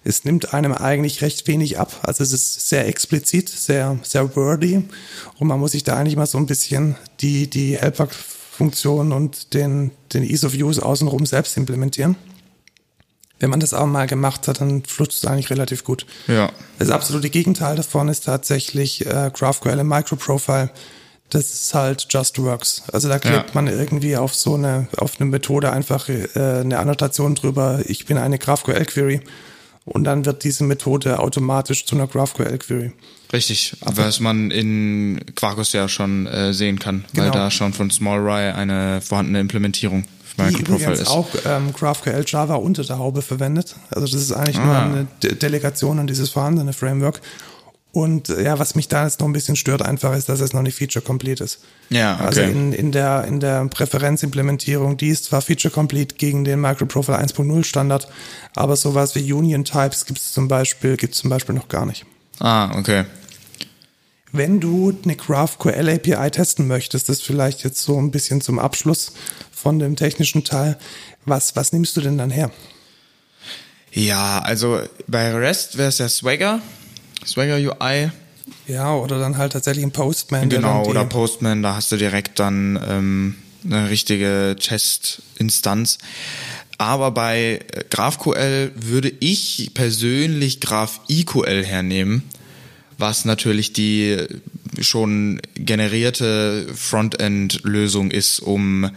es 0.05 0.25
nimmt 0.25 0.55
einem 0.55 0.73
eigentlich 0.73 1.23
recht 1.23 1.47
wenig 1.47 1.79
ab. 1.79 2.01
Also 2.03 2.23
es 2.23 2.33
ist 2.33 2.69
sehr 2.69 2.87
explizit, 2.87 3.49
sehr, 3.49 3.99
sehr 4.03 4.35
wordy 4.37 4.85
und 5.39 5.49
man 5.49 5.61
muss 5.61 5.73
sich 5.73 5.85
da 5.85 5.97
eigentlich 5.97 6.17
mal 6.17 6.27
so 6.27 6.39
ein 6.39 6.47
bisschen 6.47 6.97
die, 7.21 7.51
die 7.51 7.77
Helper-Funktion 8.53 9.13
und 9.13 9.55
den, 9.55 9.91
den 10.13 10.23
Ease 10.23 10.47
of 10.47 10.55
Use 10.55 10.85
außenrum 10.85 11.27
selbst 11.27 11.57
implementieren. 11.57 12.17
Wenn 13.39 13.51
man 13.51 13.61
das 13.61 13.75
auch 13.75 13.87
mal 13.87 14.07
gemacht 14.07 14.47
hat, 14.47 14.61
dann 14.61 14.85
flutscht 14.85 15.19
es 15.19 15.25
eigentlich 15.27 15.51
relativ 15.51 15.83
gut. 15.83 16.07
Ja. 16.29 16.53
Das 16.79 16.91
absolute 16.91 17.29
Gegenteil 17.29 17.75
davon 17.75 18.09
ist 18.09 18.25
tatsächlich 18.25 19.05
äh, 19.05 19.31
GraphQL 19.35 19.81
im 19.81 19.89
Microprofile. 19.89 20.71
Das 21.31 21.51
ist 21.51 21.75
halt 21.75 22.07
Just 22.11 22.39
Works. 22.41 22.85
Also 22.93 23.09
da 23.09 23.19
klebt 23.19 23.49
Ja. 23.49 23.55
man 23.55 23.67
irgendwie 23.67 24.17
auf 24.17 24.35
so 24.35 24.55
eine, 24.55 24.87
auf 24.97 25.19
eine 25.19 25.29
Methode 25.29 25.73
einfach 25.73 26.09
äh, 26.09 26.29
eine 26.37 26.79
Annotation 26.79 27.35
drüber, 27.35 27.81
ich 27.87 28.07
bin 28.07 28.17
eine 28.19 28.39
GraphQL-Query 28.39 29.23
und 29.85 30.05
dann 30.05 30.25
wird 30.25 30.45
diese 30.45 30.65
Methode 30.65 31.19
automatisch 31.19 31.85
zu 31.87 31.97
einer 31.97 32.07
GraphQL-Query. 32.07 32.93
Richtig, 33.33 33.77
was 33.81 34.21
man 34.21 34.51
in 34.51 35.21
Quarkus 35.35 35.73
ja 35.73 35.89
schon 35.89 36.27
äh, 36.27 36.53
sehen 36.53 36.79
kann, 36.79 37.05
weil 37.15 37.25
Genau. 37.31 37.35
da 37.35 37.51
schon 37.51 37.73
von 37.73 37.91
SmallRye 37.91 38.53
eine 38.55 39.01
vorhandene 39.01 39.41
Implementierung 39.41 40.05
für 40.25 40.37
Die 40.37 40.43
Microprofile 40.57 40.77
übrigens 40.85 41.01
ist. 41.01 41.09
auch 41.09 41.29
ähm, 41.47 41.73
GraphQL 41.73 42.25
Java 42.27 42.55
unter 42.57 42.85
der 42.85 42.99
Haube 42.99 43.23
verwendet. 43.23 43.75
Also 43.91 44.07
das 44.07 44.15
ist 44.23 44.33
eigentlich 44.33 44.59
nur 44.59 44.75
Ah. 44.75 44.85
eine 44.85 45.07
De 45.23 45.35
Delegation 45.35 45.99
an 45.99 46.07
dieses 46.07 46.31
vorhandene 46.31 46.73
Framework. 46.75 47.21
Und 47.93 48.31
äh, 48.31 48.43
ja, 48.43 48.59
was 48.59 48.75
mich 48.75 48.89
da 48.89 49.05
jetzt 49.05 49.21
noch 49.21 49.29
ein 49.29 49.35
bisschen 49.35 49.55
stört 49.55 49.83
einfach 49.83 50.17
ist, 50.17 50.29
dass 50.31 50.41
es 50.41 50.55
noch 50.55 50.63
nicht 50.63 50.77
feature-complete 50.77 51.45
ist. 51.45 51.59
Ja, 51.91 52.15
okay. 52.15 52.25
Also 52.25 52.41
in, 52.41 52.73
in 52.73 52.91
der, 52.91 53.25
in 53.25 53.39
der 53.39 53.67
Präferenzimplementierung, 53.67 54.97
die 54.97 55.09
ist 55.09 55.27
zwar 55.27 55.43
feature-complete 55.43 56.15
gegen 56.17 56.45
den 56.45 56.61
Microprofile 56.61 57.19
1.0 57.19 57.65
Standard, 57.65 58.09
aber 58.57 58.77
sowas 58.77 59.15
wie 59.15 59.31
Union 59.31 59.65
Types 59.65 60.07
gibt 60.07 60.21
es 60.21 60.33
zum 60.33 60.49
Beispiel, 60.49 60.97
gibt's 60.97 61.19
zum 61.19 61.29
Beispiel 61.29 61.55
noch 61.55 61.69
gar 61.69 61.85
nicht. 61.85 62.07
ah, 62.41 62.77
okay. 62.79 63.05
Wenn 64.35 64.61
du 64.61 64.99
eine 65.05 65.15
GraphQL 65.15 65.91
API 65.91 66.31
testen 66.31 66.67
möchtest, 66.67 67.11
das 67.11 67.21
vielleicht 67.21 67.65
jetzt 67.65 67.83
so 67.83 67.99
ein 67.99 68.11
bisschen 68.11 68.41
zum 68.41 68.59
Abschluss 68.59 69.13
von 69.53 69.79
dem 69.79 69.95
technischen 69.95 70.43
Teil, 70.43 70.79
was, 71.27 71.55
was 71.55 71.75
nimmst 71.75 71.99
du 71.99 72.01
denn 72.01 72.17
dann 72.17 72.31
her? 72.31 72.51
Ja, 73.93 74.39
also 74.39 74.81
bei 75.07 75.31
REST 75.35 75.77
wäre 75.77 75.91
es 75.91 75.99
ja 75.99 76.09
Swagger, 76.09 76.63
Swagger 77.27 77.57
UI, 77.57 78.11
Ja, 78.67 78.95
oder 78.95 79.19
dann 79.19 79.37
halt 79.39 79.53
tatsächlich 79.53 79.85
ein 79.85 79.93
Postman. 79.93 80.49
genau, 80.49 80.85
oder 80.87 81.05
Postman, 81.05 81.63
da 81.63 81.75
hast 81.77 81.93
du 81.93 81.97
direkt 81.97 82.39
dann 82.39 82.79
ähm, 82.89 83.35
eine 83.65 83.91
richtige 83.91 84.57
Chest-Instanz. 84.59 85.99
Aber 86.79 87.13
bei 87.13 87.61
GraphQL 87.91 88.73
würde 88.75 89.13
ich 89.21 89.71
persönlich 89.75 90.61
GraphIQL 90.61 91.65
hernehmen, 91.65 92.25
was 92.99 93.25
natürlich 93.25 93.73
die 93.73 94.17
schon 94.81 95.41
generierte 95.55 96.67
Frontend-Lösung 96.75 98.11
ist, 98.11 98.41
um 98.41 98.91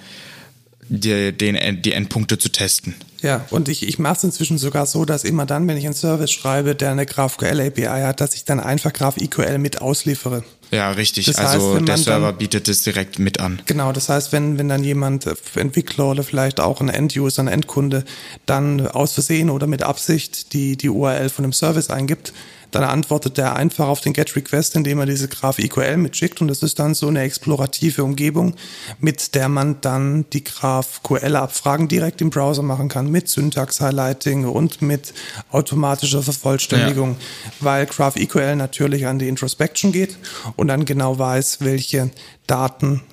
die, 0.89 1.31
den, 1.31 1.81
die 1.81 1.91
Endpunkte 1.93 2.37
zu 2.37 2.49
testen. 2.49 2.95
Ja, 3.21 3.45
und 3.49 3.69
ich, 3.69 3.87
ich 3.87 3.97
mache 3.97 4.17
es 4.17 4.23
inzwischen 4.23 4.57
sogar 4.59 4.85
so, 4.85 5.03
dass 5.03 5.23
immer 5.23 5.45
dann, 5.47 5.67
wenn 5.67 5.77
ich 5.77 5.85
einen 5.85 5.95
Service 5.95 6.31
schreibe, 6.31 6.75
der 6.75 6.91
eine 6.91 7.05
GraphQL 7.07 7.59
API 7.59 8.03
hat, 8.03 8.21
dass 8.21 8.35
ich 8.35 8.45
dann 8.45 8.59
einfach 8.59 8.93
GraphQL 8.93 9.57
mit 9.57 9.81
ausliefere. 9.81 10.43
Ja, 10.71 10.91
richtig. 10.91 11.25
Das 11.25 11.37
heißt, 11.37 11.53
also 11.55 11.75
wenn 11.75 11.85
der 11.85 11.97
Server 11.97 12.27
dann- 12.27 12.37
bietet 12.37 12.67
es 12.67 12.83
direkt 12.83 13.17
mit 13.17 13.39
an. 13.39 13.61
Genau, 13.65 13.91
das 13.93 14.09
heißt, 14.09 14.31
wenn, 14.31 14.57
wenn 14.59 14.69
dann 14.69 14.83
jemand, 14.83 15.25
äh, 15.25 15.33
Entwickler 15.55 16.11
oder 16.11 16.23
vielleicht 16.23 16.59
auch 16.59 16.81
ein 16.81 16.89
End-User, 16.89 17.41
ein 17.43 17.47
Endkunde, 17.47 18.03
dann 18.45 18.85
aus 18.87 19.13
Versehen 19.13 19.49
oder 19.49 19.65
mit 19.67 19.81
Absicht 19.83 20.53
die, 20.53 20.75
die 20.77 20.89
URL 20.89 21.29
von 21.29 21.43
dem 21.43 21.53
Service 21.53 21.89
eingibt, 21.89 22.33
dann 22.75 22.83
antwortet 22.83 23.37
der 23.37 23.55
einfach 23.55 23.87
auf 23.87 24.01
den 24.01 24.11
GET-Request, 24.11 24.75
indem 24.75 24.99
er 24.99 25.05
diese 25.05 25.29
GraphQL 25.29 25.95
mitschickt 25.95 26.41
und 26.41 26.49
das 26.49 26.61
ist 26.61 26.77
dann 26.77 26.93
so 26.93 27.07
eine 27.07 27.21
explorative 27.21 28.03
Umgebung, 28.03 28.55
mit 28.99 29.33
der 29.33 29.47
man 29.47 29.79
dann 29.79 30.25
die 30.33 30.43
GraphQL-Abfragen 30.43 31.87
direkt 31.87 32.19
im 32.19 32.31
Browser 32.31 32.63
machen 32.63 32.89
kann, 32.89 33.09
mit 33.09 33.29
Syntax-Highlighting 33.29 34.43
und 34.43 34.81
mit 34.81 35.13
automatischer 35.51 36.21
Vervollständigung, 36.21 37.15
weil 37.61 37.85
GraphQL 37.85 38.57
natürlich 38.57 39.07
an 39.07 39.19
die 39.19 39.29
Introspection 39.29 39.93
geht 39.93 40.17
und 40.57 40.67
dann 40.67 40.83
genau 40.83 41.17
weiß, 41.17 41.59
welche 41.61 42.11
Daten 42.45 43.03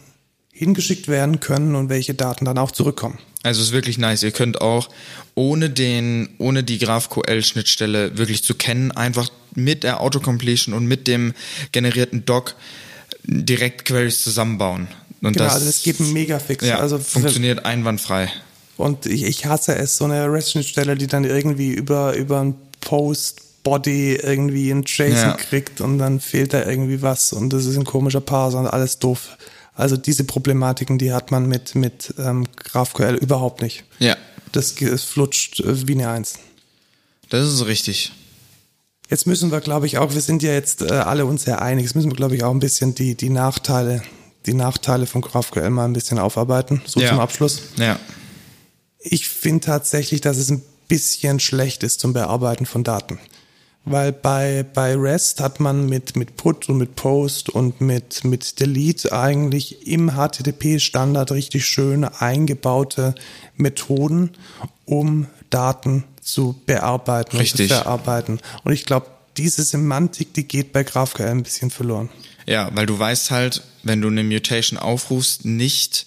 hingeschickt 0.51 1.07
werden 1.07 1.39
können 1.39 1.77
und 1.77 1.89
welche 1.89 2.15
Daten 2.15 2.45
dann 2.45 2.59
auch 2.59 2.73
zurückkommen. 2.73 3.19
Also 3.45 3.61
es 3.61 3.69
ist 3.69 3.73
wirklich 3.73 3.99
nice. 3.99 4.25
Ihr 4.25 4.33
könnt 4.33 4.61
auch 4.61 4.89
ohne 5.37 5.71
den, 5.71 6.31
ohne 6.39 6.65
die 6.65 6.79
GraphQL-Schnittstelle 6.79 8.19
wirklich 8.19 8.43
zu 8.43 8.55
kennen, 8.55 8.91
einfach 8.91 9.29
mit 9.55 9.83
der 9.85 10.01
Autocompletion 10.01 10.75
und 10.75 10.87
mit 10.87 11.07
dem 11.09 11.35
generierten 11.73 12.25
Doc 12.25 12.55
direkt 13.25 13.85
Queries 13.85 14.23
zusammenbauen. 14.23 14.89
Und 15.21 15.35
Genau, 15.35 15.45
das, 15.45 15.55
also 15.55 15.67
das 15.67 15.83
geht 15.83 16.01
mega 16.01 16.39
fix. 16.41 16.67
ja, 16.67 16.79
also 16.79 16.99
funktioniert 16.99 17.65
einwandfrei. 17.65 18.33
Und 18.77 19.07
ich, 19.07 19.23
ich 19.23 19.47
hasse 19.47 19.77
es, 19.77 19.97
so 19.97 20.05
eine 20.07 20.27
REST-Schnittstelle, 20.33 20.97
die 20.97 21.07
dann 21.07 21.23
irgendwie 21.25 21.71
über, 21.73 22.17
über 22.17 22.41
ein 22.41 22.55
Post-Body 22.81 24.17
irgendwie 24.17 24.71
ein 24.71 24.83
JSON 24.85 25.13
Ja. 25.15 25.33
kriegt 25.35 25.81
und 25.81 25.99
dann 25.99 26.19
fehlt 26.21 26.53
da 26.53 26.65
irgendwie 26.67 27.03
was 27.03 27.33
und 27.33 27.53
das 27.53 27.67
ist 27.67 27.77
ein 27.77 27.85
komischer 27.85 28.21
Parser 28.21 28.59
und 28.59 28.67
alles 28.67 28.99
doof. 28.99 29.37
Also 29.75 29.97
diese 29.97 30.25
Problematiken, 30.25 30.99
die 30.99 31.13
hat 31.13 31.31
man 31.31 31.47
mit, 31.47 31.75
mit 31.75 32.13
ähm, 32.19 32.47
GraphQL 32.57 33.15
überhaupt 33.15 33.63
nicht. 33.63 33.85
Ja, 34.01 34.17
Das, 34.53 34.73
es 34.81 35.05
flutscht 35.05 35.61
äh, 35.61 35.87
wie 35.87 35.93
eine 35.93 36.09
Eins. 36.11 36.35
das 37.31 37.47
ist 37.53 37.65
richtig. 37.67 38.13
Jetzt 39.13 39.27
müssen 39.27 39.53
wir, 39.53 39.61
glaube 39.61 39.85
ich, 39.85 39.99
auch, 39.99 40.15
wir 40.15 40.23
sind 40.23 40.43
ja 40.43 40.53
jetzt 40.53 40.81
äh, 40.81 40.87
alle 40.87 41.27
uns 41.27 41.43
sehr 41.43 41.61
einig, 41.61 41.85
jetzt 41.85 41.95
müssen 41.95 42.11
wir, 42.11 42.17
glaube 42.17 42.35
ich, 42.35 42.45
auch 42.45 42.51
ein 42.51 42.61
bisschen 42.61 42.95
die, 42.95 43.15
die 43.15 43.29
Nachteile, 43.29 44.01
die 44.47 44.55
Nachteile 44.55 45.05
von 45.05 45.21
GraphQL 45.21 45.69
mal 45.69 45.85
ein 45.85 45.93
bisschen 45.93 46.19
aufarbeiten, 46.19 46.81
so 46.87 46.99
Ja. 46.99 47.11
zum 47.11 47.21
Abschluss. 47.21 47.61
Ja. 47.77 47.99
Ich 49.01 49.29
finde 49.29 49.67
tatsächlich, 49.67 50.23
dass 50.23 50.39
es 50.39 50.51
ein 50.51 50.63
bisschen 50.89 51.41
schlecht 51.41 51.83
ist 51.83 52.01
zum 52.01 52.15
Bearbeiten 52.15 52.65
von 52.65 52.85
Daten. 52.85 53.19
Weil 53.85 54.13
bei, 54.13 54.65
bei 54.73 54.95
REST 54.97 55.41
hat 55.41 55.61
man 55.61 55.91
mit, 55.91 56.17
mit 56.17 56.39
Put 56.39 56.71
und 56.71 56.79
mit 56.79 56.97
Post 56.97 57.51
und 57.51 57.83
mit, 57.83 58.25
mit 58.25 58.61
Delete 58.61 59.13
eigentlich 59.13 59.87
im 59.87 60.13
HTTP-Standard 60.13 61.33
richtig 61.33 61.67
schön 61.67 62.05
eingebaute 62.05 63.15
Methoden, 63.59 64.31
um 64.87 65.27
Daten 65.51 66.05
zu 66.23 66.59
bearbeiten 66.65 67.37
Richtig. 67.37 67.71
und 67.71 67.77
zu 67.77 67.83
verarbeiten. 67.83 68.41
Und 68.65 68.73
ich 68.73 68.87
glaube, 68.87 69.09
diese 69.37 69.63
Semantik, 69.63 70.33
die 70.35 70.45
geht 70.45 70.73
bei 70.73 70.85
GraphQL 70.85 71.29
ein 71.29 71.43
bisschen 71.43 71.71
verloren. 71.71 72.09
Ja, 72.47 72.71
weil 72.75 72.87
du 72.87 72.99
weißt 72.99 73.31
halt, 73.31 73.63
wenn 73.83 74.01
du 74.01 74.09
eine 74.09 74.25
Mutation 74.25 74.79
aufrufst, 74.79 75.45
nicht, 75.45 76.07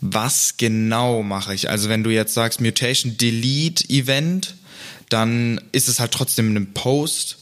was 0.00 0.56
genau 0.56 1.22
mache 1.22 1.54
ich. 1.54 1.68
Also 1.70 1.88
wenn 1.88 2.04
du 2.04 2.10
jetzt 2.10 2.34
sagst 2.34 2.60
Mutation 2.60 3.16
Delete 3.16 3.88
Event, 3.88 4.54
dann 5.08 5.60
ist 5.72 5.88
es 5.88 6.00
halt 6.00 6.12
trotzdem 6.12 6.54
ein 6.54 6.72
Post 6.74 7.38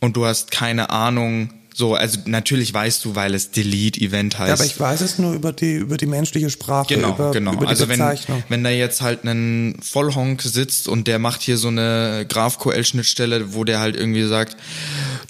und 0.00 0.16
du 0.16 0.26
hast 0.26 0.50
keine 0.50 0.90
Ahnung. 0.90 1.52
So, 1.78 1.94
also 1.94 2.20
natürlich 2.24 2.72
weißt 2.72 3.04
du, 3.04 3.16
weil 3.16 3.34
es 3.34 3.50
Delete 3.50 4.00
Event 4.00 4.38
heißt. 4.38 4.48
Ja, 4.48 4.54
aber 4.54 4.64
ich 4.64 4.80
weiß 4.80 5.02
es 5.02 5.18
nur 5.18 5.34
über 5.34 5.52
die, 5.52 5.74
über 5.74 5.98
die 5.98 6.06
menschliche 6.06 6.48
Sprache, 6.48 6.94
Genau, 6.94 7.10
über, 7.10 7.32
genau. 7.32 7.52
über 7.52 7.66
die 7.66 7.70
also 7.70 7.86
wenn, 7.90 8.00
wenn 8.48 8.64
da 8.64 8.70
jetzt 8.70 9.02
halt 9.02 9.24
ein 9.24 9.76
Vollhonk 9.82 10.40
sitzt 10.40 10.88
und 10.88 11.06
der 11.06 11.18
macht 11.18 11.42
hier 11.42 11.58
so 11.58 11.68
eine 11.68 12.24
GraphQL-Schnittstelle, 12.30 13.52
wo 13.52 13.64
der 13.64 13.80
halt 13.80 13.94
irgendwie 13.94 14.26
sagt, 14.26 14.56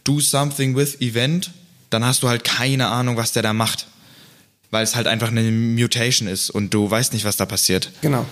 do 0.04 0.20
something 0.20 0.76
with 0.76 1.00
event, 1.00 1.50
dann 1.90 2.04
hast 2.04 2.22
du 2.22 2.28
halt 2.28 2.44
keine 2.44 2.86
Ahnung, 2.90 3.16
was 3.16 3.32
der 3.32 3.42
da 3.42 3.52
macht. 3.52 3.88
Weil 4.70 4.84
es 4.84 4.94
halt 4.94 5.08
einfach 5.08 5.32
eine 5.32 5.42
Mutation 5.50 6.28
ist 6.28 6.50
und 6.50 6.72
du 6.72 6.88
weißt 6.88 7.12
nicht, 7.12 7.24
was 7.24 7.36
da 7.36 7.46
passiert. 7.46 7.90
Genau. 8.02 8.24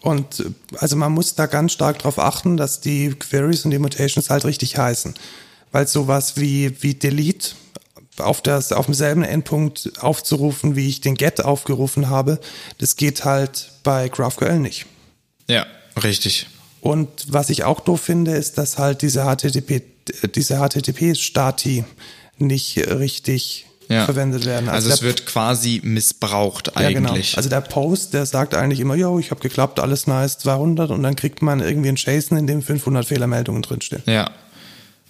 Und 0.00 0.40
äh, 0.40 0.44
also 0.78 0.96
man 0.96 1.12
muss 1.12 1.34
da 1.34 1.44
ganz 1.44 1.72
stark 1.72 1.98
darauf 1.98 2.18
achten, 2.18 2.56
dass 2.56 2.80
die 2.80 3.10
Queries 3.10 3.66
und 3.66 3.72
die 3.72 3.78
Mutations 3.78 4.30
halt 4.30 4.46
richtig 4.46 4.78
heißen. 4.78 5.12
Weil 5.72 5.86
sowas 5.86 6.36
wie, 6.36 6.82
wie 6.82 6.94
Delete 6.94 7.50
auf, 8.18 8.40
das, 8.42 8.72
auf 8.72 8.86
demselben 8.86 9.22
Endpunkt 9.22 9.92
aufzurufen, 10.00 10.74
wie 10.76 10.88
ich 10.88 11.00
den 11.00 11.14
Get 11.14 11.44
aufgerufen 11.44 12.08
habe, 12.10 12.40
das 12.78 12.96
geht 12.96 13.24
halt 13.24 13.70
bei 13.84 14.08
GraphQL 14.08 14.58
nicht. 14.58 14.86
Ja, 15.46 15.66
richtig. 16.02 16.46
Und 16.80 17.08
was 17.28 17.50
ich 17.50 17.64
auch 17.64 17.80
doof 17.80 18.00
finde, 18.00 18.32
ist, 18.32 18.58
dass 18.58 18.78
halt 18.78 19.02
diese 19.02 19.24
HTTP, 19.24 19.82
diese 20.34 20.56
HTTP-Stati 20.58 21.84
nicht 22.38 22.76
richtig 22.78 23.66
Ja. 23.88 24.04
verwendet 24.04 24.44
werden. 24.44 24.68
Also, 24.68 24.90
es 24.90 24.98
der- 25.00 25.08
wird 25.08 25.24
quasi 25.26 25.80
missbraucht 25.82 26.72
ja, 26.78 26.90
genau. 26.90 27.10
eigentlich. 27.10 27.36
Also 27.36 27.48
der 27.48 27.60
Post, 27.62 28.12
der 28.14 28.26
sagt 28.26 28.54
eigentlich 28.54 28.80
immer, 28.80 28.94
yo, 28.94 29.18
ich 29.18 29.30
habe 29.30 29.40
geklappt, 29.40 29.80
alles 29.80 30.06
nice, 30.06 30.38
200 30.38 30.90
und 30.90 31.02
dann 31.02 31.16
kriegt 31.16 31.40
man 31.42 31.60
irgendwie 31.60 31.88
ein 31.88 31.96
JSON, 31.96 32.36
in 32.38 32.46
dem 32.46 32.62
500 32.62 33.06
Fehlermeldungen 33.06 33.62
drinstehen. 33.62 34.02
ja. 34.06 34.30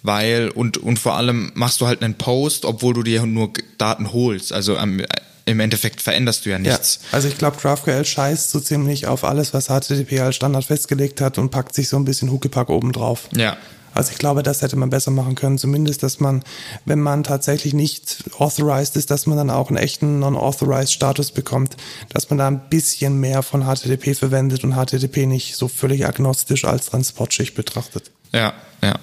Weil 0.03 0.49
und 0.49 0.77
und 0.77 0.99
vor 0.99 1.15
allem 1.15 1.51
machst 1.55 1.81
du 1.81 1.87
halt 1.87 2.01
einen 2.01 2.15
Post, 2.15 2.65
obwohl 2.65 2.93
du 2.93 3.03
dir 3.03 3.25
nur 3.25 3.51
Daten 3.77 4.13
holst. 4.13 4.53
Also 4.53 4.77
am, 4.77 5.01
im 5.45 5.59
Endeffekt 5.59 6.01
veränderst 6.01 6.45
du 6.45 6.51
ja 6.51 6.59
nichts. 6.59 6.99
Ja, 7.03 7.07
also 7.13 7.27
ich 7.27 7.37
glaube, 7.37 7.57
GraphQL 7.57 8.05
scheißt 8.05 8.51
so 8.51 8.59
ziemlich 8.59 9.07
auf 9.07 9.23
alles, 9.23 9.53
was 9.53 9.67
HTTP 9.67 10.19
als 10.19 10.35
Standard 10.35 10.65
festgelegt 10.65 11.21
hat 11.21 11.37
und 11.37 11.49
packt 11.49 11.73
sich 11.73 11.89
so 11.89 11.97
ein 11.97 12.05
bisschen 12.05 12.31
Huckepack 12.31 12.69
oben 12.69 12.91
drauf. 12.91 13.29
Ja. 13.35 13.57
Also 13.93 14.11
ich 14.11 14.19
glaube, 14.19 14.43
das 14.43 14.61
hätte 14.61 14.75
man 14.75 14.91
besser 14.91 15.11
machen 15.11 15.35
können. 15.35 15.57
Zumindest, 15.57 16.03
dass 16.03 16.19
man, 16.19 16.43
wenn 16.85 16.99
man 16.99 17.23
tatsächlich 17.23 17.73
nicht 17.73 18.23
authorized 18.37 18.95
ist, 18.95 19.09
dass 19.09 19.25
man 19.25 19.37
dann 19.37 19.49
auch 19.49 19.69
einen 19.69 19.77
echten 19.77 20.19
non-authorized 20.19 20.93
Status 20.93 21.31
bekommt, 21.31 21.75
dass 22.09 22.29
man 22.29 22.37
da 22.37 22.47
ein 22.47 22.69
bisschen 22.69 23.19
mehr 23.19 23.41
von 23.41 23.63
HTTP 23.63 24.15
verwendet 24.15 24.63
und 24.63 24.73
HTTP 24.75 25.25
nicht 25.25 25.55
so 25.55 25.67
völlig 25.67 26.05
agnostisch 26.05 26.65
als 26.65 26.85
Transportschicht 26.85 27.55
betrachtet. 27.55 28.11
Ja, 28.31 28.53
ja. 28.83 28.99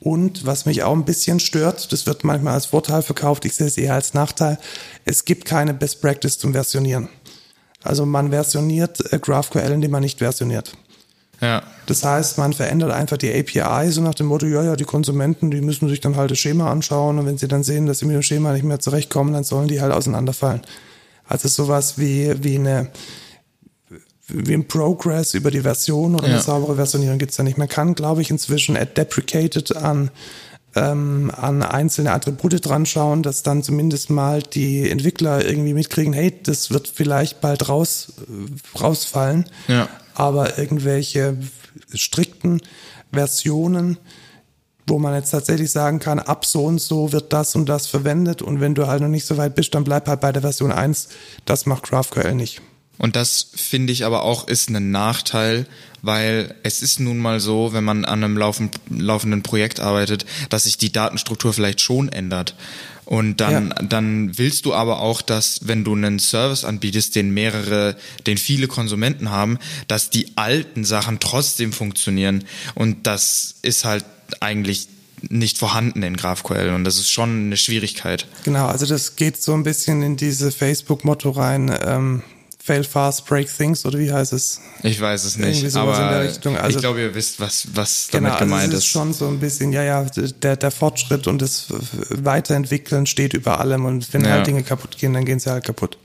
Und 0.00 0.44
was 0.44 0.66
mich 0.66 0.82
auch 0.82 0.92
ein 0.92 1.04
bisschen 1.04 1.40
stört, 1.40 1.90
das 1.92 2.06
wird 2.06 2.22
manchmal 2.22 2.54
als 2.54 2.66
Vorteil 2.66 3.02
verkauft, 3.02 3.44
ich 3.44 3.54
sehe 3.54 3.66
es 3.66 3.78
eher 3.78 3.94
als 3.94 4.12
Nachteil, 4.12 4.58
es 5.04 5.24
gibt 5.24 5.46
keine 5.46 5.72
Best 5.72 6.02
Practice 6.02 6.38
zum 6.38 6.52
Versionieren. 6.52 7.08
Also 7.82 8.04
man 8.04 8.30
versioniert 8.30 9.12
äh, 9.12 9.18
GraphQL, 9.18 9.72
indem 9.72 9.92
man 9.92 10.02
nicht 10.02 10.18
versioniert. 10.18 10.72
Ja. 11.40 11.62
Das 11.86 12.04
heißt, 12.04 12.38
man 12.38 12.52
verändert 12.52 12.90
einfach 12.90 13.16
die 13.16 13.32
API 13.32 13.90
so 13.90 14.00
nach 14.00 14.14
dem 14.14 14.26
Motto, 14.26 14.46
ja, 14.46 14.62
ja, 14.62 14.76
die 14.76 14.84
Konsumenten, 14.84 15.50
die 15.50 15.60
müssen 15.60 15.88
sich 15.88 16.00
dann 16.00 16.16
halt 16.16 16.30
das 16.30 16.38
Schema 16.38 16.70
anschauen 16.70 17.18
und 17.18 17.26
wenn 17.26 17.38
sie 17.38 17.48
dann 17.48 17.62
sehen, 17.62 17.86
dass 17.86 17.98
sie 17.98 18.06
mit 18.06 18.14
dem 18.14 18.22
Schema 18.22 18.52
nicht 18.52 18.64
mehr 18.64 18.80
zurechtkommen, 18.80 19.32
dann 19.34 19.44
sollen 19.44 19.68
die 19.68 19.80
halt 19.80 19.92
auseinanderfallen. 19.92 20.62
Also 21.28 21.48
sowas 21.48 21.98
wie, 21.98 22.42
wie 22.42 22.56
eine, 22.56 22.88
wie 24.28 24.54
ein 24.54 24.66
Progress 24.66 25.34
über 25.34 25.50
die 25.50 25.60
Version 25.60 26.14
oder 26.14 26.24
eine 26.24 26.34
Ja. 26.36 26.42
saubere 26.42 26.76
Versionierung 26.76 27.18
gibt's 27.18 27.36
da 27.36 27.42
nicht. 27.42 27.58
Man 27.58 27.68
kann, 27.68 27.94
glaube 27.94 28.22
ich, 28.22 28.30
inzwischen 28.30 28.76
at 28.76 28.96
deprecated 28.96 29.76
an, 29.76 30.10
ähm, 30.74 31.30
an 31.34 31.62
einzelne 31.62 32.12
Attribute 32.12 32.64
dran 32.66 32.86
schauen, 32.86 33.22
dass 33.22 33.42
dann 33.42 33.62
zumindest 33.62 34.10
mal 34.10 34.42
die 34.42 34.90
Entwickler 34.90 35.44
irgendwie 35.44 35.74
mitkriegen, 35.74 36.12
hey, 36.12 36.34
das 36.42 36.70
wird 36.70 36.88
vielleicht 36.88 37.40
bald 37.40 37.68
raus, 37.68 38.12
äh, 38.28 38.78
rausfallen. 38.78 39.46
Ja. 39.68 39.88
Aber 40.14 40.58
irgendwelche 40.58 41.36
strikten 41.94 42.60
Versionen, 43.12 43.98
wo 44.88 44.98
man 44.98 45.14
jetzt 45.14 45.30
tatsächlich 45.30 45.70
sagen 45.70 45.98
kann, 45.98 46.18
ab 46.18 46.44
so 46.46 46.64
und 46.64 46.80
so 46.80 47.12
wird 47.12 47.32
das 47.32 47.54
und 47.54 47.68
das 47.68 47.86
verwendet 47.86 48.42
und 48.42 48.60
wenn 48.60 48.74
du 48.74 48.86
halt 48.86 49.02
noch 49.02 49.08
nicht 49.08 49.26
so 49.26 49.36
weit 49.36 49.54
bist, 49.54 49.74
dann 49.74 49.84
bleib 49.84 50.06
halt 50.08 50.20
bei 50.20 50.32
der 50.32 50.42
Version 50.42 50.72
1. 50.72 51.08
Das 51.44 51.66
macht 51.66 51.84
GraphQL 51.84 52.34
nicht. 52.34 52.60
Und 52.98 53.16
das 53.16 53.48
finde 53.54 53.92
ich 53.92 54.04
aber 54.04 54.22
auch 54.22 54.48
ist 54.48 54.70
ein 54.70 54.90
Nachteil, 54.90 55.66
weil 56.02 56.54
es 56.62 56.82
ist 56.82 57.00
nun 57.00 57.18
mal 57.18 57.40
so, 57.40 57.72
wenn 57.72 57.84
man 57.84 58.04
an 58.04 58.22
einem 58.22 58.36
laufen, 58.36 58.70
laufenden 58.88 59.42
Projekt 59.42 59.80
arbeitet, 59.80 60.24
dass 60.50 60.64
sich 60.64 60.78
die 60.78 60.92
Datenstruktur 60.92 61.52
vielleicht 61.52 61.80
schon 61.80 62.08
ändert. 62.08 62.54
Und 63.04 63.40
dann, 63.40 63.68
Ja. 63.68 63.82
dann 63.82 64.36
willst 64.36 64.66
du 64.66 64.74
aber 64.74 65.00
auch, 65.00 65.22
dass 65.22 65.60
wenn 65.68 65.84
du 65.84 65.94
einen 65.94 66.18
Service 66.18 66.64
anbietest, 66.64 67.14
den 67.14 67.32
mehrere, 67.32 67.96
den 68.26 68.36
viele 68.36 68.66
Konsumenten 68.66 69.30
haben, 69.30 69.58
dass 69.86 70.10
die 70.10 70.32
alten 70.36 70.84
Sachen 70.84 71.20
trotzdem 71.20 71.72
funktionieren. 71.72 72.44
Und 72.74 73.06
das 73.06 73.54
ist 73.62 73.84
halt 73.84 74.04
eigentlich 74.40 74.88
nicht 75.28 75.56
vorhanden 75.58 76.02
in 76.02 76.16
GraphQL 76.16 76.72
und 76.74 76.84
das 76.84 76.98
ist 76.98 77.10
schon 77.10 77.46
eine 77.46 77.56
Schwierigkeit. 77.56 78.26
Genau, 78.44 78.66
also 78.66 78.86
das 78.86 79.16
geht 79.16 79.40
so 79.42 79.54
ein 79.54 79.62
bisschen 79.62 80.02
in 80.02 80.16
diese 80.16 80.52
Facebook-Motto 80.52 81.30
rein, 81.30 81.74
ähm, 81.84 82.22
fail 82.66 82.82
fast, 82.82 83.24
break 83.26 83.48
things 83.56 83.86
oder 83.86 83.98
wie 83.98 84.12
heißt 84.12 84.32
es? 84.32 84.60
Ich 84.82 85.00
weiß 85.00 85.24
es 85.24 85.36
Irgendwie 85.36 85.62
nicht, 85.62 85.76
aber 85.76 85.96
der 85.96 86.24
Richtung. 86.24 86.56
Also- 86.58 86.76
ich 86.76 86.82
glaube, 86.82 87.00
ihr 87.00 87.14
wisst, 87.14 87.38
was, 87.38 87.68
was 87.74 88.08
Genau, 88.10 88.24
damit 88.30 88.40
also 88.40 88.44
gemeint 88.44 88.72
es 88.72 88.78
ist 88.80 88.84
ist. 88.86 88.90
schon 88.90 89.12
so 89.12 89.28
ein 89.28 89.38
bisschen, 89.38 89.72
ja, 89.72 89.82
ja, 89.84 90.04
der, 90.42 90.56
der 90.56 90.70
Fortschritt 90.72 91.28
und 91.28 91.40
das 91.40 91.66
Weiterentwickeln 92.10 93.06
steht 93.06 93.34
über 93.34 93.60
allem 93.60 93.84
und 93.84 94.12
wenn 94.12 94.24
Ja. 94.24 94.30
halt 94.32 94.46
Dinge 94.48 94.62
kaputt 94.64 94.98
gehen, 94.98 95.12
dann 95.12 95.24
gehen 95.24 95.38
sie 95.38 95.50
halt 95.50 95.64
kaputt. 95.64 95.96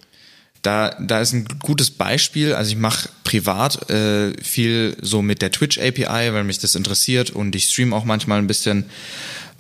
Da, 0.62 0.90
da 1.00 1.20
ist 1.22 1.34
ein 1.34 1.46
gutes 1.64 1.90
Beispiel. 1.90 2.54
Also 2.54 2.70
ich 2.72 2.78
mache 2.78 3.10
privat 3.24 3.90
äh, 3.90 4.34
viel 4.44 4.96
so 5.02 5.24
mit 5.24 5.42
der 5.42 5.52
Twitch 5.52 5.80
API, 5.80 6.32
weil 6.34 6.44
mich 6.44 6.60
das 6.60 6.76
interessiert 6.76 7.32
und 7.32 7.56
ich 7.56 7.66
stream 7.66 7.94
auch 7.96 8.04
manchmal 8.06 8.38
ein 8.38 8.46
bisschen. 8.46 8.86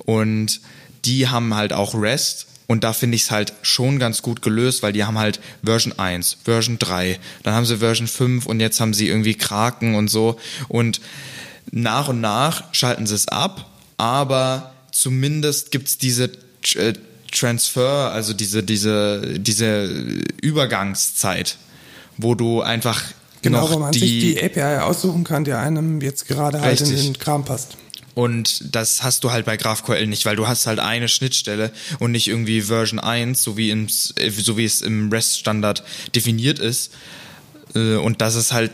Und 0.05 0.61
die 1.05 1.27
haben 1.27 1.55
halt 1.55 1.73
auch 1.73 1.95
REST 1.95 2.45
und 2.71 2.85
da 2.85 2.93
finde 2.93 3.17
ich 3.17 3.23
es 3.23 3.31
halt 3.31 3.51
schon 3.63 3.99
ganz 3.99 4.21
gut 4.21 4.41
gelöst, 4.41 4.81
weil 4.81 4.93
die 4.93 5.03
haben 5.03 5.17
halt 5.17 5.41
Version 5.61 5.99
1, 5.99 6.37
Version 6.45 6.79
3, 6.79 7.19
dann 7.43 7.53
haben 7.53 7.65
sie 7.65 7.79
Version 7.79 8.07
5 8.07 8.45
und 8.45 8.61
jetzt 8.61 8.79
haben 8.79 8.93
sie 8.93 9.09
irgendwie 9.09 9.33
Kraken 9.33 9.95
und 9.95 10.07
so. 10.07 10.39
Und 10.69 11.01
nach 11.69 12.07
und 12.07 12.21
nach 12.21 12.73
schalten 12.73 13.05
sie 13.07 13.15
es 13.15 13.27
ab, 13.27 13.69
aber 13.97 14.71
zumindest 14.93 15.71
gibt's 15.71 15.97
diese 15.97 16.31
äh, 16.75 16.93
Transfer, 17.29 18.13
also 18.13 18.33
diese, 18.33 18.63
diese, 18.63 19.37
diese 19.37 19.89
Übergangszeit, 20.41 21.57
wo 22.17 22.35
du 22.35 22.61
einfach 22.61 23.03
Genau, 23.41 23.69
wo 23.69 23.79
man 23.79 23.91
die, 23.91 23.99
sich 23.99 24.09
die 24.09 24.43
API 24.43 24.81
aussuchen 24.81 25.25
kann, 25.25 25.43
die 25.43 25.51
einem 25.51 25.99
jetzt 25.99 26.25
gerade 26.25 26.61
halt 26.61 26.79
in 26.79 26.95
den 26.95 27.17
Kram 27.19 27.43
passt. 27.43 27.75
Und 28.13 28.75
das 28.75 29.03
hast 29.03 29.23
du 29.23 29.31
halt 29.31 29.45
bei 29.45 29.55
GraphQL 29.57 30.05
nicht, 30.07 30.25
weil 30.25 30.35
du 30.35 30.47
hast 30.47 30.67
halt 30.67 30.79
eine 30.79 31.07
Schnittstelle 31.07 31.71
und 31.99 32.11
nicht 32.11 32.27
irgendwie 32.27 32.61
Version 32.61 32.99
1, 32.99 33.41
so 33.41 33.55
wie, 33.55 33.69
im, 33.69 33.87
so 33.89 34.57
wie 34.57 34.65
es 34.65 34.81
im 34.81 35.09
REST-Standard 35.11 35.83
definiert 36.15 36.59
ist. 36.59 36.91
Äh, 37.73 37.95
Und 37.95 38.19
das 38.21 38.35
ist 38.35 38.51
halt 38.51 38.71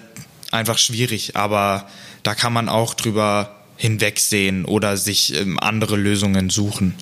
einfach 0.51 0.77
schwierig, 0.79 1.35
aber 1.35 1.87
da 2.23 2.33
kann 2.33 2.51
man 2.53 2.67
auch 2.67 2.93
drüber 2.95 3.55
hinwegsehen 3.75 4.65
oder 4.65 4.97
sich 4.97 5.35
ähm, 5.35 5.59
andere 5.59 5.97
Lösungen 5.97 6.49
suchen. 6.49 6.95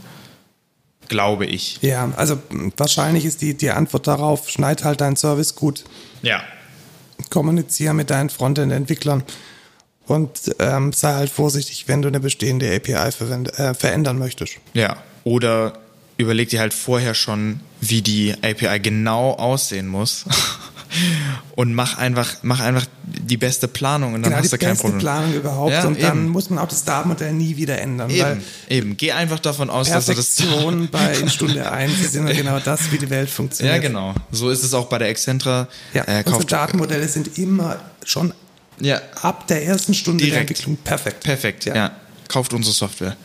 Glaube 1.07 1.45
ich. 1.45 1.77
Ja, 1.81 2.11
also 2.17 2.38
wahrscheinlich 2.77 3.23
ist 3.25 3.41
die, 3.41 3.53
die 3.55 3.69
Antwort 3.69 4.07
darauf, 4.07 4.49
schneid 4.49 4.83
halt 4.83 4.99
deinen 5.01 5.15
Service 5.15 5.55
gut, 5.55 5.83
Ja. 6.23 6.43
kommuniziere 7.29 7.93
mit 7.93 8.09
deinen 8.09 8.29
Frontend-Entwicklern 8.29 9.23
und 10.08 10.30
ähm, 10.60 10.93
sei 10.93 11.14
halt 11.14 11.30
vorsichtig, 11.30 11.88
wenn 11.88 12.01
du 12.01 12.08
eine 12.08 12.20
bestehende 12.20 12.74
API 12.76 13.12
verwend, 13.12 13.58
äh, 13.58 13.74
verändern 13.74 14.18
möchtest. 14.20 14.53
Ja. 14.74 14.97
Oder 15.24 15.74
überleg 16.18 16.49
dir 16.49 16.60
halt 16.60 16.74
vorher 16.74 17.14
schon, 17.14 17.60
wie 17.82 18.01
die 18.01 18.34
API 18.41 18.80
genau 18.80 19.32
aussehen 19.34 19.88
muss. 19.88 20.26
Und 21.56 21.74
mach 21.74 21.97
einfach, 21.97 22.36
mach 22.41 22.62
einfach 22.62 22.86
die 23.03 23.36
beste 23.36 23.68
Planung 23.68 24.14
und 24.14 24.22
dann 24.22 24.32
Genau, 24.32 24.38
hast 24.38 24.45
die 24.53 24.58
du 24.58 24.64
kein 24.64 24.70
beste 24.70 24.84
Problem. 24.84 24.99
Planung 25.01 25.34
überhaupt 25.34 25.72
Ja, 25.74 25.84
und 25.86 26.01
dann 26.01 26.20
eben. 26.20 26.30
muss 26.30 26.49
man 26.49 26.60
auch 26.60 26.70
das 26.70 26.86
Datenmodell 26.86 27.34
nie 27.34 27.58
wieder 27.58 27.80
ändern, 27.82 28.10
Eben, 28.10 28.41
eben. 28.70 28.95
Geh 28.97 29.12
einfach 29.12 29.39
davon 29.39 29.70
aus, 29.70 29.89
dass 29.89 30.06
du 30.06 30.14
das. 30.14 30.36
Perfektion 30.38 30.88
bei 30.91 31.16
in 31.16 31.30
Stunde 31.30 31.70
1 31.70 31.99
ist 31.99 32.16
immer 32.16 32.34
genau 32.34 32.60
das, 32.60 32.91
wie 32.93 32.97
die 32.97 33.10
Welt 33.10 33.30
funktioniert. 33.30 33.76
Ja, 33.76 33.82
genau. 33.82 34.14
So 34.32 34.49
ist 34.49 34.64
es 34.64 34.74
auch 34.74 34.86
bei 34.86 34.97
der 34.99 35.10
Excentra. 35.10 35.68
Ja, 35.93 36.03
äh, 36.08 36.24
unsere 36.26 36.45
Datenmodelle 36.45 37.08
sind 37.10 37.38
immer 37.38 37.78
schon 38.06 38.34
ja, 38.80 39.01
ab 39.21 39.47
der 39.47 39.65
ersten 39.65 39.93
Stunde 39.93 40.23
der 40.23 40.34
Direkt. 40.34 40.51
Entwicklung 40.51 40.78
perfekt. 40.78 41.23
perfekt. 41.23 41.65
Ja. 41.65 41.76
Ja. 41.76 41.91
Kauft 42.28 42.53
unsere 42.53 42.73
Software. 42.73 43.15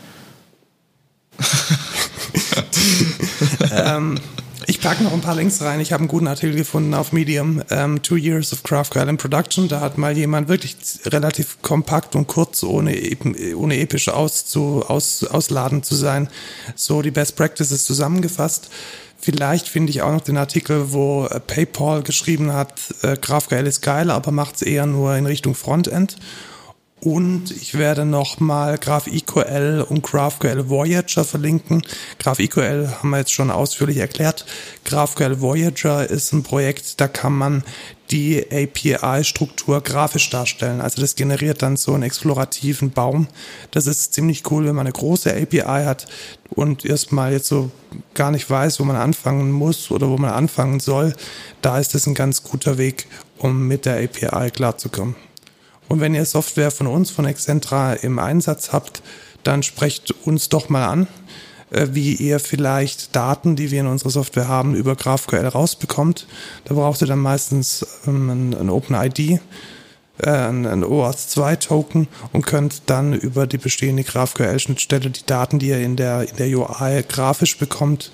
Ich 4.70 4.80
packe 4.80 5.02
noch 5.02 5.12
ein 5.12 5.20
paar 5.20 5.34
Links 5.34 5.60
rein. 5.62 5.80
Ich 5.80 5.92
habe 5.92 6.02
einen 6.02 6.08
guten 6.08 6.28
Artikel 6.28 6.54
gefunden 6.54 6.94
auf 6.94 7.12
Medium, 7.12 7.60
ähm, 7.70 8.02
Two 8.02 8.14
Years 8.14 8.52
of 8.52 8.62
GraphQL 8.62 9.08
in 9.08 9.16
Production. 9.16 9.66
Da 9.66 9.80
hat 9.80 9.98
mal 9.98 10.16
jemand 10.16 10.48
wirklich 10.48 10.76
relativ 11.06 11.60
kompakt 11.60 12.14
und 12.14 12.28
kurz, 12.28 12.62
ohne, 12.62 12.96
ohne 13.56 13.80
episch 13.80 14.08
auszu, 14.08 14.84
aus, 14.86 15.24
ausladen 15.24 15.82
zu 15.82 15.96
sein, 15.96 16.28
so 16.76 17.02
die 17.02 17.10
Best 17.10 17.34
Practices 17.34 17.84
zusammengefasst. 17.84 18.70
Vielleicht 19.20 19.68
finde 19.68 19.90
ich 19.90 20.02
auch 20.02 20.12
noch 20.12 20.22
den 20.22 20.38
Artikel, 20.38 20.92
wo 20.92 21.26
äh, 21.26 21.40
PayPal 21.40 22.02
geschrieben 22.02 22.52
hat, 22.52 22.72
äh, 23.02 23.16
GraphQL 23.16 23.66
ist 23.66 23.82
geil, 23.82 24.10
aber 24.10 24.30
macht 24.30 24.56
es 24.56 24.62
eher 24.62 24.86
nur 24.86 25.14
in 25.14 25.26
Richtung 25.26 25.54
Frontend. 25.54 26.16
Und 27.02 27.50
ich 27.50 27.78
werde 27.78 28.04
nochmal 28.04 28.76
GraphQL 28.76 29.86
und 29.88 30.02
GraphQL 30.02 30.68
Voyager 30.68 31.24
verlinken. 31.24 31.82
GraphQL 32.18 32.90
haben 32.98 33.10
wir 33.10 33.18
jetzt 33.18 33.32
schon 33.32 33.50
ausführlich 33.50 33.96
erklärt. 33.96 34.44
GraphQL 34.84 35.40
Voyager 35.40 36.08
ist 36.08 36.32
ein 36.32 36.42
Projekt, 36.42 37.00
da 37.00 37.08
kann 37.08 37.32
man 37.32 37.64
die 38.10 38.44
API-Struktur 38.50 39.80
grafisch 39.80 40.28
darstellen. 40.28 40.82
Also 40.82 41.00
das 41.00 41.14
generiert 41.14 41.62
dann 41.62 41.76
so 41.76 41.94
einen 41.94 42.02
explorativen 42.02 42.90
Baum. 42.90 43.28
Das 43.70 43.86
ist 43.86 44.12
ziemlich 44.12 44.50
cool, 44.50 44.66
wenn 44.66 44.74
man 44.74 44.86
eine 44.86 44.92
große 44.92 45.32
API 45.32 45.84
hat 45.84 46.06
und 46.50 46.84
erstmal 46.84 47.32
jetzt 47.32 47.46
so 47.46 47.70
gar 48.12 48.30
nicht 48.30 48.50
weiß, 48.50 48.78
wo 48.78 48.84
man 48.84 48.96
anfangen 48.96 49.52
muss 49.52 49.90
oder 49.90 50.10
wo 50.10 50.18
man 50.18 50.30
anfangen 50.30 50.80
soll. 50.80 51.14
Da 51.62 51.78
ist 51.78 51.94
es 51.94 52.06
ein 52.06 52.14
ganz 52.14 52.42
guter 52.42 52.76
Weg, 52.76 53.06
um 53.38 53.68
mit 53.68 53.86
der 53.86 54.02
API 54.02 54.50
klarzukommen. 54.50 55.14
Und 55.90 56.00
wenn 56.00 56.14
ihr 56.14 56.24
Software 56.24 56.70
von 56.70 56.86
uns, 56.86 57.10
von 57.10 57.24
Excentra 57.24 57.94
im 57.94 58.20
Einsatz 58.20 58.72
habt, 58.72 59.02
dann 59.42 59.64
sprecht 59.64 60.12
uns 60.24 60.48
doch 60.48 60.68
mal 60.68 60.86
an, 60.86 61.08
äh, 61.70 61.88
wie 61.90 62.14
ihr 62.14 62.38
vielleicht 62.38 63.16
Daten, 63.16 63.56
die 63.56 63.72
wir 63.72 63.80
in 63.80 63.88
unserer 63.88 64.10
Software 64.10 64.46
haben, 64.46 64.76
über 64.76 64.94
GraphQL 64.94 65.48
rausbekommt. 65.48 66.28
Da 66.64 66.74
braucht 66.74 67.00
ihr 67.02 67.08
dann 67.08 67.18
meistens 67.18 67.84
ähm, 68.06 68.52
ein, 68.52 68.70
OpenID. 68.70 69.40
äh, 70.18 70.30
ein, 70.30 70.64
ein 70.64 70.84
OAuth 70.84 71.18
2 71.18 71.56
Token 71.56 72.06
und 72.32 72.46
könnt 72.46 72.82
dann 72.86 73.12
über 73.12 73.48
die 73.48 73.58
bestehende 73.58 74.04
GraphQL-Schnittstelle 74.04 75.10
die 75.10 75.26
Daten, 75.26 75.58
die 75.58 75.70
ihr 75.70 75.80
in 75.80 75.96
der, 75.96 76.28
in 76.30 76.36
der 76.36 76.56
UI 76.56 77.02
grafisch 77.08 77.58
bekommt, 77.58 78.12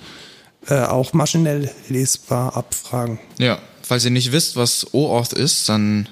äh, 0.69 0.81
auch 0.81 1.13
maschinell 1.13 1.71
lesbar 1.91 2.57
abfragen. 2.57 3.19
Ja, 3.37 3.59
falls 3.83 4.07
ihr 4.07 4.13
nicht 4.13 4.33
wisst, 4.33 4.57
was 4.57 4.95
OAuth 4.95 5.35
ist, 5.35 5.69
dann 5.69 6.09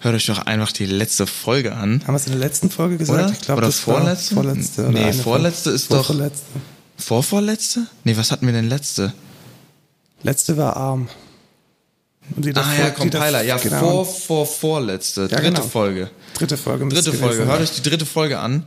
hört 0.00 0.14
euch 0.14 0.26
doch 0.26 0.38
einfach 0.46 0.72
die 0.72 0.86
letzte 0.86 1.26
Folge 1.26 1.74
an. 1.74 2.02
Haben 2.06 2.14
wir 2.14 2.16
es 2.16 2.26
in 2.26 2.32
der 2.32 2.40
letzten 2.40 2.70
Folge 2.70 2.96
gesagt? 2.98 3.18
Oder? 3.24 3.32
Ich 3.32 3.40
glaube, 3.40 3.58
oder 3.58 3.66
das 3.68 3.78
vorletzte? 3.78 4.34
vorletzte. 4.34 4.82
Nee, 4.90 5.12
vorletzte 5.12 5.70
ist 5.70 5.90
doch- 5.90 6.06
Vorvorletzte. 6.06 6.44
Vorvorletzte? 6.96 7.86
Nee, 8.04 8.16
was 8.16 8.30
hatten 8.30 8.46
wir 8.46 8.52
denn 8.52 8.68
letzte? 8.68 9.12
Letzte 10.22 10.56
war 10.56 10.76
ARM. 10.76 11.08
Ah 12.54 12.74
ja, 12.78 12.90
Compiler. 12.90 13.42
Ja, 13.42 13.56
genau. 13.56 13.80
vor, 13.80 14.06
vor, 14.06 14.46
vorletzte. 14.46 15.22
Ja, 15.22 15.28
dritte 15.28 15.42
genau. 15.42 15.62
Folge. 15.62 16.10
Dritte 16.34 16.56
Folge. 16.56 16.88
Dritte 16.88 17.12
Folge. 17.12 17.46
Hört 17.46 17.60
euch 17.60 17.72
die 17.72 17.82
dritte 17.82 18.06
Folge 18.06 18.38
an. 18.38 18.64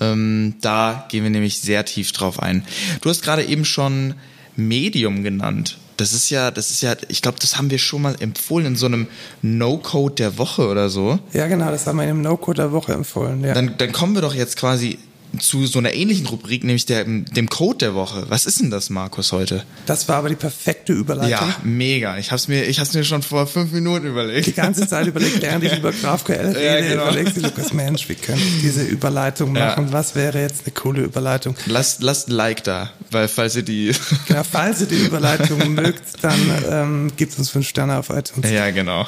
Ähm, 0.00 0.54
da 0.60 1.06
gehen 1.10 1.22
wir 1.24 1.30
nämlich 1.30 1.60
sehr 1.60 1.84
tief 1.84 2.12
drauf 2.12 2.40
ein. 2.40 2.64
Du 3.00 3.10
hast 3.10 3.22
gerade 3.22 3.44
eben 3.44 3.64
schon 3.64 4.14
Medium 4.56 5.22
genannt. 5.22 5.78
Das 5.96 6.12
ist 6.12 6.30
ja, 6.30 6.50
das 6.50 6.70
ist 6.70 6.82
ja, 6.82 6.94
ich 7.08 7.22
glaube, 7.22 7.38
das 7.40 7.56
haben 7.56 7.70
wir 7.70 7.78
schon 7.78 8.02
mal 8.02 8.16
empfohlen 8.20 8.66
in 8.66 8.76
so 8.76 8.86
einem 8.86 9.06
No-Code 9.42 10.14
der 10.14 10.38
Woche 10.38 10.68
oder 10.68 10.88
so. 10.88 11.18
Ja, 11.32 11.46
genau, 11.46 11.70
das 11.70 11.86
haben 11.86 11.96
wir 11.96 12.04
in 12.04 12.10
dem 12.10 12.22
No-Code 12.22 12.62
der 12.62 12.72
Woche 12.72 12.92
empfohlen. 12.92 13.44
Ja. 13.44 13.54
Dann, 13.54 13.74
dann 13.78 13.92
kommen 13.92 14.14
wir 14.14 14.22
doch 14.22 14.34
jetzt 14.34 14.56
quasi 14.56 14.98
zu 15.38 15.66
so 15.66 15.78
einer 15.78 15.92
ähnlichen 15.94 16.26
Rubrik, 16.26 16.62
nämlich 16.64 16.86
der, 16.86 17.04
dem 17.04 17.48
Code 17.48 17.78
der 17.78 17.94
Woche. 17.94 18.26
Was 18.28 18.46
ist 18.46 18.60
denn 18.60 18.70
das, 18.70 18.90
Markus, 18.90 19.32
heute? 19.32 19.64
Das 19.86 20.08
war 20.08 20.16
aber 20.16 20.28
die 20.28 20.34
perfekte 20.36 20.92
Überleitung. 20.92 21.30
Ja, 21.48 21.56
mega. 21.62 22.18
Ich 22.18 22.30
hab's 22.32 22.48
mir, 22.48 22.64
ich 22.64 22.78
hab's 22.80 22.92
mir 22.94 23.04
schon 23.04 23.22
vor 23.22 23.46
fünf 23.46 23.72
Minuten 23.72 24.06
überlegt. 24.06 24.46
Die 24.46 24.52
ganze 24.52 24.86
Zeit 24.86 25.06
überlegt, 25.06 25.40
während 25.40 25.64
ich 25.64 25.72
über 25.78 25.92
GraphQL 25.92 26.32
rede, 26.32 26.64
Ja, 26.64 26.80
genau. 26.80 27.02
überlegt 27.08 27.34
sich 27.34 27.42
Lukas, 27.42 27.72
Mensch, 27.72 28.08
wie 28.08 28.14
könnte 28.14 28.42
ich 28.42 28.60
diese 28.60 28.82
Überleitung 28.84 29.56
Ja. 29.56 29.66
machen? 29.68 29.92
Was 29.92 30.14
wäre 30.14 30.40
jetzt 30.40 30.64
eine 30.66 30.74
coole 30.74 31.02
Überleitung? 31.02 31.56
Lasst, 31.66 32.02
lasst 32.02 32.28
ein 32.28 32.32
Like 32.32 32.64
da, 32.64 32.90
weil 33.10 33.28
falls 33.28 33.56
ihr 33.56 33.62
die. 33.62 33.92
Ja, 34.28 34.44
falls 34.44 34.80
ihr 34.82 34.86
die 34.86 34.96
Überleitung 34.96 35.74
mögt, 35.74 36.22
dann 36.22 36.38
ähm, 36.70 37.12
gebt 37.16 37.38
uns 37.38 37.50
fünf 37.50 37.68
Sterne 37.68 37.98
auf 37.98 38.08
iTunes. 38.10 38.50
ja, 38.50 38.70
genau. 38.70 39.06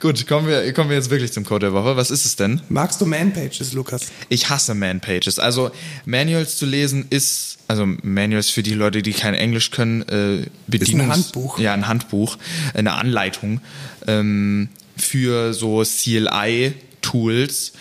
Gut, 0.00 0.26
kommen 0.26 0.48
wir, 0.48 0.72
kommen 0.72 0.90
wir 0.90 0.96
jetzt 0.96 1.10
wirklich 1.10 1.32
zum 1.32 1.44
Code 1.44 1.66
der 1.66 1.72
Woche. 1.72 1.96
Was 1.96 2.10
ist 2.10 2.24
es 2.24 2.36
denn? 2.36 2.60
Magst 2.68 3.00
du 3.00 3.06
Manpages, 3.06 3.72
Lukas? 3.72 4.06
Ich 4.28 4.48
hasse 4.48 4.74
Man-Pages. 4.74 5.38
Also 5.38 5.70
Manuals 6.04 6.56
zu 6.56 6.66
lesen 6.66 7.06
ist, 7.10 7.58
also 7.68 7.86
Manuals 8.02 8.50
für 8.50 8.62
die 8.62 8.74
Leute, 8.74 9.02
die 9.02 9.12
kein 9.12 9.34
Englisch 9.34 9.70
können, 9.70 10.02
äh, 10.02 10.46
Bedienungs 10.66 11.14
Handbuch. 11.14 11.58
Ja, 11.58 11.74
ein 11.74 11.88
Handbuch, 11.88 12.38
eine 12.74 12.92
Anleitung 12.92 13.60
ähm, 14.06 14.68
für 14.96 15.52
so 15.52 15.82
CLI-Tools. 15.82 17.72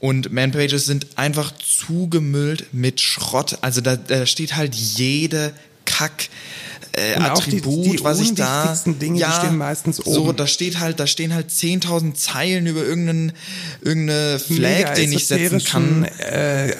Und 0.00 0.32
Man-Pages 0.32 0.84
sind 0.84 1.06
einfach 1.16 1.52
zugemüllt 1.58 2.66
mit 2.72 3.00
Schrott. 3.00 3.58
Also 3.60 3.80
da, 3.80 3.96
da 3.96 4.26
steht 4.26 4.56
halt 4.56 4.74
jede 4.74 5.52
Kack. 5.84 6.28
Äh, 6.94 7.16
Und 7.16 7.24
auch 7.24 7.42
die- 7.42 7.56
Attribut, 7.56 7.98
die 8.00 8.04
was 8.04 8.20
ich 8.20 8.34
da. 8.34 8.78
Dinge, 8.86 9.18
die 9.18 9.32
stehen 9.32 9.56
meistens 9.56 9.96
So, 9.96 10.24
oben. 10.26 10.36
da 10.36 10.46
steht 10.46 10.78
halt, 10.78 11.00
da 11.00 11.06
stehen 11.06 11.34
halt 11.34 11.50
10.000 11.50 12.16
Zeilen 12.16 12.66
über 12.66 12.82
irgendeinen, 12.84 13.32
irgendeine 13.80 14.38
Flag, 14.38 14.94
den 14.94 15.12
ich 15.12 15.26
setzen 15.26 15.64
kann. 15.64 16.04
Äh, 16.18 16.74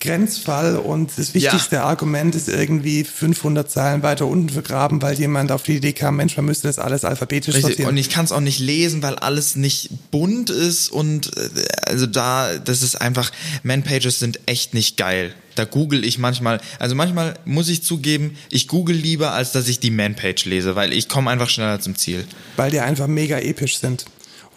Grenzfall 0.00 0.76
und 0.76 1.12
das 1.16 1.34
wichtigste 1.34 1.82
Argument 1.82 2.34
ist 2.34 2.48
irgendwie 2.48 3.04
500 3.04 3.70
Zeilen 3.70 4.02
weiter 4.02 4.26
unten 4.26 4.50
vergraben, 4.50 5.00
weil 5.00 5.18
jemand 5.18 5.50
auf 5.50 5.62
die 5.62 5.76
Idee 5.76 5.92
kam, 5.92 6.16
Mensch, 6.16 6.36
man 6.36 6.46
müsste 6.46 6.68
das 6.68 6.78
alles 6.78 7.04
alphabetisch 7.04 7.54
Richtig. 7.54 7.62
sortieren. 7.72 7.88
Und 7.90 7.96
ich 7.96 8.10
kann 8.10 8.24
es 8.26 8.32
auch 8.32 8.40
nicht 8.40 8.60
lesen, 8.60 9.02
weil 9.02 9.14
alles 9.16 9.56
nicht 9.56 9.90
bunt 10.10 10.50
ist 10.50 10.90
und 10.90 11.36
äh, 11.36 11.48
also 11.86 12.06
da, 12.06 12.58
das 12.58 12.82
ist 12.82 13.00
einfach, 13.00 13.32
Man-Pages 13.62 14.18
sind 14.18 14.40
echt 14.46 14.74
nicht 14.74 14.96
geil. 14.96 15.34
Da 15.54 15.64
google 15.64 16.04
ich 16.04 16.18
manchmal, 16.18 16.60
also 16.78 16.94
manchmal 16.94 17.34
muss 17.44 17.68
ich 17.68 17.82
zugeben, 17.82 18.36
ich 18.50 18.68
google 18.68 18.96
lieber, 18.96 19.32
als 19.32 19.52
dass 19.52 19.68
ich 19.68 19.80
die 19.80 19.90
Man-Page 19.90 20.44
lese, 20.46 20.74
weil 20.76 20.92
ich 20.92 21.08
komme 21.08 21.30
einfach 21.30 21.48
schneller 21.48 21.80
zum 21.80 21.96
Ziel. 21.96 22.26
weil 22.56 22.70
die 22.70 22.80
einfach 22.80 23.06
mega 23.06 23.38
episch 23.38 23.78
sind. 23.78 24.04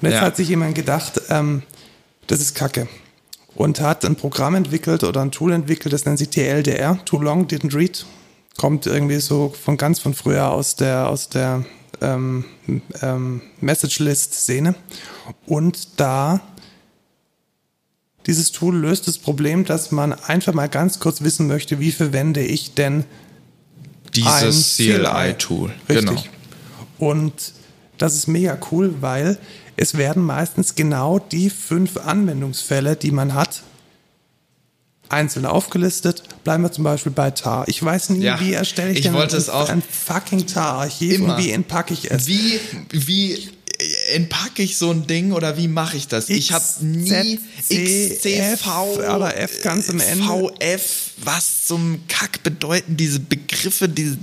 Und 0.01 0.09
jetzt 0.09 0.15
Ja. 0.19 0.21
hat 0.21 0.35
sich 0.35 0.49
jemand 0.49 0.75
gedacht, 0.75 1.21
ähm, 1.29 1.63
das 2.27 2.39
ist 2.41 2.53
Kacke. 2.55 2.87
Und 3.55 3.79
hat 3.81 4.05
ein 4.05 4.15
Programm 4.15 4.53
entwickelt 4.53 5.03
oder 5.03 5.21
ein 5.21 5.31
Tool 5.31 5.51
entwickelt, 5.51 5.91
das 5.93 6.05
nennt 6.05 6.19
sich 6.19 6.29
TLDR, 6.29 6.99
Too 7.05 7.19
Long 7.21 7.47
Didn't 7.47 7.73
Read. 7.75 8.05
Kommt 8.57 8.85
irgendwie 8.85 9.19
so 9.19 9.53
von 9.63 9.77
ganz 9.77 9.99
von 9.99 10.13
früher 10.13 10.51
aus 10.51 10.75
der, 10.75 11.07
aus 11.09 11.29
der 11.29 11.65
ähm, 12.01 12.45
ähm, 13.01 13.41
Message-List-Szene. 13.61 14.75
Und 15.47 15.99
da 15.99 16.41
dieses 18.27 18.51
Tool 18.51 18.75
löst 18.77 19.07
das 19.07 19.17
Problem, 19.17 19.65
dass 19.65 19.91
man 19.91 20.13
einfach 20.13 20.53
mal 20.53 20.67
ganz 20.69 20.99
kurz 20.99 21.21
wissen 21.21 21.47
möchte, 21.47 21.79
wie 21.79 21.91
verwende 21.91 22.41
ich 22.43 22.73
denn 22.75 23.05
Dieses 24.13 24.75
CLI-Tool. 24.77 25.71
Richtig. 25.89 26.05
Genau. 26.05 26.23
Und 26.99 27.53
das 27.97 28.13
ist 28.15 28.27
mega 28.27 28.57
cool, 28.71 28.95
weil 29.01 29.37
es 29.75 29.95
werden 29.97 30.23
meistens 30.23 30.75
genau 30.75 31.19
die 31.19 31.49
fünf 31.49 31.97
Anwendungsfälle, 31.97 32.95
die 32.95 33.11
man 33.11 33.33
hat, 33.33 33.61
einzeln 35.09 35.45
aufgelistet. 35.45 36.23
Bleiben 36.43 36.63
wir 36.63 36.71
zum 36.71 36.83
Beispiel 36.83 37.11
bei 37.11 37.31
tar. 37.31 37.67
Ich 37.67 37.81
weiß 37.81 38.09
nie, 38.09 38.23
Ja, 38.23 38.39
wie 38.39 38.53
erstelle 38.53 38.91
ich, 38.91 38.97
ich 38.97 39.03
denn 39.03 39.13
wollte 39.13 39.35
ein, 39.35 39.41
es 39.41 39.49
auch- 39.49 39.69
ein 39.69 39.81
fucking 39.81 40.47
tar-Archiv 40.47 41.21
und 41.21 41.37
wie 41.37 41.51
entpacke 41.51 41.93
ich 41.93 42.11
es? 42.11 42.27
Wie, 42.27 42.59
wie 42.89 43.49
entpacke 44.11 44.63
ich 44.63 44.77
so 44.77 44.91
ein 44.91 45.07
Ding 45.07 45.31
oder 45.31 45.57
wie 45.57 45.67
mache 45.67 45.97
ich 45.97 46.07
das? 46.07 46.29
ich 46.29 46.51
habe 46.51 46.65
nie 46.81 47.39
Z, 47.61 48.21
C, 48.21 48.37
F, 48.39 49.61
ganz 49.61 49.89
am 49.89 49.99
Ende. 49.99 50.23
VF, 50.23 51.11
was 51.17 51.65
zum 51.65 52.01
Kack 52.07 52.43
bedeuten 52.43 52.97
diese 52.97 53.19
Begriffe? 53.19 53.87
Diese, 53.87 54.17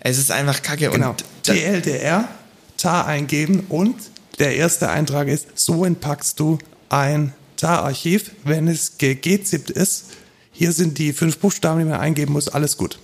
es 0.00 0.18
ist 0.18 0.30
einfach 0.30 0.62
Kacke. 0.62 0.90
Genau. 0.90 1.10
Und 1.10 1.24
TLDR, 1.42 2.28
tar 2.76 3.06
eingeben 3.06 3.66
und 3.68 3.96
der 4.38 4.56
erste 4.56 4.90
Eintrag 4.90 5.28
ist, 5.28 5.46
so 5.54 5.84
entpackst 5.84 6.38
du 6.38 6.58
ein 6.88 7.32
tar-Archiv, 7.56 8.32
wenn 8.44 8.68
es 8.68 8.98
gegzippt 8.98 9.70
ist. 9.70 10.06
Hier 10.52 10.72
sind 10.72 10.98
die 10.98 11.12
fünf 11.12 11.38
Buchstaben, 11.38 11.80
die 11.80 11.86
man 11.86 12.00
eingeben 12.00 12.32
muss, 12.32 12.48
alles 12.48 12.76
gut. 12.76 12.98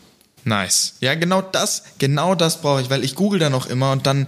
Nice. 0.44 0.94
Ja, 1.00 1.14
genau 1.14 1.40
das, 1.42 1.82
genau 1.98 2.34
das 2.34 2.60
brauche 2.60 2.80
ich, 2.82 2.90
weil 2.90 3.04
ich 3.04 3.14
google 3.14 3.38
dann 3.38 3.54
auch 3.54 3.66
immer 3.66 3.92
und 3.92 4.06
dann 4.06 4.26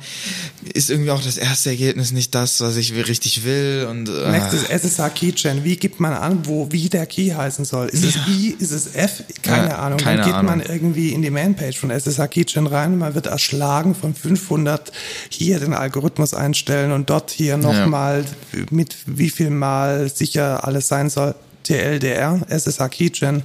ist 0.72 0.90
irgendwie 0.90 1.10
auch 1.10 1.22
das 1.22 1.36
erste 1.36 1.70
Ergebnis 1.70 2.12
nicht 2.12 2.34
das, 2.34 2.60
was 2.60 2.76
ich 2.76 2.94
richtig 2.94 3.44
will. 3.44 3.86
Und, 3.90 4.08
äh, 4.08 4.30
Nächstes 4.30 4.64
SSH 4.64 5.08
Keychain. 5.14 5.64
Wie 5.64 5.76
gibt 5.76 6.00
man 6.00 6.12
an, 6.12 6.46
wo, 6.46 6.70
wie 6.70 6.88
der 6.88 7.06
Key 7.06 7.30
heißen 7.30 7.64
soll? 7.64 7.88
Ist 7.88 8.04
es 8.04 8.16
I, 8.28 8.54
ist 8.58 8.70
es 8.72 8.94
F? 8.94 9.22
Keine 9.42 9.68
Ja, 9.70 9.78
Ahnung. 9.78 9.98
keine 9.98 10.22
Dann 10.22 10.26
geht 10.26 10.34
man 10.42 10.60
Ahnung. 10.60 10.66
irgendwie 10.68 11.10
in 11.10 11.22
die 11.22 11.30
Manpage 11.30 11.78
von 11.78 11.90
SSH 11.90 12.26
Keychain 12.28 12.66
rein. 12.66 12.96
Man 12.98 13.14
wird 13.14 13.26
erschlagen 13.26 13.94
von 13.94 14.14
500. 14.14 14.92
Hier 15.28 15.58
den 15.60 15.74
Algorithmus 15.74 16.34
einstellen 16.34 16.92
und 16.92 17.10
dort 17.10 17.30
hier 17.30 17.56
nochmal 17.56 18.24
mit 18.70 18.96
wie 19.06 19.30
viel 19.30 19.50
Mal 19.50 20.08
sicher 20.08 20.64
alles 20.66 20.88
sein 20.88 21.10
soll. 21.10 21.34
TLDR, 21.64 22.40
SSH 22.48 22.88
Keychain, 22.90 23.42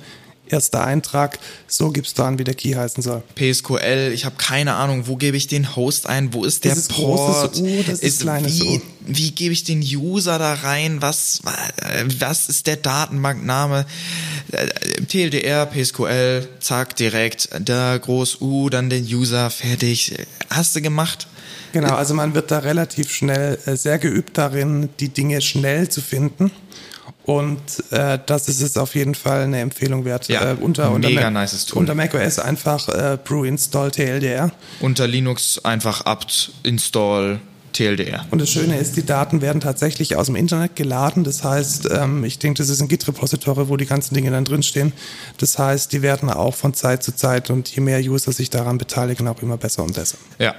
erster 0.49 0.83
Eintrag. 0.83 1.39
So 1.67 1.91
gibst 1.91 2.17
du 2.19 2.23
an, 2.23 2.39
wie 2.39 2.43
der 2.43 2.55
Key 2.55 2.73
heißen 2.73 3.01
soll. 3.03 3.23
PSQL, 3.35 4.11
ich 4.13 4.25
habe 4.25 4.35
keine 4.37 4.75
Ahnung, 4.75 5.07
wo 5.07 5.15
gebe 5.15 5.37
ich 5.37 5.47
den 5.47 5.75
Host 5.75 6.07
ein, 6.07 6.33
wo 6.33 6.43
ist 6.43 6.65
der 6.65 6.73
Ist 6.73 6.89
Port? 6.89 7.53
großes 7.53 7.61
U, 7.61 7.83
das 7.83 7.99
ist 7.99 8.21
kleines 8.21 8.59
wie, 8.59 8.77
U? 8.77 8.81
wie 9.05 9.31
gebe 9.31 9.53
ich 9.53 9.63
den 9.63 9.81
User 9.81 10.37
da 10.39 10.53
rein? 10.53 11.01
Was, 11.01 11.41
was 12.19 12.49
ist 12.49 12.67
der 12.67 12.77
Datenbankname? 12.77 13.85
TLDR, 15.07 15.65
PSQL, 15.65 16.47
zack, 16.59 16.95
direkt, 16.95 17.49
da 17.59 17.97
groß 17.97 18.41
U, 18.41 18.69
dann 18.69 18.89
den 18.89 19.05
User, 19.05 19.49
fertig. 19.49 20.13
Hast 20.49 20.75
du 20.75 20.81
gemacht? 20.81 21.27
Genau, 21.71 21.93
also 21.93 22.13
man 22.13 22.33
wird 22.33 22.49
da 22.51 22.59
relativ 22.59 23.11
schnell 23.11 23.59
äh, 23.65 23.75
sehr 23.75 23.99
geübt 23.99 24.37
darin, 24.37 24.89
die 24.99 25.09
Dinge 25.09 25.39
schnell 25.41 25.87
zu 25.89 26.01
finden. 26.01 26.51
Und 27.29 27.61
äh, 27.91 28.17
das 28.25 28.49
ist 28.49 28.59
es 28.59 28.75
auf 28.75 28.95
jeden 28.95 29.13
Fall 29.13 29.43
eine 29.43 29.59
Empfehlung 29.59 30.03
wert. 30.03 30.27
Ja, 30.29 30.53
äh, 30.53 30.55
unter, 30.55 30.91
unter, 30.91 31.09
mega 31.09 31.29
Mac, 31.29 31.43
nices 31.43 31.67
Tool. 31.67 31.81
unter 31.81 31.93
macOS 31.93 32.39
einfach 32.39 32.89
äh, 32.89 33.19
brew 33.23 33.43
install 33.43 33.91
TLDR. 33.91 34.51
Unter 34.79 35.05
Linux 35.05 35.63
einfach 35.63 36.07
apt 36.07 36.51
install 36.63 37.39
TLDR. 37.71 38.25
Und 38.31 38.41
das 38.41 38.49
Schöne 38.49 38.79
ist, 38.79 38.97
die 38.97 39.05
Daten 39.05 39.43
werden 39.43 39.61
tatsächlich 39.61 40.15
aus 40.15 40.25
dem 40.25 40.35
Internet 40.35 40.75
geladen. 40.75 41.23
Das 41.23 41.43
heißt, 41.43 41.89
ähm, 41.91 42.23
ich 42.23 42.39
denke, 42.39 42.57
das 42.57 42.69
ist 42.69 42.81
ein 42.81 42.87
Git-Repository, 42.87 43.69
wo 43.69 43.77
die 43.77 43.85
ganzen 43.85 44.15
Dinge 44.15 44.31
dann 44.31 44.43
drinstehen. 44.43 44.91
Das 45.37 45.59
heißt, 45.59 45.93
die 45.93 46.01
werden 46.01 46.31
auch 46.31 46.55
von 46.55 46.73
Zeit 46.73 47.03
zu 47.03 47.15
Zeit 47.15 47.51
und 47.51 47.69
je 47.69 47.81
mehr 47.81 47.99
User 47.99 48.31
sich 48.31 48.49
daran 48.49 48.79
beteiligen, 48.79 49.27
auch 49.27 49.39
immer 49.43 49.57
besser 49.57 49.83
und 49.83 49.93
besser. 49.93 50.17
Ja, 50.39 50.55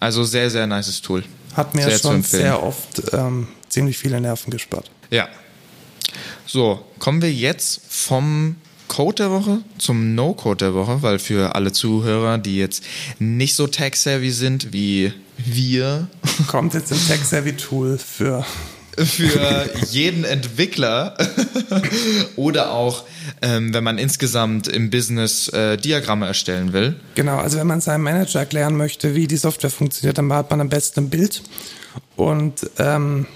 also 0.00 0.24
sehr, 0.24 0.48
sehr 0.48 0.66
nices 0.66 1.02
Tool. 1.02 1.22
Hat 1.54 1.74
mir 1.74 1.82
Sehr 1.82 1.98
schon 1.98 2.22
sehr 2.22 2.62
oft 2.62 3.02
ähm, 3.12 3.48
ziemlich 3.68 3.98
viele 3.98 4.20
Nerven 4.22 4.50
gespart. 4.50 4.90
Ja. 5.10 5.28
So, 6.46 6.84
kommen 6.98 7.22
wir 7.22 7.32
jetzt 7.32 7.80
vom 7.88 8.56
Code 8.88 9.16
der 9.16 9.30
Woche 9.30 9.58
zum 9.76 10.14
No-Code 10.14 10.64
der 10.64 10.74
Woche, 10.74 11.02
weil 11.02 11.18
für 11.18 11.54
alle 11.54 11.72
Zuhörer, 11.72 12.38
die 12.38 12.58
jetzt 12.58 12.82
nicht 13.18 13.54
so 13.54 13.66
tech-savvy 13.66 14.30
sind 14.30 14.72
wie 14.72 15.12
wir, 15.36 16.08
Kommt 16.46 16.74
jetzt 16.74 16.92
ein 16.92 16.98
Tech-Savvy-Tool 17.06 17.98
für 17.98 18.44
für 18.96 19.70
jeden 19.90 20.24
Entwickler 20.24 21.16
oder 22.36 22.72
auch, 22.72 23.04
ähm, 23.42 23.72
wenn 23.72 23.84
man 23.84 23.96
insgesamt 23.96 24.66
im 24.66 24.90
Business 24.90 25.46
äh, 25.50 25.76
Diagramme 25.76 26.26
erstellen 26.26 26.72
will. 26.72 26.96
Genau, 27.14 27.36
also 27.36 27.58
wenn 27.58 27.68
man 27.68 27.80
seinem 27.80 28.02
Manager 28.02 28.40
erklären 28.40 28.76
möchte, 28.76 29.14
wie 29.14 29.28
die 29.28 29.36
Software 29.36 29.70
funktioniert, 29.70 30.18
dann 30.18 30.32
hat 30.32 30.50
man 30.50 30.60
am 30.60 30.68
besten 30.68 31.00
ein 31.00 31.10
Bild 31.10 31.42
und 32.16 32.68
ähm, 32.78 33.26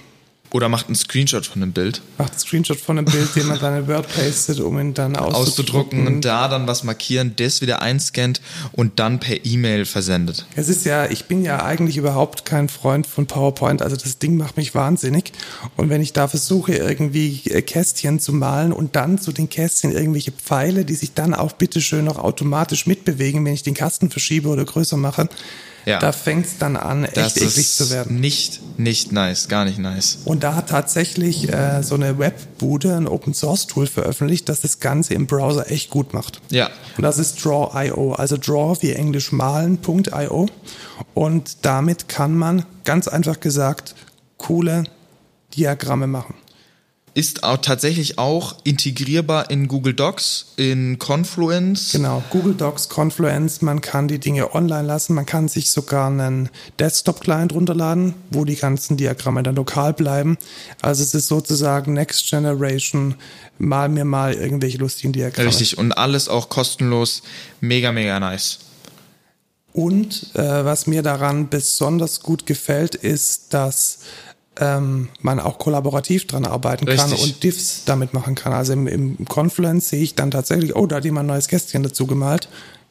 oder 0.53 0.69
macht 0.69 0.85
einen 0.85 0.95
Screenshot 0.95 1.47
von 1.47 1.61
dem 1.61 1.73
Bild. 1.73 2.01
Macht 2.19 2.31
einen 2.31 2.39
Screenshot 2.39 2.79
von 2.79 2.95
dem 2.95 3.05
Bild, 3.05 3.35
den 3.35 3.47
man 3.47 3.59
dann 3.59 3.75
in 3.75 3.87
Word 3.87 4.07
pastet, 4.07 4.59
um 4.59 4.79
ihn 4.79 4.93
dann 4.93 5.15
auszudrucken. 5.15 5.41
auszudrucken 5.41 6.07
und 6.07 6.25
da 6.25 6.47
dann 6.47 6.67
was 6.67 6.83
markieren, 6.83 7.33
das 7.35 7.61
wieder 7.61 7.81
einscannt 7.81 8.39
und 8.71 8.99
dann 8.99 9.19
per 9.19 9.45
E-Mail 9.45 9.85
versendet. 9.85 10.45
Es 10.55 10.69
ist 10.69 10.85
ja, 10.85 11.09
ich 11.09 11.25
bin 11.25 11.43
ja 11.43 11.65
eigentlich 11.65 11.97
überhaupt 11.97 12.45
kein 12.45 12.69
Freund 12.69 13.07
von 13.07 13.25
PowerPoint, 13.25 13.81
also 13.81 13.95
das 13.95 14.19
Ding 14.19 14.37
macht 14.37 14.55
mich 14.55 14.75
wahnsinnig. 14.75 15.33
Und 15.75 15.89
wenn 15.89 16.01
ich 16.01 16.13
da 16.13 16.27
versuche, 16.27 16.75
irgendwie 16.75 17.41
äh, 17.49 17.63
Kästchen 17.63 18.19
zu 18.19 18.31
malen 18.31 18.71
und 18.71 18.95
dann 18.95 19.17
zu 19.17 19.31
den 19.31 19.49
Kästchen 19.49 19.91
irgendwelche 19.91 20.31
Pfeile, 20.31 20.85
die 20.85 20.95
sich 20.95 21.13
dann 21.13 21.33
auch 21.33 21.53
bitteschön 21.53 22.05
noch 22.05 22.19
automatisch 22.19 22.85
mitbewegen, 22.85 23.43
wenn 23.43 23.53
ich 23.53 23.63
den 23.63 23.73
Kasten 23.73 24.11
verschiebe 24.11 24.49
oder 24.49 24.65
größer 24.65 24.97
mache, 24.97 25.29
ja. 25.85 25.99
Da 25.99 26.11
fängt 26.11 26.45
es 26.45 26.57
dann 26.57 26.75
an, 26.75 27.03
echt 27.03 27.17
das 27.17 27.37
eklig 27.37 27.73
zu 27.73 27.89
werden. 27.89 28.19
Nicht, 28.19 28.61
nicht 28.77 29.11
nice, 29.11 29.47
gar 29.47 29.65
nicht 29.65 29.79
nice. 29.79 30.19
Und 30.25 30.43
da 30.43 30.55
hat 30.55 30.69
tatsächlich 30.69 31.51
äh, 31.51 31.83
so 31.83 31.95
eine 31.95 32.17
Webbude 32.19 32.95
ein 32.95 33.07
Open 33.07 33.33
Source 33.33 33.67
Tool 33.67 33.87
veröffentlicht, 33.87 34.49
das 34.49 34.61
das 34.61 34.79
Ganze 34.79 35.13
im 35.13 35.27
Browser 35.27 35.69
echt 35.69 35.89
gut 35.89 36.13
macht. 36.13 36.41
Ja. 36.49 36.69
Und 36.97 37.03
das 37.03 37.17
ist 37.17 37.43
Draw.io, 37.43 38.13
also 38.13 38.37
Draw 38.37 38.77
wie 38.81 38.93
Englisch 38.93 39.31
malen.io. 39.31 40.47
Und 41.13 41.65
damit 41.65 42.07
kann 42.07 42.35
man 42.35 42.65
ganz 42.83 43.07
einfach 43.07 43.39
gesagt 43.39 43.95
coole 44.37 44.83
Diagramme 45.55 46.07
machen 46.07 46.35
ist 47.15 47.43
auch 47.43 47.57
tatsächlich 47.57 48.17
auch 48.17 48.55
integrierbar 48.63 49.51
in 49.51 49.67
Google 49.67 49.93
Docs, 49.93 50.53
in 50.57 50.97
Confluence. 50.97 51.91
Genau, 51.91 52.23
Google 52.31 52.55
Docs, 52.55 52.89
Confluence, 52.89 53.61
man 53.61 53.81
kann 53.81 54.07
die 54.07 54.19
Dinge 54.19 54.55
online 54.55 54.87
lassen, 54.87 55.13
man 55.13 55.25
kann 55.25 55.47
sich 55.47 55.69
sogar 55.69 56.07
einen 56.07 56.49
Desktop-Client 56.79 57.53
runterladen, 57.53 58.15
wo 58.31 58.45
die 58.45 58.55
ganzen 58.55 58.97
Diagramme 58.97 59.43
dann 59.43 59.55
lokal 59.55 59.93
bleiben. 59.93 60.37
Also 60.81 61.03
es 61.03 61.13
ist 61.13 61.27
sozusagen 61.27 61.93
Next 61.93 62.29
Generation, 62.29 63.15
mal 63.59 63.89
mir 63.89 64.05
mal 64.05 64.33
irgendwelche 64.33 64.79
lustigen 64.79 65.13
Diagramme. 65.13 65.49
Richtig, 65.49 65.77
und 65.77 65.91
alles 65.91 66.29
auch 66.29 66.49
kostenlos, 66.49 67.21
mega, 67.61 67.91
mega 67.91 68.19
nice. 68.19 68.59
Und 69.71 70.35
äh, 70.35 70.65
was 70.65 70.85
mir 70.85 71.01
daran 71.01 71.49
besonders 71.49 72.21
gut 72.21 72.45
gefällt, 72.45 72.93
ist, 72.93 73.53
dass 73.55 73.99
ähm, 74.59 75.09
man 75.21 75.39
auch 75.39 75.57
kollaborativ 75.57 76.27
dran 76.27 76.45
arbeiten 76.45 76.85
kann 76.85 77.09
Richtig. 77.09 77.23
und 77.23 77.43
Diffs 77.43 77.83
damit 77.85 78.13
machen 78.13 78.35
kann. 78.35 78.53
Also 78.53 78.73
im, 78.73 78.87
im 78.87 79.25
Confluence 79.25 79.89
sehe 79.89 80.01
ich 80.01 80.15
dann 80.15 80.31
tatsächlich, 80.31 80.75
oh, 80.75 80.85
da 80.85 80.97
hat 80.97 81.05
jemand 81.05 81.25
ein 81.25 81.33
neues 81.33 81.47
Kästchen 81.47 81.83
dazu 81.83 82.05
gemalt. 82.05 82.49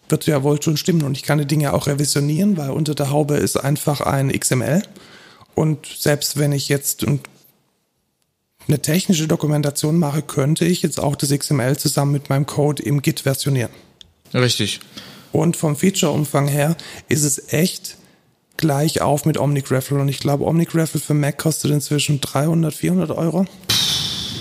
Wird 0.08 0.26
ja 0.26 0.42
wohl 0.42 0.60
schon 0.60 0.76
stimmen 0.76 1.02
und 1.02 1.16
ich 1.16 1.22
kann 1.22 1.38
die 1.38 1.46
Dinge 1.46 1.72
auch 1.72 1.86
revisionieren, 1.86 2.56
weil 2.56 2.70
unter 2.70 2.94
der 2.94 3.10
Haube 3.10 3.36
ist 3.36 3.56
einfach 3.56 4.00
ein 4.00 4.30
XML. 4.30 4.82
Und 5.54 5.86
selbst 5.86 6.38
wenn 6.38 6.52
ich 6.52 6.68
jetzt 6.68 7.06
eine 8.68 8.82
technische 8.82 9.28
Dokumentation 9.28 9.98
mache, 9.98 10.22
könnte 10.22 10.64
ich 10.64 10.82
jetzt 10.82 11.00
auch 11.00 11.16
das 11.16 11.30
XML 11.30 11.76
zusammen 11.76 12.12
mit 12.12 12.28
meinem 12.28 12.46
Code 12.46 12.82
im 12.82 13.02
Git 13.02 13.20
versionieren. 13.20 13.70
Richtig. 14.34 14.80
Und 15.30 15.56
vom 15.56 15.76
Feature-Umfang 15.76 16.48
her 16.48 16.76
ist 17.08 17.22
es 17.22 17.52
echt 17.52 17.96
gleich 18.56 19.00
auf 19.00 19.24
mit 19.24 19.38
OmniGraffle. 19.38 19.98
Und 19.98 20.08
ich 20.08 20.18
glaube, 20.18 20.44
OmniGraffle 20.44 21.00
für 21.00 21.14
Mac 21.14 21.38
kostet 21.38 21.70
inzwischen 21.70 22.20
300, 22.20 22.74
400 22.74 23.10
Euro. 23.10 23.46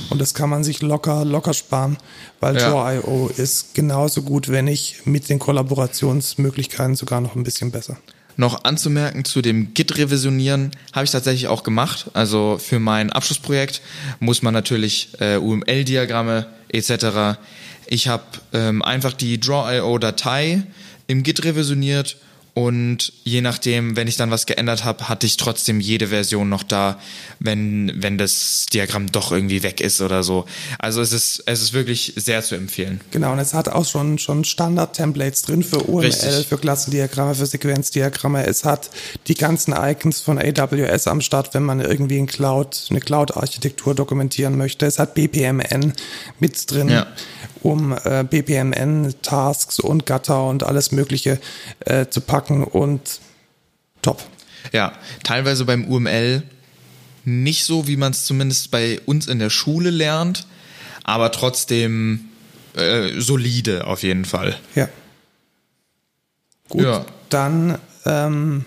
Und 0.09 0.20
das 0.20 0.34
kann 0.34 0.49
man 0.49 0.64
sich 0.64 0.82
locker, 0.82 1.24
locker 1.24 1.53
sparen, 1.53 1.97
weil 2.41 2.57
ja. 2.57 2.70
Draw.io 2.70 3.32
ist 3.38 3.74
genauso 3.74 4.24
gut, 4.24 4.49
wenn 4.49 4.66
nicht 4.66 5.05
mit 5.07 5.30
den 5.30 5.39
Kollaborationsmöglichkeiten 5.39 6.95
sogar 6.95 7.22
noch 7.22 7.36
ein 7.36 7.43
bisschen 7.43 7.72
besser. 7.72 7.97
Noch 8.36 8.66
anzumerken 8.66 9.24
zu 9.24 9.41
dem 9.41 9.74
Git-Revisionieren 9.74 10.72
habe 10.91 11.05
ich 11.05 11.12
tatsächlich 11.12 11.47
auch 11.47 11.64
gemacht. 11.64 12.09
Also 12.14 12.57
für 12.62 12.80
mein 12.80 13.12
Abschlussprojekt 13.12 13.82
muss 14.20 14.41
man 14.41 14.53
natürlich 14.53 15.09
äh, 15.20 15.38
UML-Diagramme 15.38 16.47
etc. 16.70 17.39
Ich 17.88 18.09
habe 18.09 18.24
ähm, 18.51 18.82
einfach 18.82 19.14
die 19.14 19.39
Draw.io-Datei 19.39 20.64
im 21.07 21.24
Git 21.24 21.43
revisioniert 21.43 22.18
und 22.53 23.13
je 23.23 23.39
nachdem, 23.39 23.95
wenn 23.95 24.09
ich 24.09 24.17
dann 24.17 24.29
was 24.29 24.45
geändert 24.45 24.83
habe, 24.83 25.07
hatte 25.07 25.25
ich 25.25 25.37
trotzdem 25.37 25.79
jede 25.79 26.07
Version 26.07 26.49
noch 26.49 26.63
da, 26.63 26.99
wenn, 27.39 27.93
wenn 27.95 28.17
das 28.17 28.65
Diagramm 28.73 29.09
doch 29.09 29.31
irgendwie 29.31 29.63
weg 29.63 29.79
ist 29.79 30.01
oder 30.01 30.21
so. 30.21 30.45
Also 30.77 31.01
es 31.01 31.13
ist, 31.13 31.43
es 31.45 31.61
ist 31.61 31.71
wirklich 31.71 32.11
sehr 32.17 32.43
zu 32.43 32.55
empfehlen. 32.55 32.99
Genau, 33.11 33.31
und 33.31 33.39
es 33.39 33.53
hat 33.53 33.69
auch 33.69 33.85
schon, 33.85 34.19
schon 34.19 34.43
Standard-Templates 34.43 35.43
drin 35.43 35.63
für 35.63 35.81
UML, 35.87 36.07
Richtig. 36.07 36.47
für 36.47 36.57
Klassendiagramme, 36.57 37.35
für 37.35 37.45
Sequenzdiagramme. 37.45 38.45
Es 38.45 38.65
hat 38.65 38.89
die 39.27 39.35
ganzen 39.35 39.73
Icons 39.73 40.19
von 40.19 40.37
AWS 40.37 41.07
am 41.07 41.21
Start, 41.21 41.53
wenn 41.53 41.63
man 41.63 41.79
irgendwie 41.79 42.17
in 42.17 42.27
Cloud, 42.27 42.87
eine 42.89 42.99
Cloud-Architektur 42.99 43.95
dokumentieren 43.95 44.57
möchte. 44.57 44.85
Es 44.85 44.99
hat 44.99 45.13
BPMN 45.13 45.93
mit 46.39 46.69
drin. 46.69 46.89
Ja 46.89 47.07
um 47.62 47.95
äh, 48.03 48.24
BPMN-Tasks 48.24 49.80
und 49.80 50.05
Gatter 50.05 50.45
und 50.47 50.64
alles 50.64 50.91
Mögliche 50.91 51.39
äh, 51.82 52.07
zu 52.07 52.22
packen 52.22 52.64
und 52.64 53.20
top. 54.01 54.24
Ja, 54.72 54.93
teilweise 55.24 55.66
beim 55.66 55.86
UML 55.86 56.43
nicht 57.24 57.66
so, 57.66 57.88
wie 57.88 57.97
man 57.97 58.12
es 58.12 58.26
zumindest 58.26 58.72
bei 58.72 58.99
uns 59.05 59.28
in 59.28 59.39
der 59.39 59.49
Schule 59.49 59.89
lernt, 59.89 60.47
aber 61.03 61.32
trotzdem 61.32 62.30
äh, 62.76 63.20
solide 63.20 63.86
auf 63.86 64.03
jeden 64.03 64.26
Fall. 64.26 64.57
Ja. 64.76 64.89
Gut, 66.70 66.84
ja. 66.84 67.05
dann 67.30 67.78
ähm, 68.05 68.66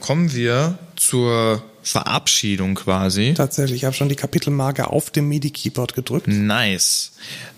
kommen 0.00 0.32
wir 0.32 0.78
zur 0.96 1.62
Verabschiedung 1.84 2.74
quasi. 2.74 3.34
Tatsächlich, 3.36 3.82
ich 3.82 3.84
habe 3.84 3.94
schon 3.94 4.08
die 4.08 4.16
Kapitelmarke 4.16 4.88
auf 4.88 5.10
dem 5.10 5.28
MIDI-Keyboard 5.28 5.94
gedrückt. 5.94 6.26
Nice. 6.26 7.12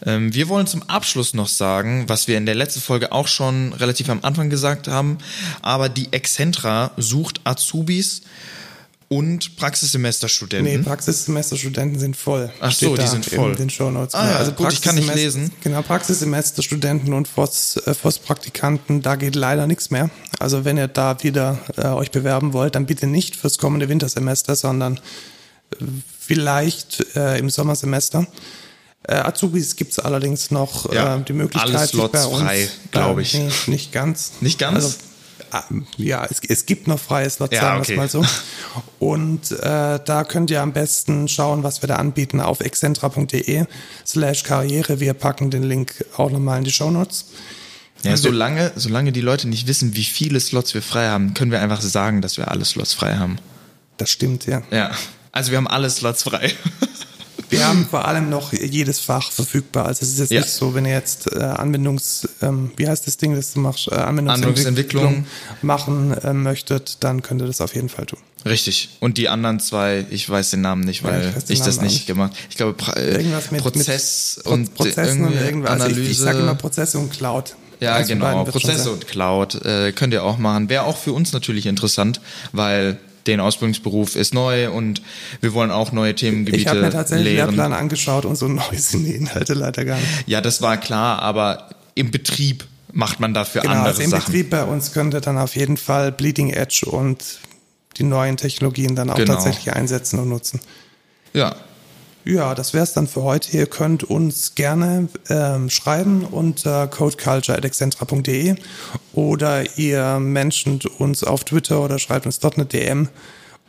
Ähm, 0.05 0.35
wir 0.35 0.49
wollen 0.49 0.67
zum 0.67 0.83
Abschluss 0.83 1.33
noch 1.33 1.47
sagen, 1.47 2.09
was 2.09 2.27
wir 2.27 2.37
in 2.37 2.45
der 2.45 2.57
letzten 2.57 2.81
Folge 2.81 3.13
auch 3.13 3.29
schon 3.29 3.73
relativ 3.73 4.11
am 4.11 4.19
Anfang 4.23 4.51
gesagt 4.51 4.89
haben, 4.89 5.19
aber 5.63 5.89
die 5.89 6.13
Excentra 6.13 6.91
sucht 6.97 7.41
Azubis 7.45 8.23
und 9.09 9.57
Praxissemesterstudenten. 9.57 10.81
Nee, 10.81 10.83
Praxissemesterstudenten 10.83 11.99
sind 11.99 12.17
voll. 12.17 12.51
Ach 12.61 12.73
so, 12.73 12.97
die 12.97 13.07
sind 13.07 13.25
voll. 13.25 13.53
In 13.53 13.57
den 13.57 13.71
Shownotes. 13.71 14.15
Ah, 14.15 14.31
ja, 14.31 14.37
also 14.37 14.53
gut, 14.53 14.73
ich 14.73 14.83
kann 14.83 14.97
nicht 14.97 15.15
lesen. 15.15 15.53
Genau, 15.63 15.83
Praxissemesterstudenten 15.83 17.13
und 17.13 17.29
äh, 17.29 17.95
FOS-Praktikanten, 17.95 19.03
da 19.03 19.15
geht 19.17 19.37
leider 19.37 19.67
nichts 19.67 19.91
mehr. 19.91 20.11
Also 20.41 20.65
wenn 20.65 20.77
ihr 20.77 20.89
da 20.89 21.23
wieder 21.23 21.59
äh, 21.77 21.87
euch 21.87 22.11
bewerben 22.11 22.53
wollt, 22.53 22.75
dann 22.75 22.87
bitte 22.87 23.07
nicht 23.07 23.37
fürs 23.37 23.59
kommende 23.59 23.89
Wintersemester, 23.89 24.57
sondern 24.57 24.97
äh, 24.97 25.85
vielleicht 26.19 27.15
äh, 27.15 27.39
im 27.39 27.49
Sommersemester. 27.49 28.27
Äh, 29.05 29.15
Azubis 29.15 29.77
gibt's 29.77 30.01
allerdings 30.01 30.51
noch 30.51 30.93
ja, 30.93 31.17
äh, 31.17 31.23
die 31.23 31.33
Möglichkeit, 31.33 31.77
alle 31.77 31.87
Slots 31.87 32.13
bei 32.13 32.25
uns, 32.25 32.43
frei, 32.43 32.69
glaube 32.91 33.23
ich. 33.23 33.35
Nee, 33.35 33.51
nicht 33.69 33.93
ganz. 33.93 34.33
Nicht 34.41 34.59
ganz? 34.59 34.75
Also, 34.75 34.95
ja, 35.97 36.25
es, 36.25 36.41
es 36.49 36.67
gibt 36.67 36.89
noch 36.89 36.99
freie 36.99 37.29
Slots, 37.29 37.55
ja, 37.55 37.61
sagen 37.61 37.87
wir 37.87 37.91
es 37.91 37.97
mal 37.97 38.09
so. 38.09 38.25
Und 38.99 39.53
äh, 39.53 40.01
da 40.05 40.25
könnt 40.25 40.51
ihr 40.51 40.63
am 40.63 40.73
besten 40.73 41.29
schauen, 41.29 41.63
was 41.63 41.83
wir 41.83 41.89
da 41.89 41.97
anbieten 41.97 42.41
auf 42.41 42.61
excentra.de 42.61 43.65
slash 44.07 44.43
Karriere. 44.43 45.01
Wir 45.01 45.15
packen 45.15 45.51
den 45.51 45.63
Link 45.63 46.05
auch 46.17 46.31
nochmal 46.31 46.59
in 46.59 46.65
die 46.65 46.73
Show 46.73 46.91
Notes. 46.91 47.27
Ja, 48.03 48.17
solange, 48.17 48.73
solange 48.77 49.13
die 49.13 49.21
Leute 49.21 49.49
nicht 49.49 49.67
wissen, 49.67 49.97
wie 49.97 50.05
viele 50.05 50.39
Slots 50.41 50.75
wir 50.75 50.83
frei 50.83 51.09
haben, 51.09 51.35
können 51.35 51.51
wir 51.51 51.61
einfach 51.61 51.81
sagen, 51.81 52.23
dass 52.23 52.37
wir 52.37 52.51
alle 52.51 52.65
Slots 52.65 52.93
frei 52.93 53.17
haben. 53.17 53.39
Das 53.97 54.11
stimmt, 54.11 54.47
ja. 54.47 54.63
Ja. 54.71 54.91
Also 55.33 55.51
wir 55.51 55.59
haben 55.59 55.69
alle 55.69 55.91
Slots 55.91 56.23
frei. 56.23 56.53
Wir 57.49 57.67
haben 57.67 57.87
vor 57.89 58.07
allem 58.07 58.29
noch 58.29 58.53
jedes 58.53 58.99
Fach 58.99 59.31
verfügbar. 59.31 59.87
Also 59.87 60.03
es 60.03 60.13
ist 60.13 60.19
jetzt 60.19 60.33
ja. 60.33 60.41
nicht 60.41 60.53
so, 60.53 60.75
wenn 60.75 60.85
ihr 60.85 60.93
jetzt 60.93 61.33
äh, 61.33 61.39
Anwendungs, 61.39 62.29
ähm, 62.43 62.71
wie 62.77 62.89
heißt 62.89 63.07
das 63.07 63.17
Ding, 63.17 63.35
das 63.35 63.53
du 63.53 63.61
machst, 63.61 63.89
äh, 63.91 63.95
Anwendungsentwicklung, 63.95 65.27
machen 65.63 66.13
äh, 66.13 66.33
möchtet, 66.33 66.99
dann 67.01 67.23
könnt 67.23 67.43
ihr 67.43 67.47
das 67.47 67.61
auf 67.61 67.75
jeden 67.75 67.89
Fall 67.89 68.07
tun. 68.07 68.19
Richtig. 68.45 68.91
Und 69.01 69.19
die 69.19 69.29
anderen 69.29 69.61
zwei, 69.61 70.07
ich 70.11 70.29
weiß 70.29 70.51
den 70.51 70.61
Namen 70.61 70.83
nicht, 70.83 71.03
weil 71.03 71.23
ja, 71.23 71.31
ich, 71.31 71.51
ich 71.51 71.61
das 71.61 71.81
nicht 71.81 72.07
gemacht. 72.07 72.33
Ich 72.49 72.57
glaube 72.57 72.75
pra 72.75 72.93
äh, 72.93 73.17
irgendwas 73.17 73.51
mit 73.51 73.61
Prozess 73.61 74.37
mit 74.39 74.47
und 74.47 74.75
Prozessen 74.75 75.25
und 75.25 75.35
irgendwas. 75.35 75.73
Analyse. 75.73 75.99
Also 75.99 76.01
ich, 76.03 76.11
ich 76.11 76.19
sage 76.19 76.39
immer 76.39 76.55
Prozesse 76.55 76.99
und 76.99 77.11
Cloud. 77.11 77.57
Ja, 77.81 77.95
also 77.95 78.09
genau. 78.09 78.45
Prozesse 78.45 78.91
und 78.91 79.07
Cloud 79.07 79.65
äh, 79.65 79.93
könnt 79.93 80.13
ihr 80.13 80.25
auch 80.25 80.39
machen. 80.39 80.69
Wäre 80.69 80.85
auch 80.85 80.97
für 80.97 81.13
uns 81.13 81.33
natürlich 81.33 81.67
interessant, 81.67 82.21
weil 82.53 82.99
den 83.27 83.41
Ausbildungsberuf 83.41 84.17
ist 84.17 84.35
neu 84.35 84.71
und 84.71 85.03
wir 85.41 85.53
wollen 85.55 85.71
auch 85.71 85.93
neue 85.93 86.15
Themengebiete 86.15 86.57
Ich 86.63 86.69
habe 86.69 86.81
mir 86.81 86.91
tatsächlich 86.91 87.33
lehren. 87.35 87.49
Lehrplan 87.55 87.73
angeschaut 87.73 88.25
und 88.25 88.37
so 88.37 88.49
neu 88.49 88.63
sind 88.73 89.05
die 89.07 89.15
Inhalte 89.15 89.55
leider 89.55 89.85
gar 89.85 89.97
nicht. 89.97 90.09
Ja, 90.27 90.41
das 90.41 90.63
war 90.63 90.77
klar, 90.77 91.21
aber 91.21 91.71
im 91.95 92.11
Betrieb 92.11 92.65
macht 92.93 93.21
man 93.21 93.35
dafür 93.35 93.63
genau, 93.63 93.75
andere 93.75 93.89
also 93.89 94.03
im 94.03 94.11
Sachen. 94.11 94.27
Betrieb 94.33 94.51
bei 94.51 94.65
uns 94.65 94.93
könnte 94.93 95.21
dann 95.21 95.39
auf 95.39 95.57
jeden 95.57 95.77
Fall 95.77 96.13
Bleeding 96.13 96.51
Edge 96.51 96.87
und 96.87 97.41
die 97.99 98.05
neuen 98.05 98.37
Technologien 98.37 98.95
dann 98.95 99.11
auch 99.11 99.17
Genau. 99.17 99.35
tatsächlich 99.35 99.73
einsetzen 99.75 100.19
und 100.19 100.29
nutzen. 100.29 100.61
Ja, 101.33 101.57
Ja, 102.27 102.57
das 102.57 102.75
wäre 102.75 102.83
es 102.83 102.93
dann 102.93 103.07
für 103.07 103.23
heute. 103.23 103.57
Ihr 103.57 103.67
könnt 103.67 104.03
uns 104.03 104.57
gerne 104.57 105.09
ähm, 105.29 105.71
schreiben 105.71 106.25
unter 106.25 106.89
codeculture.excentra.de 106.89 108.57
oder 109.13 109.79
ihr 109.79 110.19
menschent 110.19 110.87
uns 110.87 111.23
auf 111.23 111.45
Twitter 111.45 111.81
oder 111.81 112.01
schreibt 112.01 112.27
uns 112.27 112.41
dort 112.41 112.57
eine 112.57 112.67
DM. 112.67 113.09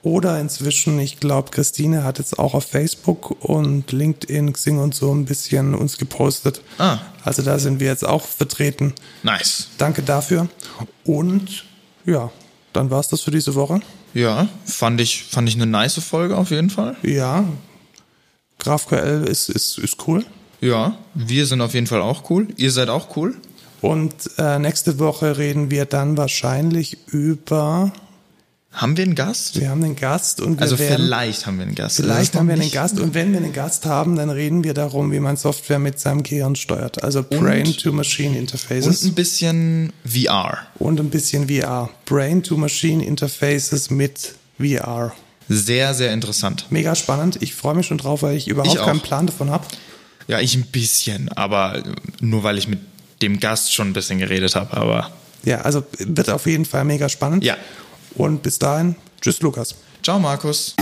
Oder 0.02 0.40
inzwischen, 0.40 1.00
ich 1.00 1.20
glaube, 1.20 1.52
Christine 1.52 2.04
hat 2.04 2.18
jetzt 2.18 2.40
auch 2.40 2.56
auf 2.56 2.66
Facebook 2.66 3.44
und 3.44 3.92
LinkedIn, 3.92 4.54
Xing 4.54 4.80
und 4.80 4.96
so 4.96 5.14
ein 5.14 5.26
bisschen 5.26 5.76
uns 5.76 6.00
gepostet. 6.00 6.62
Ah. 6.80 6.98
Also 7.24 7.44
da 7.44 7.60
sind 7.60 7.80
wir 7.80 7.88
jetzt 7.88 8.06
auch 8.06 8.26
vertreten. 8.26 8.94
nice. 9.22 9.68
Danke 9.78 10.02
dafür. 10.02 10.48
Und 11.04 11.66
ja, 12.06 12.32
dann 12.74 12.90
war's 12.90 13.08
das 13.08 13.22
für 13.22 13.32
diese 13.32 13.54
Woche. 13.54 13.82
Ja, 14.16 14.48
fand 14.66 15.00
ich, 15.00 15.26
fand 15.26 15.48
ich 15.48 15.56
eine 15.56 15.68
nice 15.68 16.00
Folge 16.00 16.38
auf 16.38 16.50
jeden 16.50 16.72
Fall. 16.72 16.96
Ja, 17.04 17.46
GraphQL 18.60 19.26
ist, 19.30 19.50
ist, 19.50 19.78
ist 19.78 20.08
cool. 20.08 20.26
Ja, 20.62 20.98
wir 21.14 21.46
sind 21.46 21.62
auf 21.62 21.74
jeden 21.74 21.88
Fall 21.88 22.02
auch 22.02 22.30
cool. 22.30 22.48
Ihr 22.58 22.72
seid 22.72 22.90
auch 22.90 23.16
cool. 23.16 23.36
Und 23.82 24.14
äh, 24.40 24.58
nächste 24.58 24.98
Woche 24.98 25.38
reden 25.38 25.70
wir 25.70 25.86
dann 25.86 26.18
wahrscheinlich 26.18 26.98
über. 27.08 27.94
Haben 28.72 28.98
wir 28.98 29.06
einen 29.06 29.16
Gast? 29.16 29.60
Wir 29.60 29.70
haben 29.70 29.84
einen 29.84 29.96
Gast 29.96 30.40
und 30.42 30.58
wir 30.58 30.62
Also 30.62 30.78
werden, 30.78 30.98
vielleicht 31.06 31.46
haben 31.48 31.58
wir 31.58 31.66
einen 31.66 31.74
Gast. 31.76 31.96
Vielleicht 31.96 32.36
haben 32.36 32.48
wir 32.48 32.56
einen 32.56 32.70
Gast 32.70 33.00
und 33.00 33.14
wenn 33.16 33.32
wir 33.32 33.40
einen 33.40 33.54
Gast 33.54 33.86
haben, 33.86 34.16
dann 34.16 34.30
reden 34.30 34.64
wir 34.64 34.74
darum, 34.76 35.12
wie 35.12 35.20
man 35.20 35.36
Software 35.38 35.80
mit 35.80 36.00
seinem 36.00 36.22
Gehirn 36.22 36.56
steuert. 36.56 37.04
Also 37.04 37.24
Brain-to-Machine 37.24 38.32
Und 38.32 38.36
Interfaces 38.38 39.04
ein 39.04 39.14
bisschen 39.14 39.94
VR. 40.06 40.58
und 40.80 41.00
ein 41.00 41.10
bisschen 41.10 41.48
VR. 41.50 41.90
Brain-to-Machine 42.06 43.04
Interfaces 43.06 43.90
mit 43.90 44.34
VR. 44.60 45.14
Sehr, 45.50 45.94
sehr 45.94 46.12
interessant. 46.14 46.66
Mega 46.70 46.96
spannend. 46.96 47.38
Ich 47.42 47.56
freue 47.56 47.76
mich 47.76 47.88
schon 47.88 47.98
drauf, 47.98 48.22
weil 48.22 48.36
ich 48.36 48.48
überhaupt 48.48 48.76
Ich 48.76 48.84
keinen 48.84 49.00
Plan 49.00 49.28
davon 49.28 49.50
habe. 49.50 49.66
Ja, 50.28 50.40
ich 50.42 50.56
ein 50.56 50.66
bisschen, 50.66 51.30
aber 51.30 51.82
nur 52.20 52.44
weil 52.44 52.58
ich 52.58 52.68
mit 52.68 52.80
dem 53.22 53.40
Gast 53.40 53.74
schon 53.74 53.90
ein 53.90 53.94
bisschen 53.94 54.20
geredet 54.20 54.56
habe, 54.56 54.76
aber 54.76 55.12
Ja, 55.44 55.62
also 55.62 55.84
wird 56.00 56.30
auf 56.30 56.46
jeden 56.46 56.66
Fall 56.66 56.84
mega 56.84 57.08
spannend. 57.08 57.44
Ja. 57.44 57.56
Und 58.16 58.44
bis 58.44 58.60
dahin, 58.60 58.96
tschüss 59.22 59.40
Lukas. 59.42 59.76
ciao 60.04 60.20
Markus. 60.20 60.76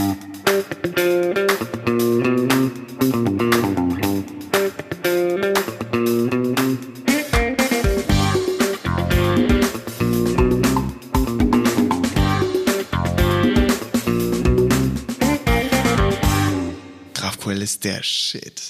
Ist 17.65 17.83
der 17.83 18.03
Shit. 18.03 18.61